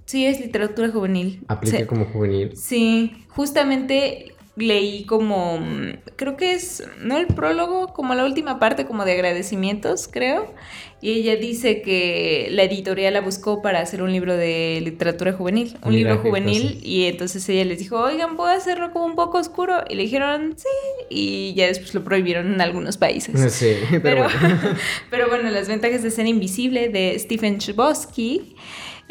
Sí, 0.04 0.26
es 0.26 0.42
literatura 0.42 0.90
juvenil. 0.90 1.42
Aplica 1.48 1.88
como 1.88 2.04
juvenil. 2.08 2.58
Sí, 2.58 3.24
justamente 3.30 4.36
leí 4.60 5.06
como, 5.06 5.60
creo 6.16 6.38
que 6.38 6.54
es, 6.54 6.84
no 7.00 7.18
el 7.18 7.28
prólogo, 7.28 7.94
como 7.94 8.14
la 8.16 8.26
última 8.26 8.60
parte, 8.60 8.86
como 8.86 9.06
de 9.06 9.14
agradecimientos, 9.14 10.08
creo. 10.08 10.54
Y 11.02 11.12
ella 11.12 11.38
dice 11.38 11.82
que 11.82 12.50
la 12.52 12.64
editorial 12.64 13.14
la 13.14 13.22
buscó 13.22 13.62
para 13.62 13.80
hacer 13.80 14.02
un 14.02 14.12
libro 14.12 14.36
de 14.36 14.82
literatura 14.84 15.32
juvenil, 15.32 15.78
un 15.82 15.92
Mira 15.92 16.12
libro 16.12 16.30
juvenil, 16.30 16.80
y 16.84 17.06
entonces 17.06 17.48
ella 17.48 17.64
les 17.64 17.80
dijo, 17.80 17.98
oigan, 17.98 18.36
¿puedo 18.36 18.50
hacerlo 18.50 18.92
como 18.92 19.06
un 19.06 19.16
poco 19.16 19.38
oscuro? 19.38 19.84
Y 19.90 19.96
le 19.96 20.04
dijeron, 20.04 20.56
sí, 20.58 20.68
y 21.10 21.54
ya 21.54 21.68
después 21.68 21.94
lo 21.94 22.04
prohibieron 22.04 22.54
en 22.54 22.62
algunos 22.62 22.98
países. 22.98 23.36
Sí, 23.60 23.76
pero, 23.90 24.02
Pero, 24.02 24.24
bueno. 24.24 24.60
pero 25.10 25.28
bueno, 25.30 25.50
las 25.50 25.68
ventajas 25.68 26.04
de 26.04 26.12
ser 26.12 26.28
invisible 26.28 26.90
de 26.90 27.18
Stephen 27.18 27.58
Chbosky, 27.58 28.56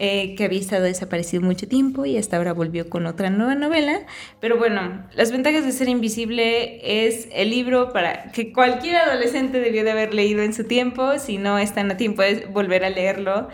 eh, 0.00 0.36
que 0.36 0.44
había 0.44 0.60
estado 0.60 0.84
desaparecido 0.84 1.42
mucho 1.42 1.66
tiempo 1.66 2.06
y 2.06 2.16
hasta 2.16 2.36
ahora 2.36 2.52
volvió 2.52 2.88
con 2.88 3.06
otra 3.06 3.30
nueva 3.30 3.56
novela. 3.56 4.06
Pero 4.38 4.56
bueno, 4.56 5.04
las 5.12 5.32
ventajas 5.32 5.64
de 5.64 5.72
ser 5.72 5.88
invisible 5.88 7.06
es 7.06 7.28
el 7.32 7.50
libro 7.50 7.92
para 7.92 8.30
que 8.30 8.52
cualquier 8.52 8.94
adolescente 8.96 9.58
debió 9.58 9.82
de 9.82 9.90
haber 9.90 10.14
leído 10.14 10.42
en 10.42 10.54
su 10.54 10.64
tiempo, 10.64 11.18
si 11.18 11.38
no 11.38 11.58
están 11.58 11.90
a 11.90 11.96
tiempo 11.96 12.22
de 12.22 12.46
volver 12.46 12.84
a 12.84 12.90
leerlo. 12.90 13.48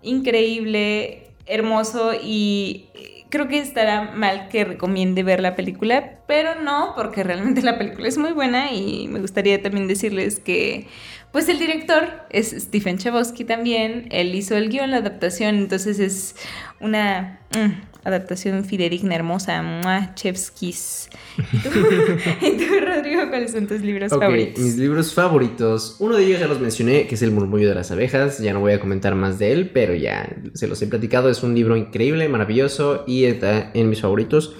Increíble, 0.00 1.32
hermoso 1.46 2.12
y 2.14 2.86
creo 3.30 3.48
que 3.48 3.58
estará 3.58 4.12
mal 4.12 4.48
que 4.48 4.64
recomiende 4.64 5.22
ver 5.22 5.40
la 5.40 5.54
película, 5.54 6.18
pero 6.26 6.54
no, 6.60 6.92
porque 6.96 7.22
realmente 7.22 7.62
la 7.62 7.78
película 7.78 8.08
es 8.08 8.18
muy 8.18 8.32
buena 8.32 8.72
y 8.72 9.08
me 9.08 9.20
gustaría 9.20 9.62
también 9.62 9.88
decirles 9.88 10.38
que, 10.40 10.86
pues 11.32 11.48
el 11.48 11.58
director 11.58 12.08
es 12.30 12.50
Stephen 12.50 12.98
Chbosky 12.98 13.44
también, 13.44 14.08
él 14.10 14.34
hizo 14.34 14.56
el 14.56 14.70
guion, 14.70 14.90
la 14.90 14.98
adaptación, 14.98 15.56
entonces 15.56 15.98
es 15.98 16.36
una 16.80 17.40
mm, 17.54 17.87
adaptación 18.08 18.64
fidedigna, 18.64 19.14
hermosa, 19.14 19.62
¡mua! 19.62 20.14
Chevskis. 20.14 21.08
¿Y 21.52 21.58
tú, 21.58 21.68
¿Y 22.42 22.50
tú, 22.56 22.74
Rodrigo, 22.84 23.28
cuáles 23.28 23.52
son 23.52 23.66
tus 23.66 23.80
libros 23.80 24.10
favoritos? 24.10 24.62
mis 24.62 24.76
libros 24.76 25.14
favoritos. 25.14 25.96
Uno 26.00 26.16
de 26.16 26.26
ellos 26.26 26.40
ya 26.40 26.48
los 26.48 26.60
mencioné, 26.60 27.06
que 27.06 27.14
es 27.14 27.22
El 27.22 27.30
murmullo 27.30 27.68
de 27.68 27.74
las 27.74 27.90
abejas. 27.90 28.38
Ya 28.38 28.52
no 28.52 28.60
voy 28.60 28.72
a 28.72 28.80
comentar 28.80 29.14
más 29.14 29.38
de 29.38 29.52
él, 29.52 29.70
pero 29.70 29.94
ya 29.94 30.28
se 30.54 30.66
los 30.66 30.82
he 30.82 30.86
platicado. 30.86 31.30
Es 31.30 31.42
un 31.42 31.54
libro 31.54 31.76
increíble, 31.76 32.28
maravilloso 32.28 33.04
y 33.06 33.24
está 33.24 33.70
en 33.74 33.88
mis 33.88 34.00
favoritos. 34.00 34.54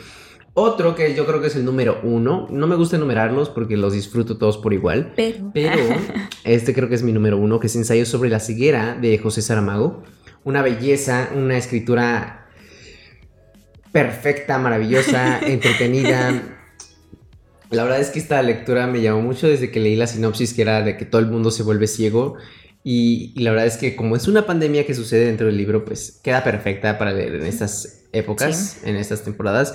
Otro 0.60 0.96
que 0.96 1.14
yo 1.14 1.24
creo 1.24 1.40
que 1.40 1.46
es 1.46 1.54
el 1.54 1.64
número 1.64 2.00
uno. 2.02 2.48
No 2.50 2.66
me 2.66 2.74
gusta 2.74 2.96
enumerarlos 2.96 3.48
porque 3.48 3.76
los 3.76 3.92
disfruto 3.92 4.38
todos 4.38 4.58
por 4.58 4.72
igual. 4.72 5.12
Pero, 5.14 5.52
Pero 5.54 5.76
este 6.44 6.74
creo 6.74 6.88
que 6.88 6.96
es 6.96 7.04
mi 7.04 7.12
número 7.12 7.38
uno, 7.38 7.60
que 7.60 7.68
es 7.68 7.76
Ensayo 7.76 8.04
sobre 8.04 8.28
la 8.28 8.40
ceguera 8.40 8.98
de 9.00 9.18
José 9.18 9.40
Saramago. 9.40 10.02
Una 10.42 10.62
belleza, 10.62 11.30
una 11.36 11.56
escritura 11.56 12.47
perfecta, 13.92 14.58
maravillosa, 14.58 15.38
entretenida. 15.46 16.42
La 17.70 17.82
verdad 17.84 18.00
es 18.00 18.08
que 18.10 18.18
esta 18.18 18.42
lectura 18.42 18.86
me 18.86 19.00
llamó 19.02 19.20
mucho 19.20 19.46
desde 19.46 19.70
que 19.70 19.80
leí 19.80 19.96
la 19.96 20.06
sinopsis, 20.06 20.54
que 20.54 20.62
era 20.62 20.82
de 20.82 20.96
que 20.96 21.04
todo 21.04 21.20
el 21.20 21.26
mundo 21.26 21.50
se 21.50 21.62
vuelve 21.62 21.86
ciego. 21.86 22.36
Y, 22.84 23.32
y 23.36 23.42
la 23.42 23.50
verdad 23.50 23.66
es 23.66 23.76
que 23.76 23.94
como 23.96 24.16
es 24.16 24.28
una 24.28 24.46
pandemia 24.46 24.86
que 24.86 24.94
sucede 24.94 25.26
dentro 25.26 25.46
del 25.46 25.58
libro, 25.58 25.84
pues 25.84 26.20
queda 26.22 26.42
perfecta 26.44 26.96
para 26.96 27.12
leer 27.12 27.34
en 27.34 27.44
estas 27.46 28.06
épocas, 28.12 28.80
en 28.84 28.96
estas 28.96 29.22
temporadas. 29.24 29.74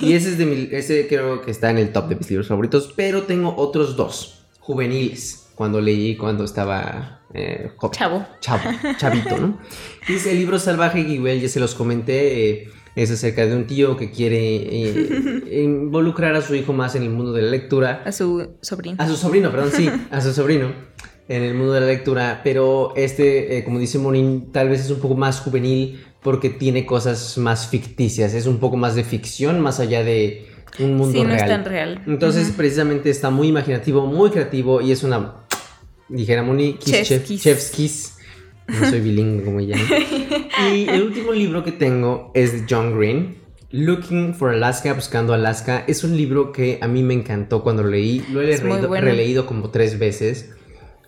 Y 0.00 0.12
ese 0.12 0.30
es 0.30 0.38
de 0.38 0.46
mi, 0.46 0.68
ese 0.70 1.08
creo 1.08 1.42
que 1.42 1.50
está 1.50 1.70
en 1.70 1.78
el 1.78 1.90
top 1.90 2.08
de 2.08 2.16
mis 2.16 2.30
libros 2.30 2.46
favoritos, 2.46 2.92
pero 2.94 3.22
tengo 3.24 3.56
otros 3.56 3.96
dos 3.96 4.46
juveniles 4.60 5.48
cuando 5.56 5.80
leí 5.80 6.16
cuando 6.16 6.44
estaba 6.44 7.22
eh, 7.32 7.72
joven. 7.76 7.98
chavo. 7.98 8.26
Chavo, 8.40 8.70
chavito, 8.98 9.36
¿no? 9.38 9.58
Y 10.08 10.14
es 10.14 10.26
el 10.26 10.38
libro 10.38 10.58
salvaje 10.60 11.04
que 11.04 11.12
igual 11.12 11.40
ya 11.40 11.48
se 11.48 11.58
los 11.58 11.74
comenté. 11.74 12.50
eh, 12.50 12.68
es 12.96 13.10
acerca 13.10 13.46
de 13.46 13.56
un 13.56 13.66
tío 13.66 13.96
que 13.96 14.10
quiere 14.10 14.38
eh, 14.38 15.62
involucrar 15.62 16.34
a 16.36 16.42
su 16.42 16.54
hijo 16.54 16.72
más 16.72 16.94
en 16.94 17.02
el 17.02 17.10
mundo 17.10 17.32
de 17.32 17.42
la 17.42 17.50
lectura. 17.50 18.02
A 18.04 18.12
su 18.12 18.56
sobrino. 18.60 18.96
A 19.02 19.08
su 19.08 19.16
sobrino, 19.16 19.50
perdón, 19.50 19.70
sí, 19.74 19.90
a 20.10 20.20
su 20.20 20.32
sobrino 20.32 20.72
en 21.28 21.42
el 21.42 21.54
mundo 21.54 21.72
de 21.72 21.80
la 21.80 21.86
lectura, 21.86 22.40
pero 22.44 22.92
este, 22.96 23.56
eh, 23.58 23.64
como 23.64 23.78
dice 23.78 23.98
Morin, 23.98 24.52
tal 24.52 24.68
vez 24.68 24.80
es 24.84 24.90
un 24.90 25.00
poco 25.00 25.14
más 25.16 25.40
juvenil 25.40 26.04
porque 26.22 26.50
tiene 26.50 26.84
cosas 26.86 27.38
más 27.38 27.66
ficticias, 27.68 28.34
es 28.34 28.46
un 28.46 28.58
poco 28.58 28.76
más 28.76 28.94
de 28.94 29.04
ficción 29.04 29.60
más 29.60 29.80
allá 29.80 30.04
de 30.04 30.46
un 30.78 30.96
mundo 30.96 31.12
sí, 31.18 31.22
no 31.22 31.28
real. 31.30 31.40
es 31.40 31.46
tan 31.48 31.64
real. 31.64 32.02
Entonces, 32.06 32.52
precisamente 32.56 33.08
está 33.10 33.30
muy 33.30 33.48
imaginativo, 33.48 34.06
muy 34.06 34.30
creativo 34.30 34.80
y 34.80 34.92
es 34.92 35.02
una, 35.02 35.46
dijera 36.08 36.42
Moni, 36.42 36.74
kiss, 36.74 37.02
chef- 37.08 37.24
kiss. 37.24 37.42
chef's 37.42 37.70
kiss. 37.70 38.16
No 38.68 38.90
soy 38.90 39.00
bilingüe 39.00 39.44
como 39.44 39.60
ella. 39.60 39.76
Y 40.72 40.88
el 40.88 41.02
último 41.02 41.32
libro 41.32 41.64
que 41.64 41.72
tengo 41.72 42.30
es 42.34 42.52
de 42.52 42.66
John 42.68 42.96
Green. 42.98 43.36
Looking 43.70 44.34
for 44.34 44.50
Alaska, 44.50 44.92
Buscando 44.92 45.34
Alaska. 45.34 45.84
Es 45.88 46.04
un 46.04 46.16
libro 46.16 46.52
que 46.52 46.78
a 46.80 46.86
mí 46.86 47.02
me 47.02 47.12
encantó 47.14 47.62
cuando 47.62 47.82
lo 47.82 47.90
leí. 47.90 48.24
Lo 48.30 48.40
he 48.40 48.56
releído, 48.56 48.88
bueno. 48.88 49.04
releído 49.04 49.46
como 49.46 49.70
tres 49.70 49.98
veces. 49.98 50.54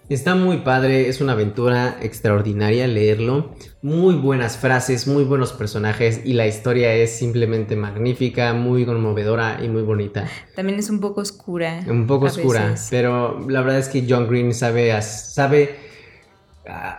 Está 0.08 0.36
muy 0.36 0.58
padre, 0.58 1.08
es 1.08 1.20
una 1.20 1.32
aventura 1.32 1.98
extraordinaria 2.00 2.86
leerlo. 2.86 3.56
Muy 3.82 4.14
buenas 4.14 4.56
frases, 4.56 5.08
muy 5.08 5.24
buenos 5.24 5.52
personajes 5.52 6.20
y 6.24 6.34
la 6.34 6.46
historia 6.46 6.94
es 6.94 7.10
simplemente 7.10 7.74
magnífica, 7.74 8.52
muy 8.52 8.86
conmovedora 8.86 9.58
y 9.60 9.68
muy 9.68 9.82
bonita. 9.82 10.28
También 10.54 10.78
es 10.78 10.90
un 10.90 11.00
poco 11.00 11.22
oscura. 11.22 11.84
Un 11.88 12.06
poco 12.06 12.26
oscura, 12.26 12.70
veces. 12.70 12.86
pero 12.88 13.48
la 13.48 13.62
verdad 13.62 13.80
es 13.80 13.88
que 13.88 14.06
John 14.08 14.28
Green 14.28 14.54
sabe, 14.54 14.92
sabe, 15.02 15.74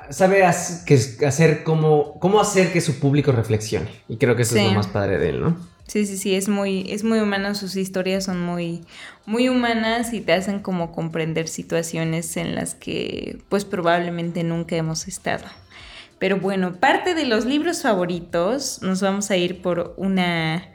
sabe 0.09 0.43
as- 0.45 0.83
que, 0.85 0.95
hacer 1.25 1.63
cómo, 1.63 2.19
cómo 2.19 2.39
hacer 2.39 2.71
que 2.71 2.81
su 2.81 2.99
público 2.99 3.31
reflexione. 3.31 3.89
Y 4.07 4.17
creo 4.17 4.35
que 4.35 4.43
eso 4.43 4.55
es 4.57 4.63
lo 4.63 4.71
más 4.71 4.87
padre 4.87 5.17
de 5.17 5.29
él, 5.29 5.41
¿no? 5.41 5.57
Sí, 5.87 6.05
sí, 6.05 6.17
sí, 6.17 6.35
es 6.35 6.49
muy, 6.49 6.85
es 6.91 7.05
muy 7.05 7.19
humano, 7.19 7.55
sus 7.55 7.77
historias 7.77 8.25
son 8.25 8.41
muy, 8.41 8.83
muy 9.25 9.47
humanas 9.47 10.11
y 10.11 10.19
te 10.19 10.33
hacen 10.33 10.59
como 10.59 10.91
comprender 10.91 11.47
situaciones 11.47 12.35
en 12.35 12.55
las 12.55 12.75
que 12.75 13.37
pues 13.47 13.63
probablemente 13.63 14.43
nunca 14.43 14.75
hemos 14.75 15.07
estado. 15.07 15.45
Pero 16.19 16.39
bueno, 16.39 16.73
parte 16.75 17.15
de 17.15 17.25
los 17.25 17.45
libros 17.45 17.83
favoritos 17.83 18.81
nos 18.81 19.01
vamos 19.01 19.31
a 19.31 19.37
ir 19.37 19.61
por 19.61 19.93
una 19.97 20.65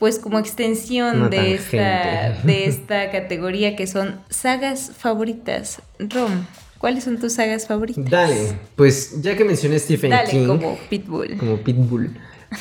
pues 0.00 0.18
como 0.18 0.38
extensión 0.40 1.30
de 1.30 1.54
esta, 1.54 2.30
de 2.42 2.66
esta 2.66 3.10
categoría 3.12 3.76
que 3.76 3.86
son 3.86 4.20
sagas 4.30 4.90
favoritas. 4.98 5.80
Rom, 6.00 6.44
¿cuáles 6.84 7.04
son 7.04 7.18
tus 7.18 7.32
sagas 7.32 7.66
favoritas? 7.66 8.04
Dale, 8.10 8.36
pues 8.76 9.22
ya 9.22 9.34
que 9.36 9.44
mencioné 9.44 9.78
Stephen 9.78 10.10
Dale, 10.10 10.30
King, 10.30 10.46
como 10.46 10.78
Pitbull. 10.90 11.36
como 11.38 11.56
Pitbull, 11.64 12.10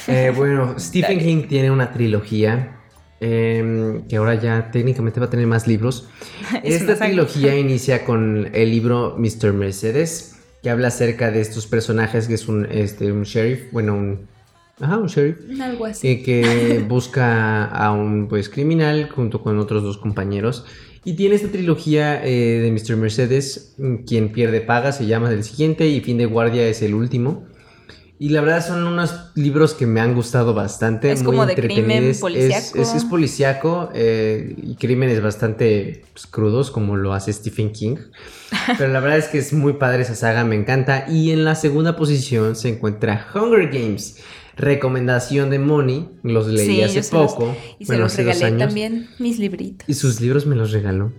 eh, 0.07 0.31
bueno, 0.35 0.75
Stephen 0.79 1.17
Dale. 1.17 1.27
King 1.29 1.47
tiene 1.49 1.69
una 1.71 1.91
trilogía. 1.91 2.79
eh, 3.25 4.01
que 4.09 4.15
ahora 4.17 4.35
ya 4.35 4.69
técnicamente 4.71 5.19
va 5.19 5.27
a 5.27 5.29
tener 5.29 5.47
más 5.47 5.65
libros. 5.67 6.09
Es 6.63 6.81
Esta 6.81 6.95
trilogía 6.97 7.57
inicia 7.65 8.03
con 8.05 8.49
el 8.53 8.69
libro 8.71 9.15
Mr. 9.17 9.53
Mercedes, 9.53 10.35
que 10.61 10.69
habla 10.69 10.87
acerca 10.89 11.31
de 11.31 11.39
estos 11.41 11.65
personajes 11.67 12.27
que 12.27 12.33
es 12.35 12.47
un, 12.47 12.65
este, 12.69 13.11
un 13.11 13.23
sheriff, 13.23 13.71
bueno, 13.71 13.93
un, 13.95 14.27
ajá, 14.81 14.97
un 14.97 15.07
sheriff, 15.07 15.37
Algo 15.61 15.85
así. 15.85 16.07
eh, 16.07 16.21
que 16.23 16.83
busca 16.87 17.65
a 17.65 17.91
un 17.91 18.27
pues 18.27 18.47
criminal 18.49 19.09
junto 19.09 19.41
con 19.43 19.57
otros 19.59 19.83
dos 19.83 19.97
compañeros. 19.97 20.65
Y 21.05 21.13
tiene 21.13 21.35
esta 21.35 21.49
trilogía 21.49 22.23
eh, 22.25 22.59
de 22.61 22.71
Mr. 22.71 22.95
Mercedes, 22.95 23.75
mm, 23.77 23.95
quien 24.05 24.31
pierde 24.31 24.61
paga, 24.61 24.91
se 24.91 25.05
llama 25.05 25.29
el 25.31 25.43
siguiente 25.43 25.87
y 25.87 25.99
Fin 26.01 26.17
de 26.17 26.25
Guardia 26.25 26.67
es 26.67 26.81
el 26.81 26.93
último. 26.93 27.45
Y 28.19 28.29
la 28.29 28.39
verdad 28.39 28.65
son 28.65 28.87
unos 28.87 29.31
libros 29.35 29.73
que 29.73 29.85
me 29.85 29.99
han 29.99 30.15
gustado 30.15 30.53
bastante. 30.53 31.11
Es 31.11 31.23
muy 31.23 31.35
como 31.35 31.45
de 31.45 31.55
crimen 31.55 31.79
entretenidos. 31.79 32.15
Es- 32.15 32.21
policíaco. 32.21 32.81
Es, 32.81 32.93
es 32.93 33.03
policíaco 33.05 33.89
eh, 33.93 34.55
y 34.63 34.75
crímenes 34.75 35.21
bastante 35.21 36.03
pues, 36.13 36.25
crudos 36.27 36.71
como 36.71 36.95
lo 36.95 37.13
hace 37.13 37.33
Stephen 37.33 37.73
King. 37.73 37.97
Pero 38.77 38.93
la 38.93 39.01
verdad 39.01 39.17
es 39.17 39.25
que 39.27 39.39
es 39.39 39.51
muy 39.51 39.73
padre 39.73 40.03
esa 40.03 40.15
saga, 40.15 40.45
me 40.45 40.55
encanta. 40.55 41.05
Y 41.09 41.31
en 41.31 41.43
la 41.43 41.55
segunda 41.55 41.97
posición 41.97 42.55
se 42.55 42.69
encuentra 42.69 43.27
Hunger 43.35 43.69
Games. 43.69 44.19
Recomendación 44.55 45.49
de 45.49 45.59
Moni, 45.59 46.09
los 46.23 46.47
leí 46.47 46.65
Sí, 46.67 46.81
hace 46.83 47.03
se 47.03 47.15
los- 47.15 47.33
poco. 47.33 47.55
Y 47.79 47.85
se 47.85 47.91
bueno, 47.91 48.03
los 48.03 48.13
hace 48.13 48.23
dos 48.23 48.35
regalé 48.35 48.55
años. 48.55 48.67
también 48.67 49.07
mis 49.19 49.39
libritos. 49.39 49.87
Y 49.89 49.93
sus 49.95 50.21
libros 50.21 50.45
me 50.45 50.55
los 50.55 50.71
regaló. 50.71 51.11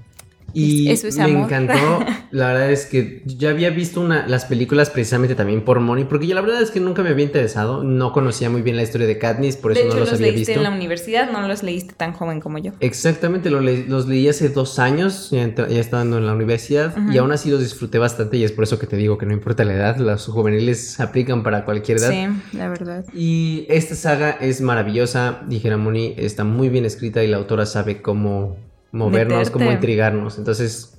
Y 0.55 0.91
Eso 0.91 1.09
es 1.09 1.17
me 1.17 1.25
amor. 1.25 1.45
encantó. 1.53 2.05
La 2.31 2.49
verdad 2.49 2.73
es 2.73 2.87
que 2.87 3.23
ya 3.27 3.51
había 3.51 3.71
visto 3.71 4.01
una, 4.01 4.27
las 4.27 4.45
películas 4.47 4.91
precisamente 4.91 5.35
también 5.37 5.65
por 5.65 5.79
Moni, 5.79 6.03
porque 6.05 6.27
yo 6.27 6.35
la 6.35 6.41
verdad 6.41 6.61
es 6.63 6.73
que 6.73 6.81
nunca 6.81 7.03
me 7.05 7.11
había 7.11 7.25
interesado. 7.27 7.85
No 7.85 8.13
conocía 8.13 8.51
muy 8.51 8.63
bien 8.63 8.75
la 8.77 8.83
historia 8.83 9.07
de 9.07 9.19
Katniss, 9.19 9.57
por 9.57 9.73
de 9.73 9.79
eso 9.81 9.87
hecho, 9.89 9.95
no 9.95 10.01
los, 10.01 10.11
los 10.11 10.19
había 10.21 10.33
leíste 10.33 10.53
visto. 10.53 10.61
en 10.61 10.65
la 10.65 10.77
universidad, 10.77 11.31
no 11.31 11.47
los 11.47 11.63
leíste 11.63 11.95
tan 11.95 12.13
joven 12.13 12.41
como 12.41 12.59
yo. 12.59 12.73
Exactamente, 12.81 13.51
lo 13.51 13.61
le- 13.61 13.87
los 13.87 14.09
leí 14.09 14.27
hace 14.29 14.49
dos 14.49 14.81
años, 14.81 15.31
ya, 15.31 15.47
ya 15.55 15.79
estando 15.81 16.19
en 16.19 16.27
la 16.27 16.33
universidad, 16.33 16.93
y 17.13 17.19
aún 17.19 17.31
así 17.31 17.51
los 17.51 17.61
disfruté 17.61 17.99
bastante, 17.99 18.37
y 18.37 18.43
es 18.43 18.51
por 18.51 18.65
eso 18.65 18.81
que 18.81 18.89
te 18.89 18.97
digo 18.97 19.17
que 19.17 19.27
no 19.27 19.33
importa 19.33 19.63
la 19.65 19.75
edad, 19.75 19.97
los 19.99 20.27
juveniles 20.27 20.99
aplican 20.99 21.45
para 21.45 21.65
cualquier 21.65 21.99
edad. 21.99 22.11
Sí, 22.11 22.57
la 22.57 22.69
verdad. 22.69 23.05
Y 23.15 23.65
esta 23.69 23.95
saga 23.95 24.31
es 24.41 24.61
maravillosa, 24.61 25.43
dijera 25.47 25.77
Moni, 25.77 26.15
está 26.17 26.43
muy 26.43 26.69
bien 26.69 26.85
escrita 26.85 27.23
y 27.23 27.29
la 27.29 27.37
autora 27.37 27.65
sabe 27.67 28.03
cómo 28.03 28.57
movernos, 28.95 29.38
Meterte. 29.38 29.53
cómo 29.53 29.72
intrigarnos. 29.72 30.38
Entonces, 30.38 30.99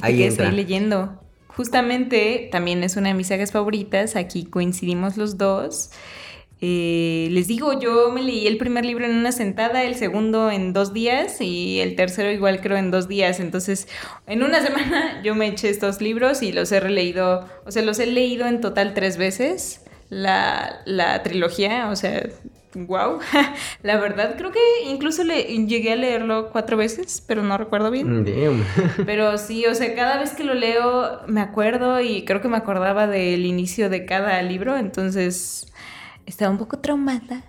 ahí 0.00 0.22
entra. 0.22 0.48
ahí 0.48 0.56
leyendo. 0.56 1.20
Justamente 1.48 2.48
también 2.50 2.82
es 2.82 2.96
una 2.96 3.08
de 3.08 3.14
mis 3.14 3.28
sagas 3.28 3.52
favoritas. 3.52 4.16
Aquí 4.16 4.44
coincidimos 4.44 5.16
los 5.16 5.38
dos. 5.38 5.90
Eh, 6.60 7.28
les 7.30 7.46
digo, 7.46 7.78
yo 7.78 8.10
me 8.10 8.22
leí 8.22 8.46
el 8.48 8.58
primer 8.58 8.84
libro 8.84 9.04
en 9.04 9.14
una 9.14 9.30
sentada, 9.30 9.84
el 9.84 9.94
segundo 9.94 10.50
en 10.50 10.72
dos 10.72 10.92
días 10.92 11.40
y 11.40 11.78
el 11.78 11.94
tercero 11.94 12.32
igual 12.32 12.60
creo 12.60 12.76
en 12.76 12.90
dos 12.90 13.06
días. 13.06 13.38
Entonces, 13.38 13.86
en 14.26 14.42
una 14.42 14.60
semana 14.60 15.20
yo 15.24 15.34
me 15.34 15.46
eché 15.46 15.68
estos 15.68 16.00
libros 16.00 16.42
y 16.42 16.52
los 16.52 16.72
he 16.72 16.80
releído, 16.80 17.46
o 17.64 17.70
sea, 17.70 17.82
los 17.82 17.98
he 18.00 18.06
leído 18.06 18.46
en 18.46 18.60
total 18.60 18.94
tres 18.94 19.16
veces. 19.16 19.82
La, 20.10 20.80
la 20.86 21.22
trilogía, 21.22 21.90
o 21.90 21.96
sea, 21.96 22.28
wow. 22.86 23.18
La 23.82 23.98
verdad, 23.98 24.36
creo 24.36 24.52
que 24.52 24.58
incluso 24.86 25.24
le, 25.24 25.42
llegué 25.66 25.92
a 25.92 25.96
leerlo 25.96 26.50
cuatro 26.50 26.76
veces, 26.76 27.22
pero 27.26 27.42
no 27.42 27.58
recuerdo 27.58 27.90
bien. 27.90 28.24
Damn. 28.24 28.64
Pero 29.06 29.38
sí, 29.38 29.66
o 29.66 29.74
sea, 29.74 29.94
cada 29.94 30.18
vez 30.18 30.32
que 30.32 30.44
lo 30.44 30.54
leo 30.54 31.20
me 31.26 31.40
acuerdo 31.40 32.00
y 32.00 32.24
creo 32.24 32.40
que 32.40 32.48
me 32.48 32.56
acordaba 32.56 33.06
del 33.06 33.46
inicio 33.46 33.88
de 33.90 34.04
cada 34.04 34.40
libro, 34.42 34.76
entonces 34.76 35.72
estaba 36.28 36.50
un 36.50 36.58
poco 36.58 36.78
traumada. 36.78 37.42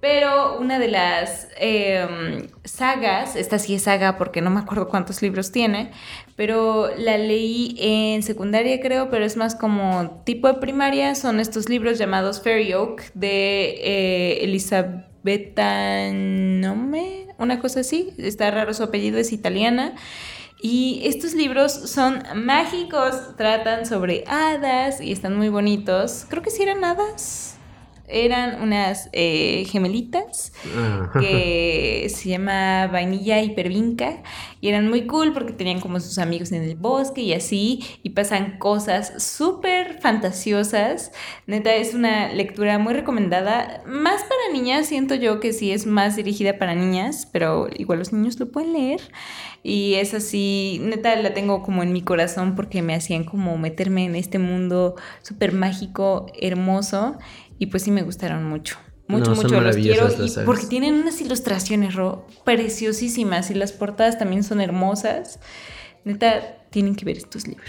Pero 0.00 0.58
una 0.58 0.78
de 0.78 0.88
las 0.88 1.48
em, 1.58 2.46
sagas, 2.64 3.34
esta 3.36 3.58
sí 3.58 3.74
es 3.74 3.82
saga 3.82 4.16
porque 4.16 4.40
no 4.40 4.50
me 4.50 4.60
acuerdo 4.60 4.88
cuántos 4.88 5.20
libros 5.22 5.50
tiene, 5.50 5.90
pero 6.36 6.90
la 6.96 7.18
leí 7.18 7.76
en 7.78 8.22
secundaria 8.22 8.80
creo, 8.80 9.10
pero 9.10 9.24
es 9.24 9.36
más 9.36 9.54
como 9.54 10.22
tipo 10.24 10.46
de 10.46 10.54
primaria, 10.54 11.14
son 11.14 11.40
estos 11.40 11.68
libros 11.68 11.98
llamados 11.98 12.42
Fairy 12.42 12.74
Oak 12.74 13.12
de 13.14 13.74
eh, 13.82 14.44
Elisabetta 14.44 16.12
Nome, 16.12 17.28
una 17.38 17.58
cosa 17.58 17.80
así, 17.80 18.14
está 18.18 18.50
raro 18.50 18.74
su 18.74 18.82
apellido, 18.84 19.18
es 19.18 19.32
italiana. 19.32 19.94
Y 20.60 21.02
estos 21.04 21.34
libros 21.34 21.72
son 21.72 22.20
mágicos, 22.34 23.36
tratan 23.36 23.86
sobre 23.86 24.24
hadas 24.26 25.00
y 25.00 25.12
están 25.12 25.36
muy 25.36 25.50
bonitos. 25.50 26.26
Creo 26.28 26.42
que 26.42 26.50
sí 26.50 26.64
eran 26.64 26.84
hadas 26.84 27.57
eran 28.08 28.62
unas 28.62 29.08
eh, 29.12 29.64
gemelitas 29.70 30.52
que 31.20 32.06
se 32.14 32.28
llama 32.28 32.86
Vainilla 32.88 33.40
y 33.42 33.50
Pervinca 33.50 34.22
y 34.60 34.68
eran 34.68 34.88
muy 34.88 35.06
cool 35.06 35.32
porque 35.32 35.52
tenían 35.52 35.80
como 35.80 36.00
sus 36.00 36.18
amigos 36.18 36.52
en 36.52 36.62
el 36.62 36.74
bosque 36.74 37.20
y 37.20 37.32
así 37.32 37.84
y 38.02 38.10
pasan 38.10 38.58
cosas 38.58 39.22
súper 39.22 40.00
fantasiosas. 40.00 41.12
Neta 41.46 41.74
es 41.74 41.94
una 41.94 42.32
lectura 42.32 42.78
muy 42.78 42.94
recomendada, 42.94 43.82
más 43.86 44.22
para 44.22 44.52
niñas, 44.52 44.86
siento 44.86 45.14
yo 45.14 45.40
que 45.40 45.52
sí 45.52 45.70
es 45.70 45.86
más 45.86 46.16
dirigida 46.16 46.58
para 46.58 46.74
niñas, 46.74 47.28
pero 47.30 47.68
igual 47.76 48.00
los 48.00 48.12
niños 48.12 48.38
lo 48.40 48.50
pueden 48.50 48.72
leer 48.72 49.00
y 49.62 49.94
es 49.94 50.14
así, 50.14 50.80
neta 50.82 51.16
la 51.16 51.34
tengo 51.34 51.62
como 51.62 51.82
en 51.82 51.92
mi 51.92 52.02
corazón 52.02 52.54
porque 52.54 52.82
me 52.82 52.94
hacían 52.94 53.24
como 53.24 53.58
meterme 53.58 54.04
en 54.04 54.14
este 54.14 54.38
mundo 54.38 54.94
súper 55.22 55.52
mágico, 55.52 56.26
hermoso 56.40 57.18
y 57.58 57.66
pues 57.66 57.82
sí 57.82 57.90
me 57.90 58.02
gustaron 58.02 58.44
mucho. 58.44 58.78
Mucho, 59.08 59.30
No, 59.30 59.36
mucho 59.36 59.60
los 59.60 59.76
quiero. 59.76 60.08
Y 60.08 60.30
porque 60.44 60.66
tienen 60.66 60.94
unas 60.94 61.20
ilustraciones, 61.20 61.94
Ro, 61.94 62.26
preciosísimas. 62.44 63.50
Y 63.50 63.54
las 63.54 63.72
portadas 63.72 64.18
también 64.18 64.44
son 64.44 64.60
hermosas. 64.60 65.40
Neta, 66.04 66.58
tienen 66.70 66.94
que 66.94 67.04
ver 67.04 67.16
estos 67.16 67.46
libros. 67.46 67.66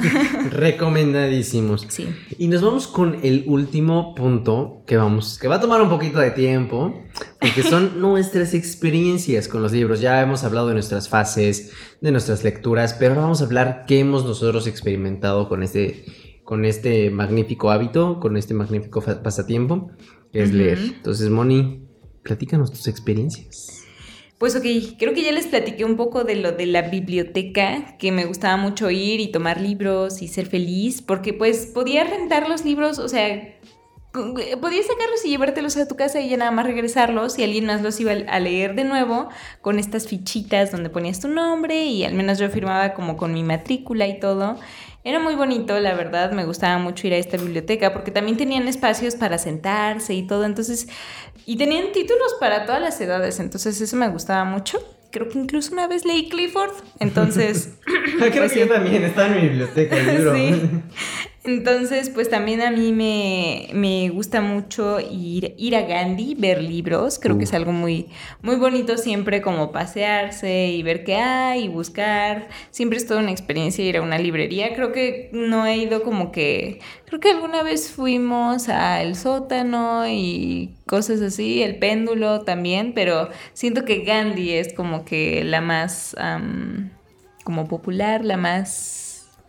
Recomendadísimos. 0.50 1.86
Sí. 1.88 2.08
Y 2.38 2.48
nos 2.48 2.62
vamos 2.62 2.86
con 2.86 3.18
el 3.22 3.44
último 3.46 4.14
punto 4.14 4.82
que 4.86 4.96
vamos, 4.96 5.38
que 5.38 5.48
va 5.48 5.56
a 5.56 5.60
tomar 5.60 5.82
un 5.82 5.90
poquito 5.90 6.18
de 6.18 6.30
tiempo, 6.30 7.02
porque 7.40 7.62
son 7.62 8.00
nuestras 8.00 8.54
experiencias 8.54 9.48
con 9.48 9.62
los 9.62 9.72
libros. 9.72 10.00
Ya 10.00 10.20
hemos 10.22 10.44
hablado 10.44 10.68
de 10.68 10.74
nuestras 10.74 11.08
fases, 11.08 11.72
de 12.00 12.10
nuestras 12.10 12.44
lecturas, 12.44 12.94
pero 12.94 13.12
ahora 13.12 13.22
vamos 13.22 13.42
a 13.42 13.44
hablar 13.44 13.84
qué 13.86 14.00
hemos 14.00 14.24
nosotros 14.24 14.66
experimentado 14.66 15.48
con 15.48 15.62
este, 15.62 16.04
con 16.48 16.64
este 16.64 17.10
magnífico 17.10 17.70
hábito, 17.70 18.20
con 18.20 18.38
este 18.38 18.54
magnífico 18.54 19.02
pasatiempo, 19.02 19.90
que 20.32 20.42
es 20.42 20.54
leer. 20.54 20.78
Entonces, 20.78 21.28
Moni, 21.28 21.82
platícanos 22.22 22.72
tus 22.72 22.88
experiencias. 22.88 23.84
Pues 24.38 24.56
ok, 24.56 24.64
creo 24.98 25.12
que 25.12 25.22
ya 25.22 25.32
les 25.32 25.46
platiqué 25.46 25.84
un 25.84 25.98
poco 25.98 26.24
de 26.24 26.36
lo 26.36 26.52
de 26.52 26.64
la 26.64 26.88
biblioteca, 26.88 27.98
que 27.98 28.12
me 28.12 28.24
gustaba 28.24 28.56
mucho 28.56 28.88
ir 28.88 29.20
y 29.20 29.30
tomar 29.30 29.60
libros 29.60 30.22
y 30.22 30.28
ser 30.28 30.46
feliz, 30.46 31.02
porque 31.02 31.34
pues 31.34 31.66
podía 31.66 32.04
rentar 32.04 32.48
los 32.48 32.64
libros, 32.64 32.98
o 32.98 33.10
sea, 33.10 33.58
podías 34.12 34.86
sacarlos 34.86 35.24
y 35.24 35.28
llevártelos 35.28 35.76
a 35.76 35.86
tu 35.86 35.96
casa 35.96 36.20
y 36.20 36.30
ya 36.30 36.38
nada 36.38 36.50
más 36.50 36.66
regresarlos 36.66 37.38
y 37.38 37.44
alguien 37.44 37.66
más 37.66 37.82
los 37.82 38.00
iba 38.00 38.12
a 38.12 38.40
leer 38.40 38.74
de 38.74 38.84
nuevo 38.84 39.28
con 39.60 39.78
estas 39.78 40.08
fichitas 40.08 40.72
donde 40.72 40.88
ponías 40.88 41.20
tu 41.20 41.28
nombre 41.28 41.84
y 41.84 42.04
al 42.04 42.14
menos 42.14 42.38
yo 42.38 42.48
firmaba 42.48 42.94
como 42.94 43.18
con 43.18 43.34
mi 43.34 43.42
matrícula 43.42 44.06
y 44.06 44.18
todo. 44.18 44.56
Era 45.08 45.20
muy 45.20 45.36
bonito, 45.36 45.80
la 45.80 45.94
verdad, 45.94 46.32
me 46.32 46.44
gustaba 46.44 46.76
mucho 46.76 47.06
ir 47.06 47.14
a 47.14 47.16
esta 47.16 47.38
biblioteca 47.38 47.94
porque 47.94 48.10
también 48.10 48.36
tenían 48.36 48.68
espacios 48.68 49.16
para 49.16 49.38
sentarse 49.38 50.12
y 50.12 50.26
todo, 50.26 50.44
entonces, 50.44 50.86
y 51.46 51.56
tenían 51.56 51.92
títulos 51.92 52.36
para 52.38 52.66
todas 52.66 52.82
las 52.82 53.00
edades, 53.00 53.40
entonces 53.40 53.80
eso 53.80 53.96
me 53.96 54.10
gustaba 54.10 54.44
mucho. 54.44 54.78
Creo 55.10 55.30
que 55.30 55.38
incluso 55.38 55.72
una 55.72 55.86
vez 55.86 56.04
leí 56.04 56.28
Clifford, 56.28 56.72
entonces... 57.00 57.70
pues 58.18 58.52
sí. 58.52 58.66
también 58.68 59.02
está 59.02 59.28
en 59.28 59.36
mi 59.36 59.48
biblioteca 59.48 59.96
Sí. 60.34 60.70
Entonces, 61.48 62.10
pues 62.10 62.28
también 62.28 62.60
a 62.60 62.70
mí 62.70 62.92
me, 62.92 63.68
me 63.72 64.10
gusta 64.10 64.42
mucho 64.42 65.00
ir, 65.00 65.54
ir 65.56 65.76
a 65.76 65.80
Gandhi, 65.80 66.34
ver 66.34 66.62
libros. 66.62 67.18
Creo 67.18 67.38
que 67.38 67.44
es 67.44 67.54
algo 67.54 67.72
muy, 67.72 68.08
muy 68.42 68.56
bonito 68.56 68.98
siempre 68.98 69.40
como 69.40 69.72
pasearse 69.72 70.66
y 70.66 70.82
ver 70.82 71.04
qué 71.04 71.14
hay 71.14 71.64
y 71.64 71.68
buscar. 71.68 72.48
Siempre 72.70 72.98
es 72.98 73.06
toda 73.06 73.20
una 73.20 73.30
experiencia 73.30 73.82
ir 73.82 73.96
a 73.96 74.02
una 74.02 74.18
librería. 74.18 74.74
Creo 74.74 74.92
que 74.92 75.30
no 75.32 75.64
he 75.64 75.78
ido 75.78 76.02
como 76.02 76.32
que... 76.32 76.80
Creo 77.06 77.18
que 77.18 77.30
alguna 77.30 77.62
vez 77.62 77.90
fuimos 77.90 78.68
al 78.68 79.16
sótano 79.16 80.06
y 80.06 80.74
cosas 80.86 81.22
así, 81.22 81.62
el 81.62 81.78
péndulo 81.78 82.42
también, 82.42 82.92
pero 82.92 83.30
siento 83.54 83.86
que 83.86 84.04
Gandhi 84.04 84.52
es 84.52 84.74
como 84.74 85.06
que 85.06 85.44
la 85.44 85.62
más... 85.62 86.14
como 87.42 87.66
popular, 87.68 88.22
la 88.22 88.36
más... 88.36 89.07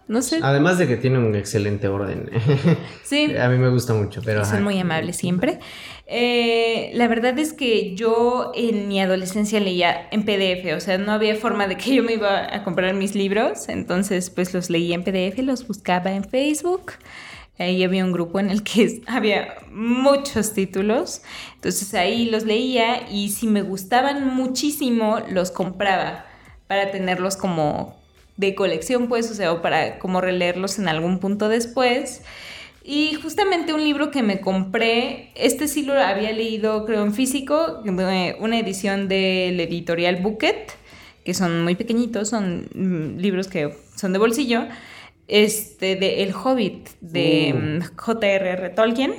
No 0.09 0.23
sé. 0.23 0.39
Además 0.41 0.79
de 0.79 0.87
que 0.87 0.97
tiene 0.97 1.19
un 1.19 1.35
excelente 1.35 1.87
orden. 1.87 2.31
Sí. 3.03 3.35
a 3.35 3.47
mí 3.49 3.57
me 3.57 3.69
gusta 3.69 3.93
mucho, 3.93 4.21
pero... 4.23 4.43
Son 4.43 4.55
ajá. 4.55 4.63
muy 4.63 4.79
amables 4.79 5.17
siempre. 5.17 5.59
Eh, 6.07 6.89
la 6.93 7.07
verdad 7.07 7.37
es 7.37 7.53
que 7.53 7.95
yo 7.95 8.51
en 8.55 8.87
mi 8.87 8.99
adolescencia 8.99 9.59
leía 9.59 10.07
en 10.11 10.25
PDF, 10.25 10.75
o 10.75 10.79
sea, 10.79 10.97
no 10.97 11.11
había 11.11 11.35
forma 11.35 11.67
de 11.67 11.77
que 11.77 11.93
yo 11.93 12.03
me 12.03 12.13
iba 12.13 12.53
a 12.53 12.63
comprar 12.63 12.95
mis 12.95 13.13
libros, 13.13 13.69
entonces 13.69 14.31
pues 14.31 14.53
los 14.53 14.71
leía 14.71 14.95
en 14.95 15.03
PDF, 15.03 15.39
los 15.43 15.67
buscaba 15.67 16.11
en 16.11 16.23
Facebook. 16.23 16.93
Ahí 17.59 17.83
había 17.83 18.03
un 18.03 18.11
grupo 18.11 18.39
en 18.39 18.49
el 18.49 18.63
que 18.63 19.01
había 19.07 19.55
muchos 19.71 20.53
títulos, 20.53 21.21
entonces 21.53 21.93
ahí 21.93 22.29
los 22.29 22.45
leía 22.45 23.07
y 23.11 23.29
si 23.29 23.45
me 23.45 23.61
gustaban 23.61 24.35
muchísimo 24.35 25.19
los 25.29 25.51
compraba 25.51 26.25
para 26.67 26.89
tenerlos 26.91 27.37
como 27.37 27.98
de 28.39 28.55
colección, 28.55 29.09
pues, 29.09 29.29
o 29.29 29.33
sea, 29.33 29.51
o 29.51 29.61
para 29.61 29.99
como 29.99 30.21
releerlos 30.21 30.79
en 30.79 30.87
algún 30.87 31.19
punto 31.19 31.49
después. 31.49 32.21
Y 32.81 33.15
justamente 33.15 33.73
un 33.73 33.83
libro 33.83 34.11
que 34.11 34.23
me 34.23 34.39
compré, 34.39 35.31
este 35.35 35.67
sí 35.67 35.83
lo 35.83 35.93
había 35.93 36.31
leído 36.31 36.85
creo 36.85 37.03
en 37.03 37.13
físico, 37.13 37.83
una 37.83 38.59
edición 38.59 39.09
del 39.09 39.59
editorial 39.59 40.21
Bucket, 40.21 40.71
que 41.25 41.33
son 41.33 41.63
muy 41.65 41.75
pequeñitos, 41.75 42.29
son 42.29 42.69
mm, 42.73 43.17
libros 43.19 43.49
que 43.49 43.75
son 43.97 44.13
de 44.13 44.19
bolsillo, 44.19 44.63
este 45.27 45.97
de 45.97 46.23
El 46.23 46.33
Hobbit 46.33 46.89
de 47.01 47.53
Uh. 47.53 47.57
mm, 47.57 47.95
J.R.R. 47.97 48.69
Tolkien. 48.69 49.15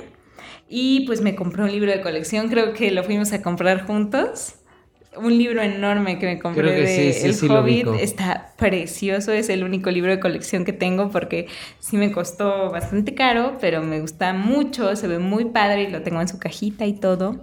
Y 0.67 1.05
pues 1.05 1.21
me 1.21 1.35
compré 1.35 1.63
un 1.63 1.71
libro 1.71 1.91
de 1.91 2.01
colección, 2.01 2.49
creo 2.49 2.73
que 2.73 2.89
lo 2.89 3.03
fuimos 3.03 3.31
a 3.33 3.43
comprar 3.43 3.85
juntos. 3.85 4.55
Un 5.17 5.37
libro 5.37 5.61
enorme 5.61 6.19
que 6.19 6.25
me 6.25 6.39
compré 6.39 6.73
que 6.73 6.81
de 6.81 7.13
sí, 7.13 7.19
sí, 7.19 7.27
El 7.27 7.33
sí 7.33 7.47
Hobbit. 7.47 7.87
Está 7.99 8.53
precioso, 8.57 9.33
es 9.33 9.49
el 9.49 9.63
único 9.63 9.91
libro 9.91 10.09
de 10.09 10.21
colección 10.21 10.63
que 10.63 10.71
tengo 10.71 11.09
porque 11.09 11.47
sí 11.79 11.97
me 11.97 12.13
costó 12.13 12.71
bastante 12.71 13.13
caro, 13.13 13.57
pero 13.59 13.81
me 13.81 13.99
gusta 13.99 14.31
mucho, 14.31 14.95
se 14.95 15.07
ve 15.07 15.19
muy 15.19 15.45
padre 15.45 15.83
y 15.83 15.87
lo 15.89 16.01
tengo 16.01 16.21
en 16.21 16.29
su 16.29 16.39
cajita 16.39 16.85
y 16.85 16.93
todo. 16.93 17.41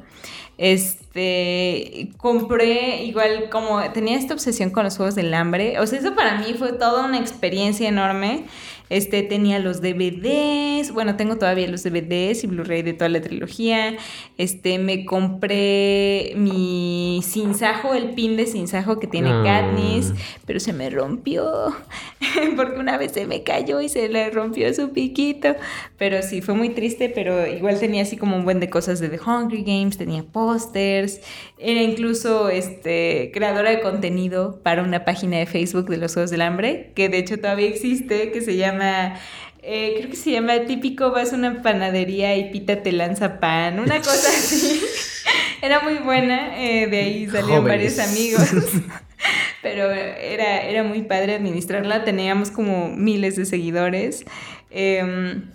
Este, 0.57 2.11
compré 2.17 3.05
igual 3.05 3.49
como 3.49 3.81
tenía 3.93 4.19
esta 4.19 4.35
obsesión 4.35 4.71
con 4.71 4.85
los 4.85 4.97
juegos 4.97 5.15
del 5.15 5.33
hambre, 5.35 5.79
o 5.79 5.87
sea, 5.87 6.01
eso 6.01 6.15
para 6.17 6.39
mí 6.39 6.55
fue 6.59 6.73
toda 6.73 7.05
una 7.05 7.19
experiencia 7.19 7.89
enorme. 7.89 8.45
Este, 8.91 9.23
tenía 9.23 9.59
los 9.59 9.81
DVDs, 9.81 10.93
bueno, 10.93 11.17
tengo 11.17 11.37
todavía 11.37 11.69
los 11.69 11.83
DVDs 11.83 12.45
y 12.45 12.47
Blu-ray 12.47 12.83
de 12.83 12.93
toda 12.93 13.09
la 13.09 13.21
trilogía. 13.21 13.97
Este, 14.37 14.79
me 14.79 15.05
compré 15.05 16.33
mi 16.37 17.21
sinsajo, 17.25 17.95
el 17.95 18.11
pin 18.11 18.37
de 18.37 18.47
sinsajo 18.47 18.99
que 18.99 19.07
tiene 19.07 19.31
Ah. 19.31 19.43
Katniss, 19.45 20.13
pero 20.47 20.61
se 20.61 20.73
me 20.73 20.89
rompió 20.91 21.75
porque 22.57 22.79
una 22.79 22.97
vez 22.97 23.13
se 23.13 23.27
me 23.27 23.43
cayó 23.43 23.81
y 23.81 23.89
se 23.89 24.09
le 24.09 24.31
rompió 24.31 24.73
su 24.73 24.91
piquito. 24.91 25.55
Pero 25.97 26.23
sí, 26.23 26.41
fue 26.41 26.55
muy 26.55 26.71
triste, 26.71 27.09
pero 27.09 27.47
igual 27.47 27.79
tenía 27.79 28.03
así 28.03 28.17
como 28.17 28.37
un 28.37 28.45
buen 28.45 28.61
de 28.61 28.71
cosas 28.71 29.01
de 29.01 29.09
The 29.09 29.19
Hungry 29.21 29.63
Games, 29.65 29.99
tenía 29.99 30.23
pósters, 30.23 31.21
era 31.59 31.83
incluso 31.83 32.49
este, 32.49 33.31
creadora 33.35 33.71
de 33.71 33.81
contenido 33.81 34.61
para 34.63 34.83
una 34.83 35.05
página 35.05 35.39
de 35.39 35.47
Facebook 35.47 35.89
de 35.89 35.97
los 35.99 36.15
Juegos 36.15 36.31
del 36.31 36.43
Hambre, 36.43 36.93
que 36.95 37.09
de 37.09 37.19
hecho 37.19 37.37
todavía 37.39 37.67
existe, 37.67 38.31
que 38.31 38.41
se 38.41 38.57
llama 38.57 38.78
eh, 38.81 39.95
creo 39.99 40.11
que 40.11 40.17
se 40.17 40.31
llama 40.31 40.61
típico, 40.67 41.11
vas 41.11 41.33
a 41.33 41.37
una 41.37 41.63
panadería 41.63 42.37
y 42.37 42.51
Pita 42.51 42.83
te 42.83 42.93
lanza 42.93 43.41
pan, 43.41 43.81
una 43.81 43.99
cosa 43.99 44.29
así. 44.29 44.81
Era 45.63 45.81
muy 45.81 45.97
buena, 45.97 46.59
eh, 46.63 46.87
de 46.87 46.99
ahí 46.99 47.29
salían 47.29 47.65
varios 47.65 47.99
amigos. 47.99 48.49
Pero 49.63 49.91
era, 49.91 50.63
era 50.63 50.85
muy 50.85 51.03
padre 51.03 51.35
administrarla, 51.35 52.05
teníamos 52.05 52.51
como 52.51 52.91
miles 52.91 53.35
de 53.35 53.45
seguidores. 53.45 54.25
Em, 54.71 55.51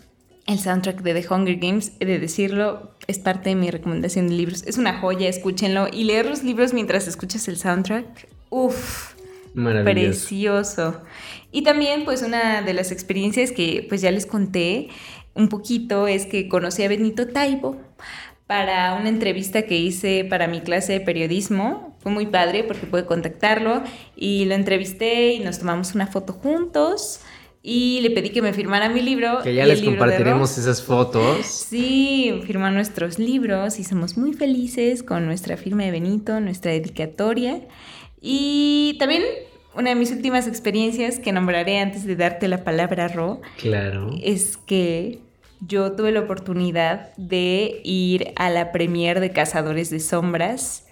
el 0.45 0.59
soundtrack 0.59 1.01
de 1.01 1.13
The 1.13 1.33
Hunger 1.33 1.55
Games, 1.55 1.93
he 2.01 2.05
de 2.05 2.19
decirlo, 2.19 2.91
es 3.07 3.19
parte 3.19 3.49
de 3.49 3.55
mi 3.55 3.71
recomendación 3.71 4.27
de 4.27 4.35
libros. 4.35 4.63
Es 4.67 4.77
una 4.77 4.99
joya, 4.99 5.29
escúchenlo. 5.29 5.87
Y 5.91 6.03
leer 6.03 6.25
los 6.25 6.43
libros 6.43 6.73
mientras 6.73 7.07
escuchas 7.07 7.47
el 7.47 7.57
soundtrack, 7.57 8.27
uff, 8.49 9.12
precioso. 9.53 11.01
Y 11.51 11.63
también, 11.63 12.05
pues, 12.05 12.21
una 12.21 12.61
de 12.61 12.73
las 12.73 12.91
experiencias 12.91 13.51
que, 13.51 13.85
pues, 13.87 14.01
ya 14.01 14.11
les 14.11 14.25
conté 14.25 14.89
un 15.33 15.49
poquito 15.49 16.07
es 16.07 16.25
que 16.25 16.47
conocí 16.47 16.83
a 16.83 16.87
Benito 16.87 17.27
Taibo 17.27 17.77
para 18.47 18.93
una 18.93 19.09
entrevista 19.09 19.63
que 19.63 19.77
hice 19.77 20.25
para 20.29 20.47
mi 20.47 20.61
clase 20.61 20.93
de 20.93 21.01
periodismo. 21.01 21.97
Fue 21.99 22.11
muy 22.11 22.27
padre 22.27 22.63
porque 22.63 22.85
pude 22.85 23.05
contactarlo 23.05 23.81
y 24.15 24.45
lo 24.45 24.55
entrevisté 24.55 25.33
y 25.33 25.39
nos 25.39 25.59
tomamos 25.59 25.95
una 25.95 26.07
foto 26.07 26.33
juntos 26.33 27.21
y 27.65 28.01
le 28.01 28.11
pedí 28.11 28.29
que 28.29 28.41
me 28.41 28.51
firmara 28.51 28.89
mi 28.89 29.01
libro. 29.01 29.39
Que 29.41 29.55
ya 29.55 29.65
les 29.65 29.81
compartiremos 29.81 30.57
esas 30.57 30.83
fotos. 30.83 31.45
Sí, 31.45 32.41
firmó 32.45 32.69
nuestros 32.69 33.19
libros 33.19 33.79
y 33.79 33.85
somos 33.85 34.17
muy 34.17 34.33
felices 34.33 35.01
con 35.01 35.25
nuestra 35.25 35.55
firma 35.55 35.83
de 35.83 35.91
Benito, 35.91 36.41
nuestra 36.41 36.73
dedicatoria. 36.73 37.61
Y 38.23 38.95
también 38.99 39.21
una 39.75 39.89
de 39.89 39.95
mis 39.95 40.11
últimas 40.11 40.47
experiencias 40.47 41.19
que 41.19 41.31
nombraré 41.31 41.79
antes 41.79 42.05
de 42.05 42.15
darte 42.15 42.47
la 42.47 42.63
palabra, 42.63 43.09
Ro. 43.09 43.41
Claro. 43.57 44.11
Es 44.23 44.57
que 44.57 45.19
yo 45.59 45.91
tuve 45.91 46.11
la 46.11 46.21
oportunidad 46.21 47.13
de 47.17 47.81
ir 47.83 48.33
a 48.37 48.49
la 48.49 48.71
premier 48.71 49.19
de 49.19 49.31
Cazadores 49.31 49.89
de 49.89 49.99
Sombras, 49.99 50.87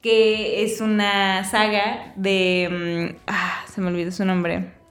que 0.00 0.64
es 0.64 0.80
una 0.80 1.44
saga 1.44 2.12
de... 2.16 3.12
Mm, 3.14 3.16
ah, 3.28 3.64
se 3.72 3.80
me 3.80 3.86
olvidó 3.86 4.10
su 4.10 4.24
nombre 4.24 4.82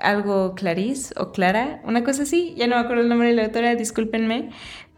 algo 0.00 0.54
Clarice 0.54 1.14
o 1.16 1.32
Clara, 1.32 1.80
una 1.84 2.04
cosa 2.04 2.24
así, 2.24 2.54
ya 2.56 2.66
no 2.66 2.76
me 2.76 2.82
acuerdo 2.82 3.02
el 3.02 3.08
nombre 3.08 3.28
de 3.28 3.34
la 3.34 3.44
autora, 3.44 3.74
discúlpenme, 3.74 4.50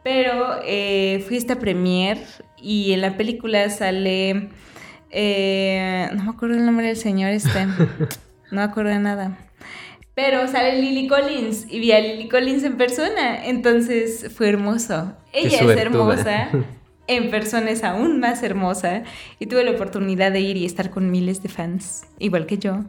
pero 0.03 0.61
eh, 0.65 1.23
fui 1.27 1.37
a 1.37 1.39
esta 1.39 1.59
premier 1.59 2.19
y 2.57 2.93
en 2.93 3.01
la 3.01 3.17
película 3.17 3.69
sale, 3.71 4.49
eh, 5.13 6.09
no 6.15 6.25
me 6.25 6.31
acuerdo 6.31 6.57
el 6.57 6.67
nombre 6.67 6.87
del 6.87 6.97
señor 6.97 7.31
este, 7.31 7.67
no 7.67 7.77
me 8.51 8.63
acuerdo 8.63 8.91
de 8.91 8.99
nada. 8.99 9.39
Pero 10.15 10.47
sale 10.47 10.81
Lily 10.81 11.07
Collins 11.07 11.67
y 11.71 11.79
vi 11.79 11.93
a 11.93 12.01
Lily 12.01 12.29
Collins 12.29 12.65
en 12.65 12.77
persona, 12.77 13.47
entonces 13.47 14.31
fue 14.35 14.49
hermoso. 14.49 15.15
Ella 15.33 15.61
es 15.61 15.79
hermosa. 15.79 16.49
en 17.07 17.31
persona 17.31 17.71
es 17.71 17.83
aún 17.85 18.21
más 18.21 18.43
hermosa 18.43 19.03
y 19.39 19.47
tuve 19.47 19.65
la 19.65 19.73
oportunidad 19.73 20.33
de 20.33 20.41
ir 20.41 20.57
y 20.57 20.65
estar 20.65 20.91
con 20.91 21.11
miles 21.11 21.43
de 21.43 21.49
fans, 21.49 22.05
igual 22.19 22.47
que 22.47 22.59
yo. 22.59 22.85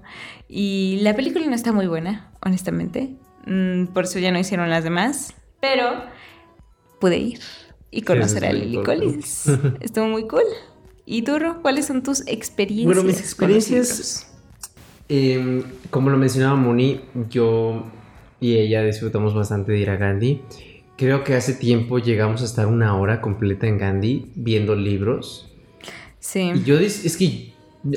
Y 0.47 0.99
la 1.01 1.15
película 1.15 1.45
no 1.45 1.55
está 1.55 1.71
muy 1.71 1.88
buena, 1.88 2.32
honestamente. 2.45 3.15
Mm, 3.45 3.88
por 3.88 4.05
eso 4.05 4.19
ya 4.19 4.32
no 4.32 4.39
hicieron 4.39 4.69
las 4.69 4.84
demás, 4.84 5.34
pero 5.59 6.05
pude 6.99 7.17
ir 7.17 7.39
y 7.91 8.01
conocer 8.01 8.45
a 8.45 8.53
Lily 8.53 8.84
Collins. 8.84 9.49
Estuvo 9.82 10.07
muy 10.07 10.28
cool. 10.28 10.43
¿Y 11.06 11.24
tú, 11.24 11.38
¿Cuáles 11.62 11.86
son 11.86 12.04
tus 12.04 12.26
experiencias? 12.28 12.86
Bueno, 12.86 13.04
mis 13.04 13.20
experiencias, 13.20 14.28
em, 15.10 15.64
como 15.89 16.10
lo 16.10 16.18
mencionaba 16.18 16.56
Moni, 16.56 17.01
yo 17.30 17.86
y 18.39 18.58
ella 18.58 18.84
disfrutamos 18.84 19.34
bastante 19.34 19.72
de 19.72 19.80
ir 19.80 19.89
a 19.89 19.97
Gandhi. 19.97 20.41
Creo 20.97 21.24
que 21.24 21.36
hace 21.36 21.54
tiempo 21.54 21.99
llegamos 21.99 22.41
a 22.41 22.45
estar 22.45 22.68
una 22.68 22.97
hora 22.97 23.22
completa 23.22 23.68
en 23.68 23.78
Gandhi 23.78 24.32
viendo 24.36 24.76
libros. 24.76 25.49
Sí. 26.20 26.51
Y 26.56 26.64
yo 26.64 26.78
es 26.78 27.18
que 27.18 27.54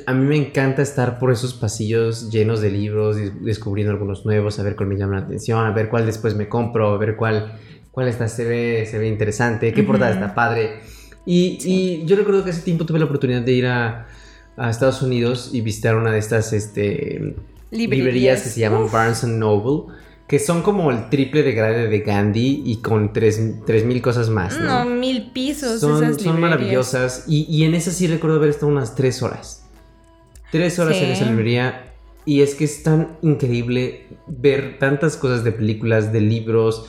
a 0.07 0.15
mí 0.15 0.27
me 0.27 0.37
encanta 0.37 0.83
estar 0.83 1.19
por 1.19 1.31
esos 1.31 1.55
pasillos 1.55 2.31
llenos 2.31 2.61
de 2.61 2.71
libros, 2.71 3.17
descubriendo 3.41 3.93
algunos 3.93 4.25
nuevos, 4.25 4.59
a 4.59 4.63
ver 4.63 4.75
cuál 4.75 4.89
me 4.89 4.97
llama 4.97 5.21
la 5.21 5.27
atención, 5.27 5.65
a 5.65 5.71
ver 5.71 5.89
cuál 5.89 6.07
después 6.07 6.35
me 6.35 6.49
compro, 6.49 6.95
a 6.95 6.99
ver 6.99 7.17
cuál, 7.17 7.59
cuál 7.93 8.09
está, 8.09 8.27
se, 8.27 8.45
ve, 8.45 8.87
se 8.91 8.99
ve 8.99 9.07
interesante, 9.07 9.73
qué 9.73 9.83
portada 9.85 10.13
está 10.13 10.35
padre. 10.35 10.81
Y, 11.27 11.59
y, 11.65 12.07
yo 12.07 12.17
recuerdo 12.17 12.45
que 12.45 12.51
hace 12.51 12.63
tiempo 12.63 12.87
tuve 12.87 12.99
la 12.99 13.05
oportunidad 13.05 13.43
de 13.43 13.53
ir 13.53 13.67
a, 13.67 14.07
a 14.57 14.71
Estados 14.71 15.03
Unidos 15.03 15.51
y 15.53 15.61
visitar 15.61 15.97
una 15.97 16.13
de 16.13 16.19
estas 16.19 16.53
este, 16.53 17.35
librerías. 17.71 18.43
que 18.43 18.49
se 18.49 18.61
llaman 18.61 18.89
Barnes 18.91 19.25
Noble 19.25 19.93
que 20.27 20.41
son 20.41 20.63
como 20.63 20.91
el 20.91 21.09
triple 21.09 21.43
de 21.43 21.53
grade 21.53 21.89
de 21.89 22.01
Gandhi 22.01 22.63
y 22.67 22.77
con 22.77 23.13
tres, 23.13 23.39
mil 23.39 24.03
cosas 24.03 24.29
más, 24.29 24.59
¿no? 24.59 24.85
No, 24.85 24.91
mil 24.91 25.31
pisos. 25.31 25.81
Son, 25.81 26.03
esas 26.03 26.21
son 26.21 26.41
maravillosas. 26.41 27.25
Y, 27.29 27.47
y, 27.49 27.65
en 27.65 27.75
esa 27.75 27.93
sí 27.93 28.09
recuerdo 28.09 28.37
haber 28.37 28.51
estado 28.51 28.73
unas 28.73 28.97
tres 28.97 29.23
horas. 29.23 29.65
Tres 30.51 30.79
horas 30.79 30.97
en 30.97 31.11
esa 31.11 31.27
librería. 31.27 31.93
Y 32.25 32.41
es 32.41 32.57
que 32.57 32.65
es 32.65 32.83
tan 32.83 33.19
increíble 33.23 34.09
ver 34.27 34.79
tantas 34.81 35.17
cosas 35.17 35.45
de 35.45 35.53
películas, 35.53 36.13
de 36.13 36.21
libros, 36.21 36.87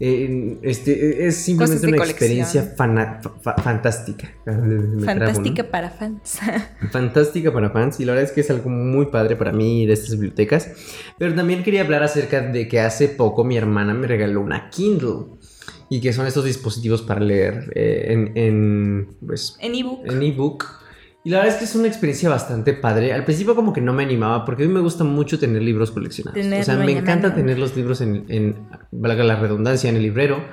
este, 0.00 1.26
es 1.26 1.36
simplemente 1.36 1.86
una 1.86 1.98
experiencia 1.98 2.74
fantástica. 2.76 4.32
Fantástica 5.04 5.64
para 5.70 5.90
fans. 5.90 6.40
fantástica 6.90 7.52
para 7.52 7.70
fans. 7.70 8.00
Y 8.00 8.04
la 8.04 8.12
verdad 8.12 8.28
es 8.28 8.34
que 8.34 8.40
es 8.40 8.50
algo 8.50 8.70
muy 8.70 9.06
padre 9.06 9.36
para 9.36 9.52
mí 9.52 9.86
de 9.86 9.92
estas 9.92 10.12
bibliotecas. 10.12 10.70
Pero 11.18 11.34
también 11.34 11.62
quería 11.62 11.82
hablar 11.82 12.02
acerca 12.02 12.40
de 12.40 12.66
que 12.66 12.80
hace 12.80 13.08
poco 13.08 13.44
mi 13.44 13.56
hermana 13.56 13.94
me 13.94 14.06
regaló 14.06 14.40
una 14.40 14.68
Kindle. 14.70 15.36
Y 15.90 16.00
que 16.00 16.12
son 16.12 16.26
estos 16.26 16.44
dispositivos 16.44 17.02
para 17.02 17.20
leer 17.20 17.70
eh, 17.74 18.06
en, 18.08 18.32
en, 18.34 19.16
pues, 19.24 19.56
en 19.60 19.74
ebook. 19.74 20.06
En 20.06 20.22
ebook 20.22 20.83
y 21.24 21.30
la 21.30 21.38
verdad 21.38 21.54
es 21.54 21.58
que 21.58 21.64
es 21.64 21.74
una 21.74 21.88
experiencia 21.88 22.28
bastante 22.28 22.74
padre. 22.74 23.14
Al 23.14 23.24
principio 23.24 23.54
como 23.56 23.72
que 23.72 23.80
no 23.80 23.94
me 23.94 24.02
animaba 24.02 24.44
porque 24.44 24.64
a 24.64 24.66
mí 24.66 24.72
me 24.72 24.80
gusta 24.80 25.04
mucho 25.04 25.38
tener 25.38 25.62
libros 25.62 25.90
coleccionados. 25.90 26.38
o 26.38 26.62
sea, 26.62 26.76
me 26.76 26.92
encanta 26.92 27.34
tener 27.34 27.58
los 27.58 27.74
libros 27.74 28.02
en, 28.02 28.26
en, 28.28 28.68
valga 28.92 29.24
la 29.24 29.36
redundancia, 29.36 29.88
en 29.88 29.96
el 29.96 30.02
librero. 30.02 30.44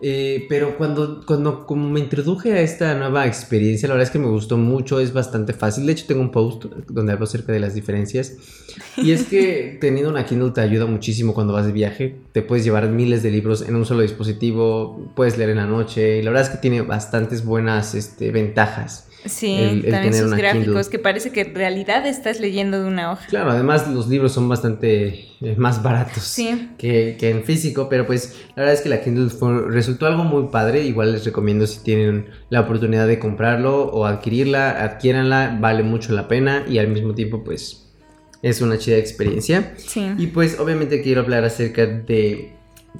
Eh, 0.00 0.44
pero 0.50 0.76
cuando, 0.76 1.24
cuando 1.24 1.64
como 1.64 1.88
me 1.88 2.00
introduje 2.00 2.52
a 2.52 2.60
esta 2.60 2.94
nueva 2.94 3.26
experiencia, 3.26 3.88
la 3.88 3.94
verdad 3.94 4.06
es 4.06 4.12
que 4.12 4.18
me 4.18 4.28
gustó 4.28 4.58
mucho, 4.58 5.00
es 5.00 5.12
bastante 5.12 5.54
fácil. 5.54 5.86
De 5.86 5.92
hecho, 5.92 6.04
tengo 6.06 6.20
un 6.20 6.30
post 6.30 6.66
donde 6.88 7.12
hablo 7.12 7.24
acerca 7.24 7.50
de 7.52 7.60
las 7.60 7.74
diferencias. 7.74 8.36
Y 8.96 9.12
es 9.12 9.24
que 9.24 9.76
teniendo 9.80 10.10
una 10.10 10.24
Kindle 10.24 10.50
te 10.50 10.60
ayuda 10.60 10.86
muchísimo 10.86 11.34
cuando 11.34 11.52
vas 11.52 11.66
de 11.66 11.72
viaje. 11.72 12.16
Te 12.30 12.42
puedes 12.42 12.64
llevar 12.64 12.88
miles 12.90 13.24
de 13.24 13.30
libros 13.30 13.66
en 13.66 13.74
un 13.74 13.86
solo 13.86 14.02
dispositivo, 14.02 15.12
puedes 15.16 15.38
leer 15.38 15.50
en 15.50 15.56
la 15.56 15.66
noche. 15.66 16.18
Y 16.18 16.22
la 16.22 16.30
verdad 16.30 16.46
es 16.46 16.54
que 16.54 16.58
tiene 16.58 16.82
bastantes 16.82 17.44
buenas 17.44 17.94
este, 17.94 18.30
ventajas. 18.30 19.08
Sí, 19.24 19.82
también 19.90 20.14
sus 20.14 20.34
gráficos, 20.34 20.88
que 20.88 20.98
parece 20.98 21.30
que 21.30 21.42
en 21.42 21.54
realidad 21.54 22.06
estás 22.06 22.40
leyendo 22.40 22.82
de 22.82 22.88
una 22.88 23.12
hoja. 23.12 23.26
Claro, 23.26 23.50
además 23.50 23.88
los 23.88 24.08
libros 24.08 24.32
son 24.32 24.48
bastante 24.48 25.28
eh, 25.40 25.54
más 25.56 25.82
baratos 25.82 26.36
que, 26.78 27.16
en 27.20 27.44
físico, 27.44 27.88
pero 27.88 28.06
pues 28.06 28.36
la 28.50 28.62
verdad 28.62 28.74
es 28.74 28.80
que 28.80 28.88
la 28.88 29.00
Kindle 29.00 29.30
resultó 29.68 30.06
algo 30.06 30.24
muy 30.24 30.48
padre. 30.48 30.84
Igual 30.84 31.12
les 31.12 31.24
recomiendo 31.24 31.66
si 31.66 31.82
tienen 31.82 32.26
la 32.50 32.60
oportunidad 32.60 33.06
de 33.06 33.18
comprarlo 33.18 33.86
o 33.86 34.06
adquirirla, 34.06 34.82
adquiéranla, 34.82 35.58
vale 35.60 35.82
mucho 35.82 36.12
la 36.12 36.28
pena 36.28 36.64
y 36.68 36.78
al 36.78 36.88
mismo 36.88 37.14
tiempo 37.14 37.42
pues 37.42 37.86
es 38.42 38.60
una 38.60 38.78
chida 38.78 38.96
experiencia. 38.96 39.74
Sí. 39.76 40.12
Y 40.18 40.28
pues 40.28 40.60
obviamente 40.60 41.02
quiero 41.02 41.22
hablar 41.22 41.44
acerca 41.44 41.86
de 41.86 42.52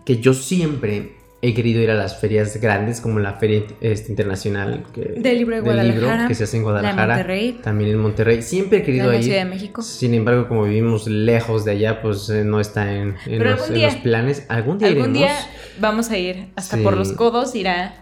que 0.05 0.19
yo 0.19 0.35
siempre 0.35 1.16
he 1.49 1.55
querido 1.55 1.81
ir 1.81 1.91
a 1.91 1.95
las 1.95 2.19
ferias 2.21 2.61
grandes 2.61 3.01
como 3.01 3.21
la 3.21 3.35
Feria 3.35 3.63
este, 3.81 4.11
Internacional 4.11 4.85
que, 4.93 5.01
del 5.01 5.39
libro 5.39 5.57
de 5.57 5.63
Guadalajara, 5.63 6.29
que 6.29 6.35
se 6.35 6.45
hace 6.45 6.57
en 6.57 6.63
Guadalajara, 6.65 7.25
también 7.63 7.91
en 7.91 7.99
Monterrey. 7.99 8.43
Siempre 8.43 8.79
he 8.79 8.83
querido 8.83 9.13
ir. 9.13 9.23
Ciudad 9.23 9.39
de 9.39 9.45
México. 9.45 9.83
Sin 9.83 10.15
embargo, 10.15 10.49
como 10.49 10.65
vivimos 10.65 11.07
lejos 11.07 11.65
de 11.65 11.73
allá, 11.73 12.03
pues 12.03 12.29
eh, 12.31 12.45
no 12.45 12.61
está 12.61 12.93
en, 12.93 13.17
los, 13.27 13.97
planes. 14.03 14.47
Algún 14.49 14.79
día 14.79 14.89
Algún 14.89 15.13
día 15.13 15.37
vamos 15.79 16.11
a 16.11 16.19
ir 16.19 16.49
hasta 16.57 16.77
por 16.79 16.97
los 16.97 17.13
codos, 17.13 17.55
ir 17.55 17.69
a, 17.69 17.95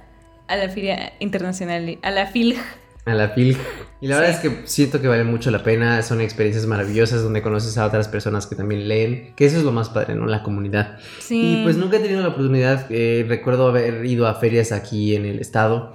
a 0.49 0.57
la 0.57 0.69
Feria 0.69 1.13
Internacional, 1.19 1.99
a 2.03 2.11
la 2.11 2.27
FILG 2.27 2.57
a 3.05 3.15
la 3.15 3.29
fil. 3.31 3.57
Y 4.01 4.07
la 4.07 4.17
verdad 4.17 4.35
es 4.35 4.41
que 4.41 4.67
siento 4.67 5.01
que 5.01 5.09
vale 5.09 5.25
mucho 5.25 5.51
la 5.51 5.63
pena, 5.63 6.03
son 6.03 6.21
experiencias 6.21 6.67
maravillosas 6.67 7.23
donde 7.23 7.41
conoces 7.41 7.79
a 7.79 7.87
otras 7.87 8.07
personas 8.09 8.47
que 8.47 8.55
también 8.55 8.87
leen, 8.87 9.35
que 9.35 9.47
eso 9.47 9.57
es 9.57 9.63
lo 9.63 9.73
más 9.73 9.89
padre, 9.89 10.15
¿no? 10.15 10.27
La 10.27 10.43
comunidad. 10.43 10.99
Sí. 11.21 11.61
Y 11.61 11.65
pues 11.65 11.77
nunca 11.77 11.97
he 11.97 12.01
tenido 12.01 12.21
la 12.21 12.29
oportunidad, 12.29 12.87
eh, 12.91 13.25
recuerdo 13.27 13.69
haber 13.69 14.05
ido 14.05 14.27
a 14.27 14.35
ferias 14.35 14.73
aquí 14.73 15.17
en 15.17 15.25
el 15.25 15.39
estado. 15.39 15.95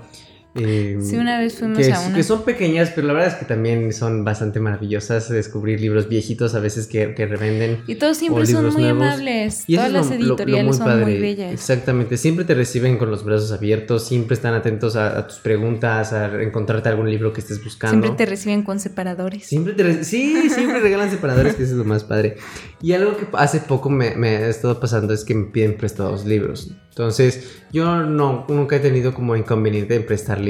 Eh, 0.62 0.97
Sí, 1.01 1.16
una 1.16 1.39
vez 1.39 1.55
fuimos 1.57 1.78
que, 1.78 1.91
a 1.93 1.99
una. 2.01 2.16
que 2.16 2.24
son 2.24 2.43
pequeñas, 2.43 2.91
pero 2.93 3.07
la 3.07 3.14
verdad 3.14 3.30
es 3.30 3.36
que 3.36 3.45
también 3.45 3.93
son 3.93 4.24
bastante 4.24 4.60
maravillosas 4.60 5.30
descubrir 5.30 5.80
libros 5.82 6.10
viejitos 6.10 6.55
a 6.55 6.60
veces 6.60 6.88
que, 6.88 7.14
que 7.16 7.26
revenden. 7.26 7.82
Y 7.88 7.95
todos 7.95 8.18
siempre 8.18 8.45
son 8.45 8.66
muy 8.74 8.84
nuevos. 8.84 9.03
amables. 9.03 9.64
Y 9.68 9.76
Todas 9.76 9.91
las 9.91 10.05
lo- 10.10 10.12
lo- 10.16 10.20
lo 10.20 10.26
editoriales 10.36 10.66
muy 10.66 10.78
son 10.78 10.86
padre. 10.86 11.03
muy 11.05 11.20
bellas. 11.20 11.53
Exactamente, 11.53 12.18
siempre 12.18 12.45
te 12.45 12.53
reciben 12.55 12.97
con 12.97 13.10
los 13.12 13.24
brazos 13.24 13.51
abiertos, 13.51 14.07
siempre 14.07 14.34
están 14.36 14.53
atentos 14.53 14.95
a, 14.95 15.18
a 15.20 15.28
tus 15.28 15.38
preguntas, 15.39 16.14
a 16.14 16.41
encontrarte 16.41 16.89
algún 16.89 17.10
libro 17.10 17.32
que 17.34 17.41
estés 17.41 17.64
buscando. 17.64 18.05
Siempre 18.05 18.26
te 18.26 18.30
reciben 18.30 18.64
con 18.64 18.80
separadores. 18.80 19.45
Siempre 19.45 19.74
te 19.74 20.03
sí, 20.03 20.49
siempre 20.49 20.80
regalan 20.80 21.10
separadores, 21.12 21.55
que 21.55 21.64
eso 21.64 21.74
es 21.74 21.78
lo 21.78 21.86
más 21.86 22.03
padre. 22.03 22.36
Y 22.82 22.93
algo 22.93 23.16
que 23.18 23.28
hace 23.34 23.60
poco 23.60 23.89
me, 23.89 24.16
me 24.16 24.30
ha 24.38 24.47
estado 24.47 24.80
pasando 24.80 25.14
es 25.14 25.24
que 25.26 25.36
me 25.36 25.45
piden 25.45 25.76
prestados 25.78 26.26
libros. 26.26 26.72
Entonces, 26.89 27.62
yo 27.72 28.03
no, 28.03 28.45
nunca 28.49 28.76
he 28.76 28.80
tenido 28.80 29.14
como 29.14 29.36
inconveniente 29.36 29.95
en 29.95 30.05
prestar 30.05 30.39
libros. 30.41 30.49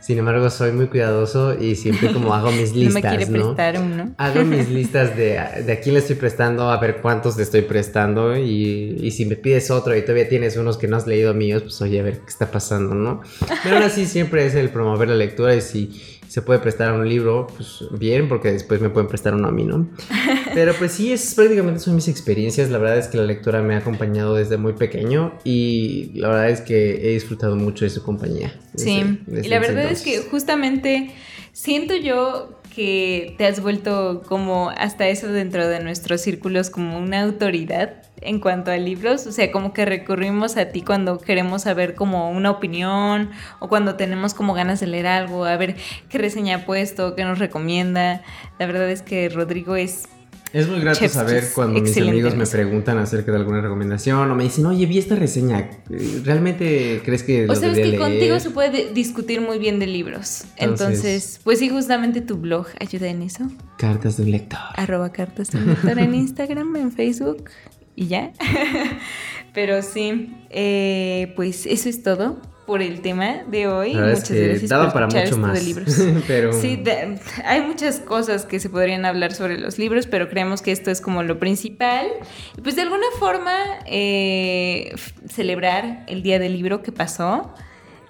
Sin 0.00 0.16
embargo, 0.16 0.48
soy 0.48 0.70
muy 0.72 0.86
cuidadoso 0.86 1.60
y 1.60 1.74
siempre 1.74 2.12
como 2.12 2.32
hago 2.32 2.52
mis 2.52 2.70
no 2.72 2.76
me 2.78 2.84
listas, 2.84 3.16
quiere 3.16 3.26
¿no? 3.26 3.32
prestar 3.32 3.80
uno. 3.80 4.14
Hago 4.16 4.44
mis 4.44 4.68
listas 4.70 5.16
de, 5.16 5.40
de 5.66 5.72
a 5.72 5.80
quién 5.80 5.94
le 5.94 6.00
estoy 6.00 6.16
prestando, 6.16 6.70
a 6.70 6.78
ver 6.78 6.98
cuántos 7.02 7.36
le 7.36 7.42
estoy 7.42 7.62
prestando 7.62 8.36
y, 8.36 8.96
y 9.00 9.10
si 9.10 9.26
me 9.26 9.36
pides 9.36 9.70
otro 9.70 9.96
y 9.96 10.02
todavía 10.02 10.28
tienes 10.28 10.56
unos 10.56 10.78
que 10.78 10.86
no 10.86 10.96
has 10.96 11.06
leído 11.06 11.34
míos, 11.34 11.62
pues 11.62 11.82
oye, 11.82 11.98
a 11.98 12.04
ver 12.04 12.20
qué 12.20 12.28
está 12.28 12.50
pasando, 12.50 12.94
¿no? 12.94 13.22
Pero 13.64 13.76
aún 13.76 13.84
así 13.84 14.06
siempre 14.06 14.46
es 14.46 14.54
el 14.54 14.70
promover 14.70 15.08
la 15.08 15.16
lectura 15.16 15.54
y 15.54 15.60
si 15.60 16.00
se 16.38 16.42
puede 16.42 16.60
prestar 16.60 16.92
un 16.92 17.08
libro, 17.08 17.48
pues 17.56 17.84
bien, 17.98 18.28
porque 18.28 18.52
después 18.52 18.80
me 18.80 18.90
pueden 18.90 19.08
prestar 19.08 19.34
uno 19.34 19.48
a 19.48 19.50
mí, 19.50 19.64
¿no? 19.64 19.88
Pero 20.54 20.72
pues 20.74 20.92
sí, 20.92 21.12
es 21.12 21.34
prácticamente 21.34 21.80
son 21.80 21.96
mis 21.96 22.06
experiencias. 22.06 22.70
La 22.70 22.78
verdad 22.78 22.98
es 22.98 23.08
que 23.08 23.16
la 23.18 23.24
lectura 23.24 23.60
me 23.60 23.74
ha 23.74 23.78
acompañado 23.78 24.34
desde 24.36 24.56
muy 24.56 24.74
pequeño 24.74 25.34
y 25.42 26.12
la 26.14 26.28
verdad 26.28 26.50
es 26.50 26.60
que 26.60 27.08
he 27.08 27.12
disfrutado 27.14 27.56
mucho 27.56 27.84
de 27.84 27.90
su 27.90 28.02
compañía. 28.04 28.54
Sí, 28.76 29.18
desde- 29.26 29.46
y 29.46 29.50
la 29.50 29.58
verdad 29.58 29.90
es 29.90 30.02
que 30.02 30.18
justamente 30.20 31.10
siento 31.52 31.96
yo 31.96 32.60
que 32.74 33.34
te 33.38 33.44
has 33.46 33.60
vuelto 33.60 34.22
como 34.28 34.70
hasta 34.70 35.08
eso 35.08 35.26
dentro 35.28 35.66
de 35.66 35.80
nuestros 35.82 36.20
círculos 36.20 36.70
como 36.70 36.98
una 36.98 37.22
autoridad 37.24 38.02
en 38.20 38.40
cuanto 38.40 38.70
a 38.70 38.76
libros, 38.76 39.26
o 39.26 39.32
sea, 39.32 39.50
como 39.52 39.72
que 39.72 39.84
recurrimos 39.84 40.56
a 40.56 40.66
ti 40.70 40.82
cuando 40.82 41.18
queremos 41.18 41.62
saber 41.62 41.94
como 41.94 42.30
una 42.30 42.50
opinión 42.50 43.30
o 43.60 43.68
cuando 43.68 43.94
tenemos 43.96 44.34
como 44.34 44.54
ganas 44.54 44.80
de 44.80 44.86
leer 44.88 45.06
algo, 45.06 45.44
a 45.44 45.56
ver 45.56 45.76
qué 46.08 46.18
reseña 46.18 46.56
ha 46.56 46.64
puesto, 46.66 47.14
qué 47.14 47.24
nos 47.24 47.38
recomienda. 47.38 48.22
La 48.58 48.66
verdad 48.66 48.90
es 48.90 49.02
que 49.02 49.28
Rodrigo 49.28 49.76
es 49.76 50.04
Es 50.52 50.66
muy 50.66 50.80
grato 50.80 51.00
Chef's 51.00 51.12
saber 51.14 51.44
cuando 51.54 51.80
mis 51.80 51.96
amigos 51.98 52.34
me 52.34 52.46
preguntan 52.46 52.96
acerca 52.98 53.30
de 53.32 53.36
alguna 53.38 53.60
recomendación 53.60 54.30
o 54.30 54.34
me 54.34 54.44
dicen, 54.44 54.64
oye, 54.66 54.86
vi 54.86 54.96
esta 54.98 55.14
reseña, 55.14 55.68
¿realmente 56.24 57.02
crees 57.04 57.22
que 57.22 57.44
O 57.48 57.54
sabes 57.54 57.76
que 57.78 57.84
leer? 57.84 57.98
contigo 58.00 58.40
se 58.40 58.50
puede 58.50 58.70
de- 58.70 58.92
discutir 58.94 59.40
muy 59.40 59.58
bien 59.58 59.78
de 59.78 59.86
libros. 59.86 60.44
Entonces- 60.56 60.88
Entonces, 60.88 61.40
pues 61.44 61.58
sí, 61.58 61.68
justamente 61.68 62.20
tu 62.22 62.36
blog 62.38 62.66
ayuda 62.80 63.08
en 63.08 63.22
eso. 63.22 63.44
Cartas 63.76 64.16
de 64.16 64.22
un 64.24 64.30
lector. 64.32 64.58
arroba 64.76 65.12
cartas 65.12 65.50
de 65.50 65.60
lector 65.60 65.98
en 65.98 66.14
Instagram, 66.24 66.74
en 66.76 66.92
Facebook 66.92 67.44
y 67.98 68.06
ya. 68.08 68.32
Pero 69.54 69.82
sí, 69.82 70.36
eh, 70.50 71.32
pues 71.36 71.66
eso 71.66 71.88
es 71.88 72.02
todo 72.02 72.40
por 72.66 72.82
el 72.82 73.00
tema 73.00 73.44
de 73.50 73.66
hoy. 73.66 73.94
La 73.94 74.08
Muchas 74.08 74.28
que 74.28 74.46
gracias 74.48 74.68
daba 74.70 74.84
por 74.84 74.92
para 74.92 75.06
mucho 75.06 75.18
esto 75.18 75.38
más. 75.38 75.54
de 75.58 75.62
libros. 75.64 75.96
pero 76.26 76.52
Sí, 76.52 76.76
de- 76.76 77.18
hay 77.46 77.62
muchas 77.62 77.98
cosas 78.00 78.44
que 78.44 78.60
se 78.60 78.68
podrían 78.68 79.06
hablar 79.06 79.32
sobre 79.32 79.58
los 79.58 79.78
libros, 79.78 80.06
pero 80.06 80.28
creemos 80.28 80.60
que 80.60 80.70
esto 80.70 80.90
es 80.90 81.00
como 81.00 81.22
lo 81.22 81.38
principal. 81.38 82.06
Y 82.56 82.60
pues 82.60 82.76
de 82.76 82.82
alguna 82.82 83.06
forma 83.18 83.54
eh, 83.86 84.94
celebrar 85.28 86.04
el 86.08 86.22
día 86.22 86.38
del 86.38 86.52
libro 86.52 86.82
que 86.82 86.92
pasó. 86.92 87.52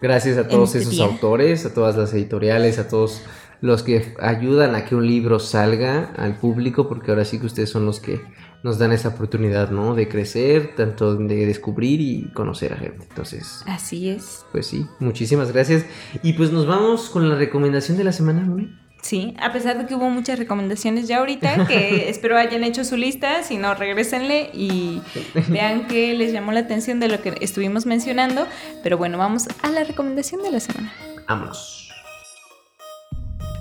gracias 0.02 0.36
a 0.38 0.48
todos 0.48 0.70
este 0.70 0.80
esos 0.80 0.92
día. 0.94 1.04
autores, 1.04 1.64
a 1.64 1.72
todas 1.72 1.96
las 1.96 2.12
editoriales, 2.12 2.78
a 2.80 2.88
todos 2.88 3.22
los 3.60 3.82
que 3.84 4.14
ayudan 4.20 4.74
a 4.74 4.84
que 4.84 4.96
un 4.96 5.06
libro 5.06 5.38
salga 5.38 6.12
al 6.16 6.34
público, 6.36 6.88
porque 6.88 7.10
ahora 7.12 7.24
sí 7.24 7.38
que 7.38 7.46
ustedes 7.46 7.70
son 7.70 7.86
los 7.86 8.00
que 8.00 8.20
nos 8.62 8.78
dan 8.78 8.92
esa 8.92 9.08
oportunidad, 9.08 9.70
¿no? 9.70 9.94
De 9.94 10.08
crecer, 10.08 10.74
tanto 10.74 11.14
de 11.14 11.46
descubrir 11.46 12.00
y 12.00 12.30
conocer 12.32 12.72
a 12.72 12.76
gente. 12.76 13.06
Entonces, 13.08 13.62
Así 13.66 14.08
es. 14.08 14.44
pues 14.52 14.66
sí, 14.66 14.86
muchísimas 14.98 15.52
gracias. 15.52 15.84
Y 16.22 16.32
pues 16.34 16.50
nos 16.50 16.66
vamos 16.66 17.08
con 17.10 17.28
la 17.28 17.36
recomendación 17.36 17.96
de 17.96 18.04
la 18.04 18.12
semana, 18.12 18.42
Moni. 18.42 18.74
Sí, 19.00 19.34
a 19.40 19.52
pesar 19.52 19.78
de 19.78 19.86
que 19.86 19.94
hubo 19.94 20.10
muchas 20.10 20.38
recomendaciones 20.38 21.06
ya 21.06 21.18
ahorita, 21.18 21.66
que 21.68 22.08
espero 22.08 22.36
hayan 22.36 22.64
hecho 22.64 22.84
su 22.84 22.96
lista, 22.96 23.42
si 23.42 23.56
no, 23.56 23.74
regrésenle 23.74 24.50
y 24.52 25.00
vean 25.48 25.86
que 25.86 26.14
les 26.14 26.32
llamó 26.32 26.52
la 26.52 26.60
atención 26.60 26.98
de 27.00 27.08
lo 27.08 27.22
que 27.22 27.34
estuvimos 27.40 27.86
mencionando. 27.86 28.46
Pero 28.82 28.98
bueno, 28.98 29.18
vamos 29.18 29.48
a 29.62 29.70
la 29.70 29.84
recomendación 29.84 30.42
de 30.42 30.50
la 30.50 30.60
semana. 30.60 30.92
Vámonos. 31.28 31.92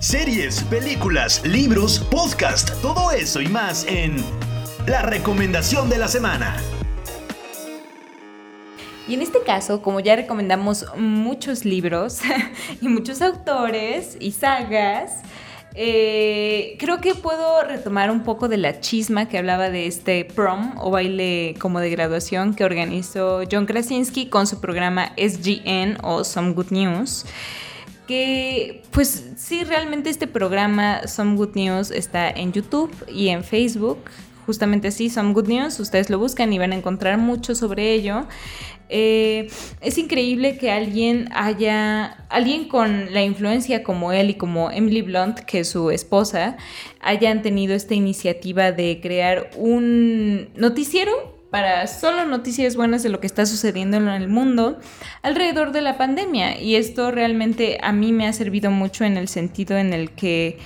Series, 0.00 0.62
películas, 0.64 1.44
libros, 1.44 1.98
podcast, 1.98 2.70
todo 2.82 3.10
eso 3.10 3.40
y 3.40 3.48
más 3.48 3.84
en 3.88 4.16
La 4.88 5.02
Recomendación 5.02 5.90
de 5.90 5.98
la 5.98 6.08
Semana. 6.08 6.56
Y 9.06 9.12
en 9.12 9.20
este 9.20 9.42
caso, 9.42 9.82
como 9.82 10.00
ya 10.00 10.16
recomendamos 10.16 10.86
muchos 10.96 11.66
libros 11.66 12.20
y 12.80 12.88
muchos 12.88 13.20
autores 13.20 14.16
y 14.18 14.32
sagas, 14.32 15.20
eh, 15.74 16.76
creo 16.78 17.02
que 17.02 17.14
puedo 17.14 17.64
retomar 17.64 18.10
un 18.10 18.22
poco 18.24 18.48
de 18.48 18.56
la 18.56 18.80
chisma 18.80 19.28
que 19.28 19.36
hablaba 19.36 19.68
de 19.68 19.86
este 19.86 20.24
prom 20.24 20.72
o 20.78 20.90
baile 20.90 21.54
como 21.60 21.80
de 21.80 21.90
graduación 21.90 22.54
que 22.54 22.64
organizó 22.64 23.42
John 23.50 23.66
Krasinski 23.66 24.30
con 24.30 24.46
su 24.46 24.58
programa 24.58 25.12
SGN 25.18 25.98
o 26.02 26.24
Some 26.24 26.54
Good 26.54 26.70
News. 26.70 27.26
Que 28.06 28.82
pues 28.90 29.32
sí, 29.36 29.64
realmente 29.64 30.08
este 30.08 30.26
programa 30.26 31.06
Some 31.06 31.36
Good 31.36 31.56
News 31.56 31.90
está 31.90 32.30
en 32.30 32.54
YouTube 32.54 32.90
y 33.06 33.28
en 33.28 33.44
Facebook. 33.44 33.98
Justamente 34.48 34.88
así, 34.88 35.10
Some 35.10 35.34
Good 35.34 35.48
News, 35.48 35.78
ustedes 35.78 36.08
lo 36.08 36.18
buscan 36.18 36.50
y 36.54 36.58
van 36.58 36.72
a 36.72 36.74
encontrar 36.74 37.18
mucho 37.18 37.54
sobre 37.54 37.92
ello. 37.92 38.26
Eh, 38.88 39.50
es 39.82 39.98
increíble 39.98 40.56
que 40.56 40.70
alguien 40.70 41.28
haya, 41.34 42.24
alguien 42.30 42.66
con 42.66 43.12
la 43.12 43.22
influencia 43.22 43.82
como 43.82 44.10
él 44.10 44.30
y 44.30 44.34
como 44.36 44.70
Emily 44.70 45.02
Blunt, 45.02 45.40
que 45.40 45.60
es 45.60 45.68
su 45.68 45.90
esposa, 45.90 46.56
hayan 47.02 47.42
tenido 47.42 47.74
esta 47.74 47.92
iniciativa 47.92 48.72
de 48.72 49.00
crear 49.02 49.50
un 49.54 50.48
noticiero 50.56 51.12
para 51.50 51.86
solo 51.86 52.24
noticias 52.24 52.74
buenas 52.74 53.02
de 53.02 53.10
lo 53.10 53.20
que 53.20 53.26
está 53.26 53.44
sucediendo 53.44 53.98
en 53.98 54.08
el 54.08 54.28
mundo 54.28 54.78
alrededor 55.20 55.72
de 55.72 55.82
la 55.82 55.98
pandemia. 55.98 56.58
Y 56.58 56.76
esto 56.76 57.10
realmente 57.10 57.76
a 57.82 57.92
mí 57.92 58.12
me 58.12 58.26
ha 58.26 58.32
servido 58.32 58.70
mucho 58.70 59.04
en 59.04 59.18
el 59.18 59.28
sentido 59.28 59.76
en 59.76 59.92
el 59.92 60.12
que 60.12 60.56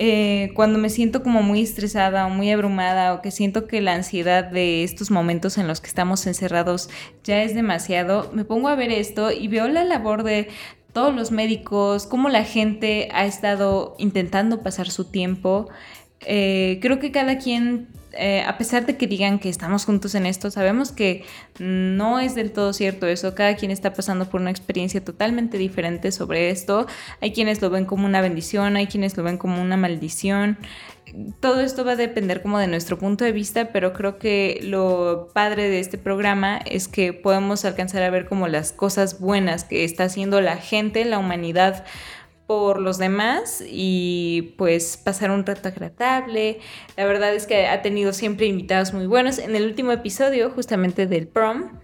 eh, 0.00 0.52
cuando 0.54 0.78
me 0.78 0.90
siento 0.90 1.24
como 1.24 1.42
muy 1.42 1.60
estresada 1.60 2.24
o 2.26 2.30
muy 2.30 2.52
abrumada 2.52 3.12
o 3.14 3.20
que 3.20 3.32
siento 3.32 3.66
que 3.66 3.80
la 3.80 3.94
ansiedad 3.94 4.44
de 4.44 4.84
estos 4.84 5.10
momentos 5.10 5.58
en 5.58 5.66
los 5.66 5.80
que 5.80 5.88
estamos 5.88 6.24
encerrados 6.28 6.88
ya 7.24 7.42
es 7.42 7.52
demasiado, 7.52 8.30
me 8.32 8.44
pongo 8.44 8.68
a 8.68 8.76
ver 8.76 8.92
esto 8.92 9.32
y 9.32 9.48
veo 9.48 9.66
la 9.66 9.82
labor 9.82 10.22
de 10.22 10.50
todos 10.92 11.12
los 11.12 11.32
médicos, 11.32 12.06
cómo 12.06 12.28
la 12.28 12.44
gente 12.44 13.08
ha 13.12 13.26
estado 13.26 13.96
intentando 13.98 14.62
pasar 14.62 14.88
su 14.88 15.04
tiempo. 15.04 15.68
Eh, 16.20 16.78
creo 16.82 16.98
que 16.98 17.12
cada 17.12 17.38
quien 17.38 17.88
eh, 18.12 18.42
a 18.42 18.56
pesar 18.56 18.86
de 18.86 18.96
que 18.96 19.06
digan 19.06 19.38
que 19.38 19.48
estamos 19.48 19.84
juntos 19.84 20.14
en 20.14 20.24
esto, 20.26 20.50
sabemos 20.50 20.92
que 20.92 21.24
no 21.58 22.20
es 22.20 22.34
del 22.34 22.52
todo 22.52 22.72
cierto 22.72 23.06
eso. 23.06 23.34
Cada 23.34 23.54
quien 23.56 23.70
está 23.70 23.92
pasando 23.92 24.28
por 24.30 24.40
una 24.40 24.50
experiencia 24.50 25.04
totalmente 25.04 25.58
diferente 25.58 26.10
sobre 26.10 26.50
esto. 26.50 26.86
Hay 27.20 27.32
quienes 27.32 27.60
lo 27.60 27.70
ven 27.70 27.84
como 27.84 28.06
una 28.06 28.20
bendición, 28.20 28.76
hay 28.76 28.86
quienes 28.86 29.16
lo 29.16 29.22
ven 29.22 29.36
como 29.36 29.60
una 29.60 29.76
maldición. 29.76 30.58
Todo 31.40 31.60
esto 31.60 31.84
va 31.84 31.92
a 31.92 31.96
depender 31.96 32.42
como 32.42 32.58
de 32.58 32.66
nuestro 32.66 32.98
punto 32.98 33.24
de 33.24 33.32
vista, 33.32 33.72
pero 33.72 33.92
creo 33.92 34.18
que 34.18 34.60
lo 34.62 35.28
padre 35.32 35.68
de 35.68 35.80
este 35.80 35.96
programa 35.96 36.58
es 36.58 36.88
que 36.88 37.12
podemos 37.12 37.64
alcanzar 37.64 38.02
a 38.02 38.10
ver 38.10 38.26
como 38.26 38.48
las 38.48 38.72
cosas 38.72 39.20
buenas 39.20 39.64
que 39.64 39.84
está 39.84 40.04
haciendo 40.04 40.40
la 40.40 40.56
gente, 40.56 41.04
la 41.04 41.18
humanidad 41.18 41.84
por 42.48 42.80
los 42.80 42.96
demás 42.96 43.62
y 43.68 44.54
pues 44.56 44.96
pasar 44.96 45.30
un 45.30 45.44
rato 45.44 45.68
agradable. 45.68 46.60
La 46.96 47.04
verdad 47.04 47.34
es 47.34 47.46
que 47.46 47.66
ha 47.66 47.82
tenido 47.82 48.14
siempre 48.14 48.46
invitados 48.46 48.94
muy 48.94 49.06
buenos. 49.06 49.38
En 49.38 49.54
el 49.54 49.66
último 49.66 49.92
episodio, 49.92 50.50
justamente 50.50 51.06
del 51.06 51.28
prom, 51.28 51.78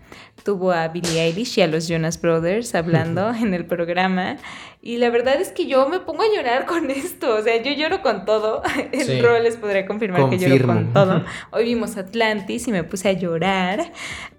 tuvo 0.44 0.72
a 0.72 0.88
Billie 0.88 1.22
Eilish 1.22 1.58
y 1.58 1.62
a 1.62 1.66
los 1.66 1.88
Jonas 1.88 2.20
Brothers 2.20 2.74
hablando 2.74 3.30
en 3.34 3.54
el 3.54 3.64
programa. 3.64 4.36
Y 4.82 4.98
la 4.98 5.08
verdad 5.08 5.40
es 5.40 5.50
que 5.50 5.66
yo 5.66 5.88
me 5.88 5.98
pongo 6.00 6.22
a 6.22 6.26
llorar 6.36 6.66
con 6.66 6.90
esto. 6.90 7.34
O 7.36 7.42
sea, 7.42 7.60
yo 7.62 7.72
lloro 7.72 8.02
con 8.02 8.24
todo. 8.26 8.62
El 8.92 9.02
Sí. 9.06 9.20
Ro 9.20 9.38
les 9.40 9.56
podría 9.56 9.86
confirmar 9.86 10.28
que 10.28 10.38
lloro 10.38 10.66
con 10.66 10.92
todo. 10.92 11.24
Hoy 11.50 11.64
vimos 11.64 11.96
Atlantis 11.96 12.68
y 12.68 12.72
me 12.72 12.84
puse 12.84 13.08
a 13.08 13.12
llorar. 13.12 13.90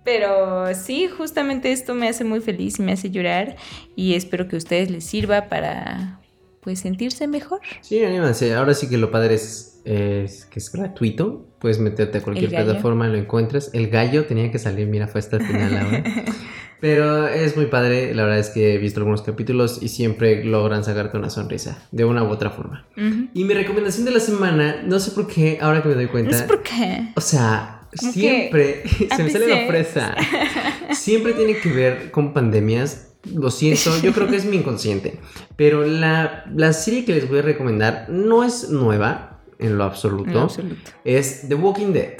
Pero 0.03 0.73
sí, 0.75 1.07
justamente 1.07 1.71
esto 1.71 1.95
me 1.95 2.07
hace 2.07 2.23
muy 2.23 2.39
feliz 2.39 2.77
y 2.79 2.83
me 2.83 2.91
hace 2.91 3.09
llorar. 3.09 3.55
Y 3.95 4.13
espero 4.13 4.47
que 4.47 4.55
a 4.55 4.59
ustedes 4.59 4.91
les 4.91 5.03
sirva 5.03 5.49
para 5.49 6.19
pues 6.65 6.79
sentirse 6.79 7.27
mejor. 7.27 7.61
Sí, 7.81 8.03
anímense. 8.03 8.53
Ahora 8.55 8.73
sí 8.73 8.89
que 8.89 8.97
lo 8.97 9.11
padre 9.11 9.35
es, 9.35 9.79
es 9.85 10.45
que 10.45 10.59
es 10.59 10.71
gratuito. 10.71 11.47
Puedes 11.59 11.79
meterte 11.79 12.17
a 12.17 12.21
cualquier 12.21 12.49
plataforma, 12.49 13.07
lo 13.07 13.17
encuentras. 13.17 13.69
El 13.73 13.87
gallo 13.89 14.25
tenía 14.25 14.51
que 14.51 14.57
salir, 14.59 14.87
mira, 14.87 15.07
fue 15.07 15.19
hasta 15.19 15.37
el 15.37 15.45
final 15.45 15.77
ahora. 15.77 16.03
Pero 16.81 17.27
es 17.27 17.55
muy 17.55 17.67
padre, 17.67 18.13
la 18.13 18.23
verdad 18.23 18.39
es 18.39 18.49
que 18.49 18.73
he 18.73 18.77
visto 18.79 18.99
algunos 18.99 19.21
capítulos 19.21 19.79
y 19.81 19.87
siempre 19.89 20.43
logran 20.43 20.83
sacarte 20.83 21.17
una 21.17 21.29
sonrisa, 21.29 21.87
de 21.91 22.03
una 22.03 22.23
u 22.23 22.27
otra 22.29 22.49
forma. 22.49 22.87
Ujú. 22.97 23.27
Y 23.33 23.43
mi 23.45 23.53
recomendación 23.53 24.05
de 24.05 24.11
la 24.11 24.19
semana, 24.19 24.81
no 24.83 24.99
sé 24.99 25.11
por 25.11 25.27
qué, 25.27 25.59
ahora 25.61 25.81
que 25.81 25.89
me 25.89 25.95
doy 25.95 26.05
No 26.05 26.11
cuenta, 26.11 26.37
sé 26.37 26.43
por 26.45 26.63
qué. 26.63 27.07
o 27.15 27.21
sea, 27.21 27.87
siempre, 27.93 28.83
se 29.15 29.23
me 29.23 29.29
sale 29.29 29.47
la 29.47 29.67
fresa, 29.67 30.15
siempre 30.91 31.33
tiene 31.33 31.57
que 31.57 31.71
ver 31.71 32.11
con 32.11 32.33
pandemias. 32.33 33.14
Lo 33.33 33.49
siento, 33.51 33.91
yo 34.01 34.13
creo 34.13 34.27
que 34.27 34.35
es 34.35 34.45
mi 34.45 34.57
inconsciente. 34.57 35.19
Pero 35.55 35.85
la, 35.85 36.45
la 36.55 36.73
serie 36.73 37.05
que 37.05 37.13
les 37.13 37.27
voy 37.29 37.39
a 37.39 37.41
recomendar 37.41 38.07
no 38.09 38.43
es 38.43 38.69
nueva 38.69 39.39
en 39.59 39.77
lo 39.77 39.83
absoluto. 39.83 40.29
En 40.31 40.37
absoluto. 40.37 40.91
Es 41.03 41.47
The 41.47 41.55
Walking 41.55 41.93
Dead. 41.93 42.13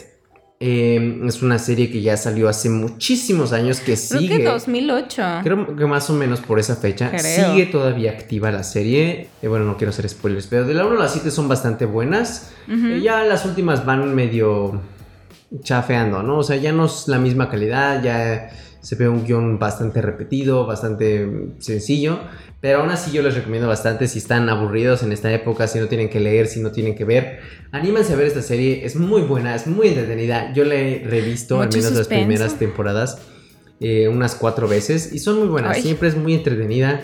Eh, 0.61 1.19
es 1.27 1.41
una 1.41 1.59
serie 1.59 1.91
que 1.91 2.01
ya 2.01 2.15
salió 2.15 2.47
hace 2.47 2.69
muchísimos 2.69 3.51
años 3.51 3.79
que 3.81 3.95
Creo 3.97 4.19
sigue. 4.19 4.37
que 4.37 4.43
2008. 4.45 5.23
Creo 5.43 5.75
que 5.75 5.85
más 5.85 6.09
o 6.09 6.13
menos 6.13 6.39
por 6.39 6.59
esa 6.59 6.77
fecha 6.77 7.11
Creo. 7.11 7.51
sigue 7.51 7.65
todavía 7.65 8.11
activa 8.11 8.51
la 8.51 8.63
serie. 8.63 9.27
Eh, 9.41 9.47
bueno, 9.49 9.65
no 9.65 9.75
quiero 9.77 9.89
hacer 9.91 10.07
spoilers, 10.07 10.47
pero 10.47 10.65
de 10.65 10.73
la 10.73 10.85
1 10.85 10.95
a 10.97 11.03
la 11.03 11.09
7 11.09 11.29
son 11.29 11.49
bastante 11.49 11.85
buenas. 11.85 12.53
Eh, 12.69 13.01
ya 13.03 13.23
las 13.25 13.45
últimas 13.45 13.85
van 13.85 14.15
medio 14.15 14.79
chafeando, 15.61 16.23
¿no? 16.23 16.37
O 16.39 16.43
sea, 16.43 16.55
ya 16.55 16.71
no 16.71 16.85
es 16.85 17.07
la 17.07 17.19
misma 17.19 17.49
calidad, 17.49 18.01
ya 18.01 18.49
se 18.85 18.95
ve 18.95 19.09
un 19.09 19.25
guion 19.25 19.57
bastante 19.57 19.99
repetido, 19.99 20.67
bastante 20.67 21.27
sencillo. 21.57 22.19
Pero 22.61 22.81
aún 22.81 22.91
así 22.91 23.11
yo 23.11 23.23
les 23.23 23.33
recomiendo 23.33 23.67
bastante 23.67 24.07
si 24.07 24.19
están 24.19 24.47
aburridos 24.47 25.01
en 25.01 25.11
esta 25.11 25.33
época, 25.33 25.65
si 25.65 25.79
no 25.79 25.87
tienen 25.87 26.07
que 26.07 26.19
leer, 26.19 26.45
si 26.45 26.59
no 26.61 26.71
tienen 26.71 26.93
que 26.93 27.03
ver. 27.03 27.39
Anímense 27.71 28.13
a 28.13 28.15
ver 28.15 28.27
esta 28.27 28.43
serie, 28.43 28.85
es 28.85 28.95
muy 28.95 29.23
buena, 29.23 29.55
es 29.55 29.65
muy 29.65 29.87
entretenida. 29.87 30.53
Yo 30.53 30.65
la 30.65 30.75
he 30.75 31.03
revisto 31.03 31.61
al 31.61 31.69
menos 31.69 31.93
las 31.93 32.07
primeras 32.07 32.59
temporadas 32.59 33.17
eh, 33.79 34.07
unas 34.07 34.35
cuatro 34.35 34.67
veces 34.67 35.11
y 35.11 35.17
son 35.17 35.39
muy 35.39 35.47
buenas. 35.47 35.77
Ay. 35.77 35.81
Siempre 35.81 36.07
es 36.07 36.15
muy 36.15 36.35
entretenida 36.35 37.01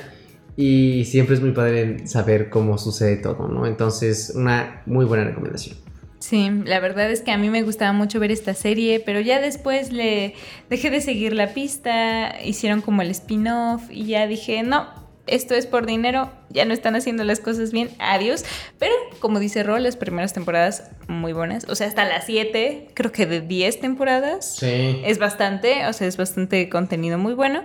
y 0.56 1.06
siempre 1.06 1.34
es 1.34 1.42
muy 1.42 1.54
padre 1.54 2.08
saber 2.08 2.52
cómo 2.52 2.78
sucede 2.78 3.18
todo, 3.18 3.48
¿no? 3.48 3.66
Entonces, 3.66 4.34
una 4.36 4.84
muy 4.86 5.06
buena 5.06 5.24
recomendación. 5.24 5.78
Sí, 6.22 6.52
la 6.66 6.80
verdad 6.80 7.10
es 7.10 7.22
que 7.22 7.32
a 7.32 7.38
mí 7.38 7.50
me 7.50 7.64
gustaba 7.64 7.94
mucho 7.94 8.20
ver 8.20 8.32
esta 8.32 8.54
serie, 8.54 9.00
pero 9.00 9.20
ya 9.20 9.42
después 9.42 9.92
le 9.92 10.36
dejé 10.70 10.92
de 10.92 11.02
seguir 11.02 11.34
la 11.34 11.48
pista, 11.56 12.38
hicieron 12.46 12.82
como 12.82 13.02
el 13.02 13.10
spin-off 13.10 13.82
y 13.90 14.06
ya 14.06 14.28
dije, 14.28 14.62
no, 14.62 14.88
esto 15.26 15.56
es 15.56 15.66
por 15.66 15.88
dinero, 15.88 16.32
ya 16.50 16.64
no 16.66 16.76
están 16.76 16.96
haciendo 16.96 17.24
las 17.24 17.40
cosas 17.40 17.72
bien, 17.72 17.90
adiós. 17.98 18.46
Pero 18.78 18.94
como 19.20 19.40
dice 19.40 19.64
Ro, 19.64 19.80
las 19.80 19.98
primeras 19.98 20.32
temporadas 20.32 20.92
muy 21.08 21.34
buenas, 21.34 21.66
o 21.68 21.74
sea, 21.74 21.88
hasta 21.88 22.06
las 22.06 22.28
7, 22.28 22.90
creo 22.94 23.12
que 23.12 23.26
de 23.26 23.42
10 23.42 23.80
temporadas. 23.80 24.58
Sí. 24.60 25.02
Es 25.04 25.18
bastante, 25.18 25.88
o 25.88 25.94
sea, 25.94 26.08
es 26.08 26.18
bastante 26.18 26.70
contenido 26.70 27.18
muy 27.18 27.34
bueno. 27.34 27.64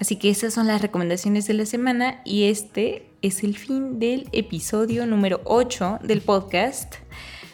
Así 0.00 0.16
que 0.16 0.30
esas 0.30 0.52
son 0.52 0.66
las 0.66 0.82
recomendaciones 0.82 1.46
de 1.46 1.54
la 1.54 1.64
semana 1.64 2.20
y 2.24 2.50
este 2.50 3.06
es 3.22 3.44
el 3.44 3.56
fin 3.56 4.00
del 4.00 4.28
episodio 4.32 5.06
número 5.06 5.40
8 5.44 6.00
del 6.02 6.22
podcast. 6.22 6.96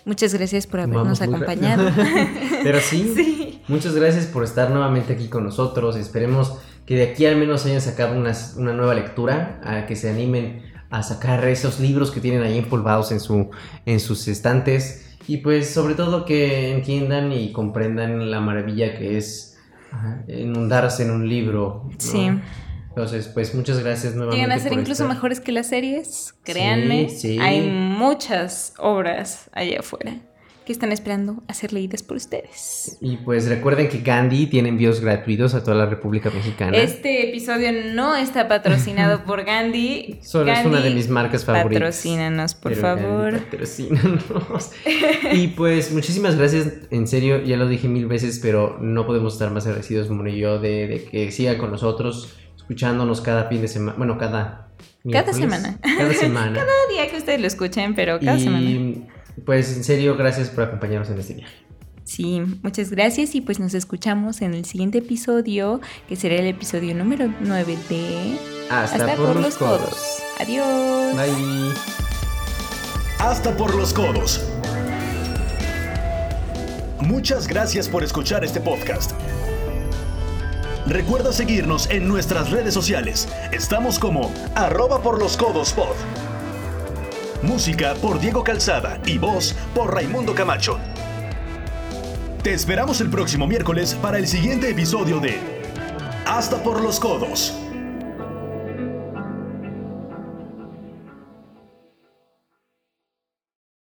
Muchas 0.05 0.35
gracias 0.35 0.67
por 0.67 0.81
habernos 0.81 1.19
Vamos 1.19 1.23
acompañado. 1.23 1.91
Pero 2.63 2.81
sí, 2.81 3.13
Sí. 3.15 3.63
muchas 3.69 3.95
gracias 3.95 4.27
por 4.27 4.45
estar 4.45 4.71
nuevamente 4.71 5.13
aquí 5.13 5.29
con 5.29 5.45
nosotros. 5.45 5.97
Esperemos 5.97 6.57
que 6.87 6.97
de 6.97 7.05
aquí 7.11 7.27
al 7.27 7.37
menos 7.37 7.67
hayan 7.67 7.81
sacado 7.81 8.19
una, 8.19 8.33
una 8.57 8.73
nueva 8.73 8.95
lectura, 8.95 9.61
a 9.65 9.87
que 9.87 9.97
se 9.97 10.11
animen 10.11 10.63
a 10.91 11.03
sacar 11.03 11.45
esos 11.47 11.79
libros 11.79 12.11
que 12.11 12.21
tienen 12.21 12.43
ahí 12.43 12.59
empolvados 12.59 13.13
en, 13.13 13.21
su, 13.21 13.51
en 13.87 14.01
sus 14.01 14.27
estantes 14.27 15.07
y 15.29 15.37
pues 15.37 15.71
sobre 15.71 15.95
todo 15.95 16.25
que 16.25 16.73
entiendan 16.73 17.31
y 17.33 17.53
comprendan 17.53 18.31
la 18.31 18.41
maravilla 18.41 18.99
que 18.99 19.17
es 19.17 19.57
inundarse 20.27 21.05
en 21.05 21.11
un 21.13 21.29
libro. 21.29 21.85
¿no? 21.85 21.91
Sí. 21.99 22.31
Entonces, 22.91 23.29
pues 23.29 23.55
muchas 23.55 23.83
gracias 23.83 24.15
nuevamente. 24.15 24.45
Llegan 24.45 24.59
a 24.59 24.63
ser 24.63 24.73
incluso 24.73 25.05
estar. 25.05 25.09
mejores 25.09 25.41
que 25.41 25.53
las 25.53 25.69
series, 25.69 26.35
créanme. 26.45 27.09
Sí, 27.09 27.35
sí. 27.35 27.39
Hay 27.41 27.63
muchas 27.63 28.75
obras 28.79 29.49
allá 29.53 29.81
afuera 29.81 30.17
que 30.65 30.73
están 30.73 30.93
esperando 30.93 31.43
a 31.49 31.55
ser 31.55 31.73
leídas 31.73 32.03
por 32.03 32.17
ustedes. 32.17 32.99
Y 33.01 33.17
pues 33.19 33.49
recuerden 33.49 33.89
que 33.89 34.01
Gandhi 34.01 34.47
tiene 34.47 34.69
envíos 34.69 35.01
gratuitos 35.01 35.55
a 35.55 35.65
toda 35.65 35.77
la 35.77 35.87
República 35.87 36.31
Mexicana. 36.31 36.77
Este 36.77 37.29
episodio 37.29 37.71
no 37.95 38.15
está 38.15 38.47
patrocinado 38.47 39.25
por 39.25 39.45
Gandhi. 39.45 40.19
Solo 40.23 40.53
es 40.53 40.65
una 40.65 40.81
de 40.81 40.91
mis 40.91 41.09
marcas 41.09 41.45
favoritas. 41.45 41.81
Patrocínanos, 41.83 42.55
por 42.55 42.73
Pero 42.73 42.83
favor. 42.83 43.33
Gandhi, 43.33 43.47
patrocínanos. 43.51 44.71
y 45.33 45.49
pues 45.49 45.93
muchísimas 45.93 46.37
gracias, 46.37 46.69
en 46.91 47.07
serio, 47.07 47.43
ya 47.43 47.57
lo 47.57 47.67
dije 47.67 47.89
mil 47.89 48.07
veces, 48.07 48.39
pero 48.41 48.79
no 48.81 49.07
podemos 49.07 49.33
estar 49.33 49.51
más 49.51 49.67
agradecidos, 49.67 50.11
Mono 50.11 50.29
y 50.29 50.39
yo, 50.39 50.59
de, 50.59 50.87
de 50.87 51.05
que 51.05 51.33
siga 51.33 51.57
con 51.57 51.71
nosotros, 51.71 52.37
escuchándonos 52.71 53.21
cada 53.21 53.49
fin 53.49 53.61
de 53.61 53.67
semana, 53.67 53.99
bueno, 53.99 54.17
cada... 54.17 54.69
miércoles, 55.03 55.37
semana. 55.37 55.79
Cada 55.83 56.15
semana. 56.15 56.53
Cada 56.55 56.87
día 56.89 57.11
que 57.11 57.17
ustedes 57.17 57.41
lo 57.41 57.49
escuchen, 57.49 57.97
pero 57.97 58.21
cada 58.21 58.39
y 58.39 58.45
semana. 58.45 59.07
pues 59.45 59.77
en 59.77 59.83
serio, 59.83 60.17
gracias 60.17 60.51
por 60.51 60.65
acompañarnos 60.65 61.11
en 61.11 61.19
este 61.19 61.35
viaje. 61.35 61.55
Sí, 62.05 62.41
muchas 62.63 62.91
gracias 62.91 63.35
y 63.35 63.41
pues 63.41 63.59
nos 63.59 63.75
escuchamos 63.75 64.41
en 64.41 64.55
el 64.55 64.65
siguiente 64.67 64.99
episodio, 64.99 65.81
que 66.09 66.15
será 66.15 66.37
el 66.37 66.47
episodio 66.47 66.95
número 66.95 67.33
9 67.41 67.77
de 67.89 68.39
Hasta, 68.71 69.17
por, 69.17 69.35
los 69.35 69.57
codos. 69.57 70.23
Adiós. 70.39 71.17
Bye. 71.17 71.75
Hasta 73.19 73.57
por 73.57 73.75
los 73.75 73.93
codos. 73.93 74.49
Muchas 77.01 77.49
gracias 77.49 77.89
por 77.89 78.05
escuchar 78.05 78.45
este 78.45 78.61
podcast. 78.61 79.11
Recuerda 80.87 81.33
seguirnos 81.33 81.89
en 81.91 82.09
nuestras 82.09 82.51
redes 82.51 82.75
sociales. 82.75 83.29
Estamos 83.53 83.99
como 83.99 84.33
arroba 84.55 85.03
por 85.03 85.19
los 85.19 85.37
codos 85.37 85.73
pod. 85.73 85.95
Música 87.43 87.95
por 87.95 88.21
Diego 88.21 88.43
Calzada 88.43 89.01
y 89.07 89.19
voz 89.19 89.55
por 89.75 89.95
Raimundo 89.95 90.35
Camacho. 90.35 90.79
Te 92.43 92.55
esperamos 92.55 93.01
el 93.01 93.11
próximo 93.11 93.47
miércoles 93.47 93.95
para 93.95 94.19
el 94.19 94.27
siguiente 94.27 94.71
episodio 94.71 95.21
de 95.21 95.39
Hasta 96.27 96.63
por 96.63 96.81
los 96.81 96.99
codos. 96.99 97.55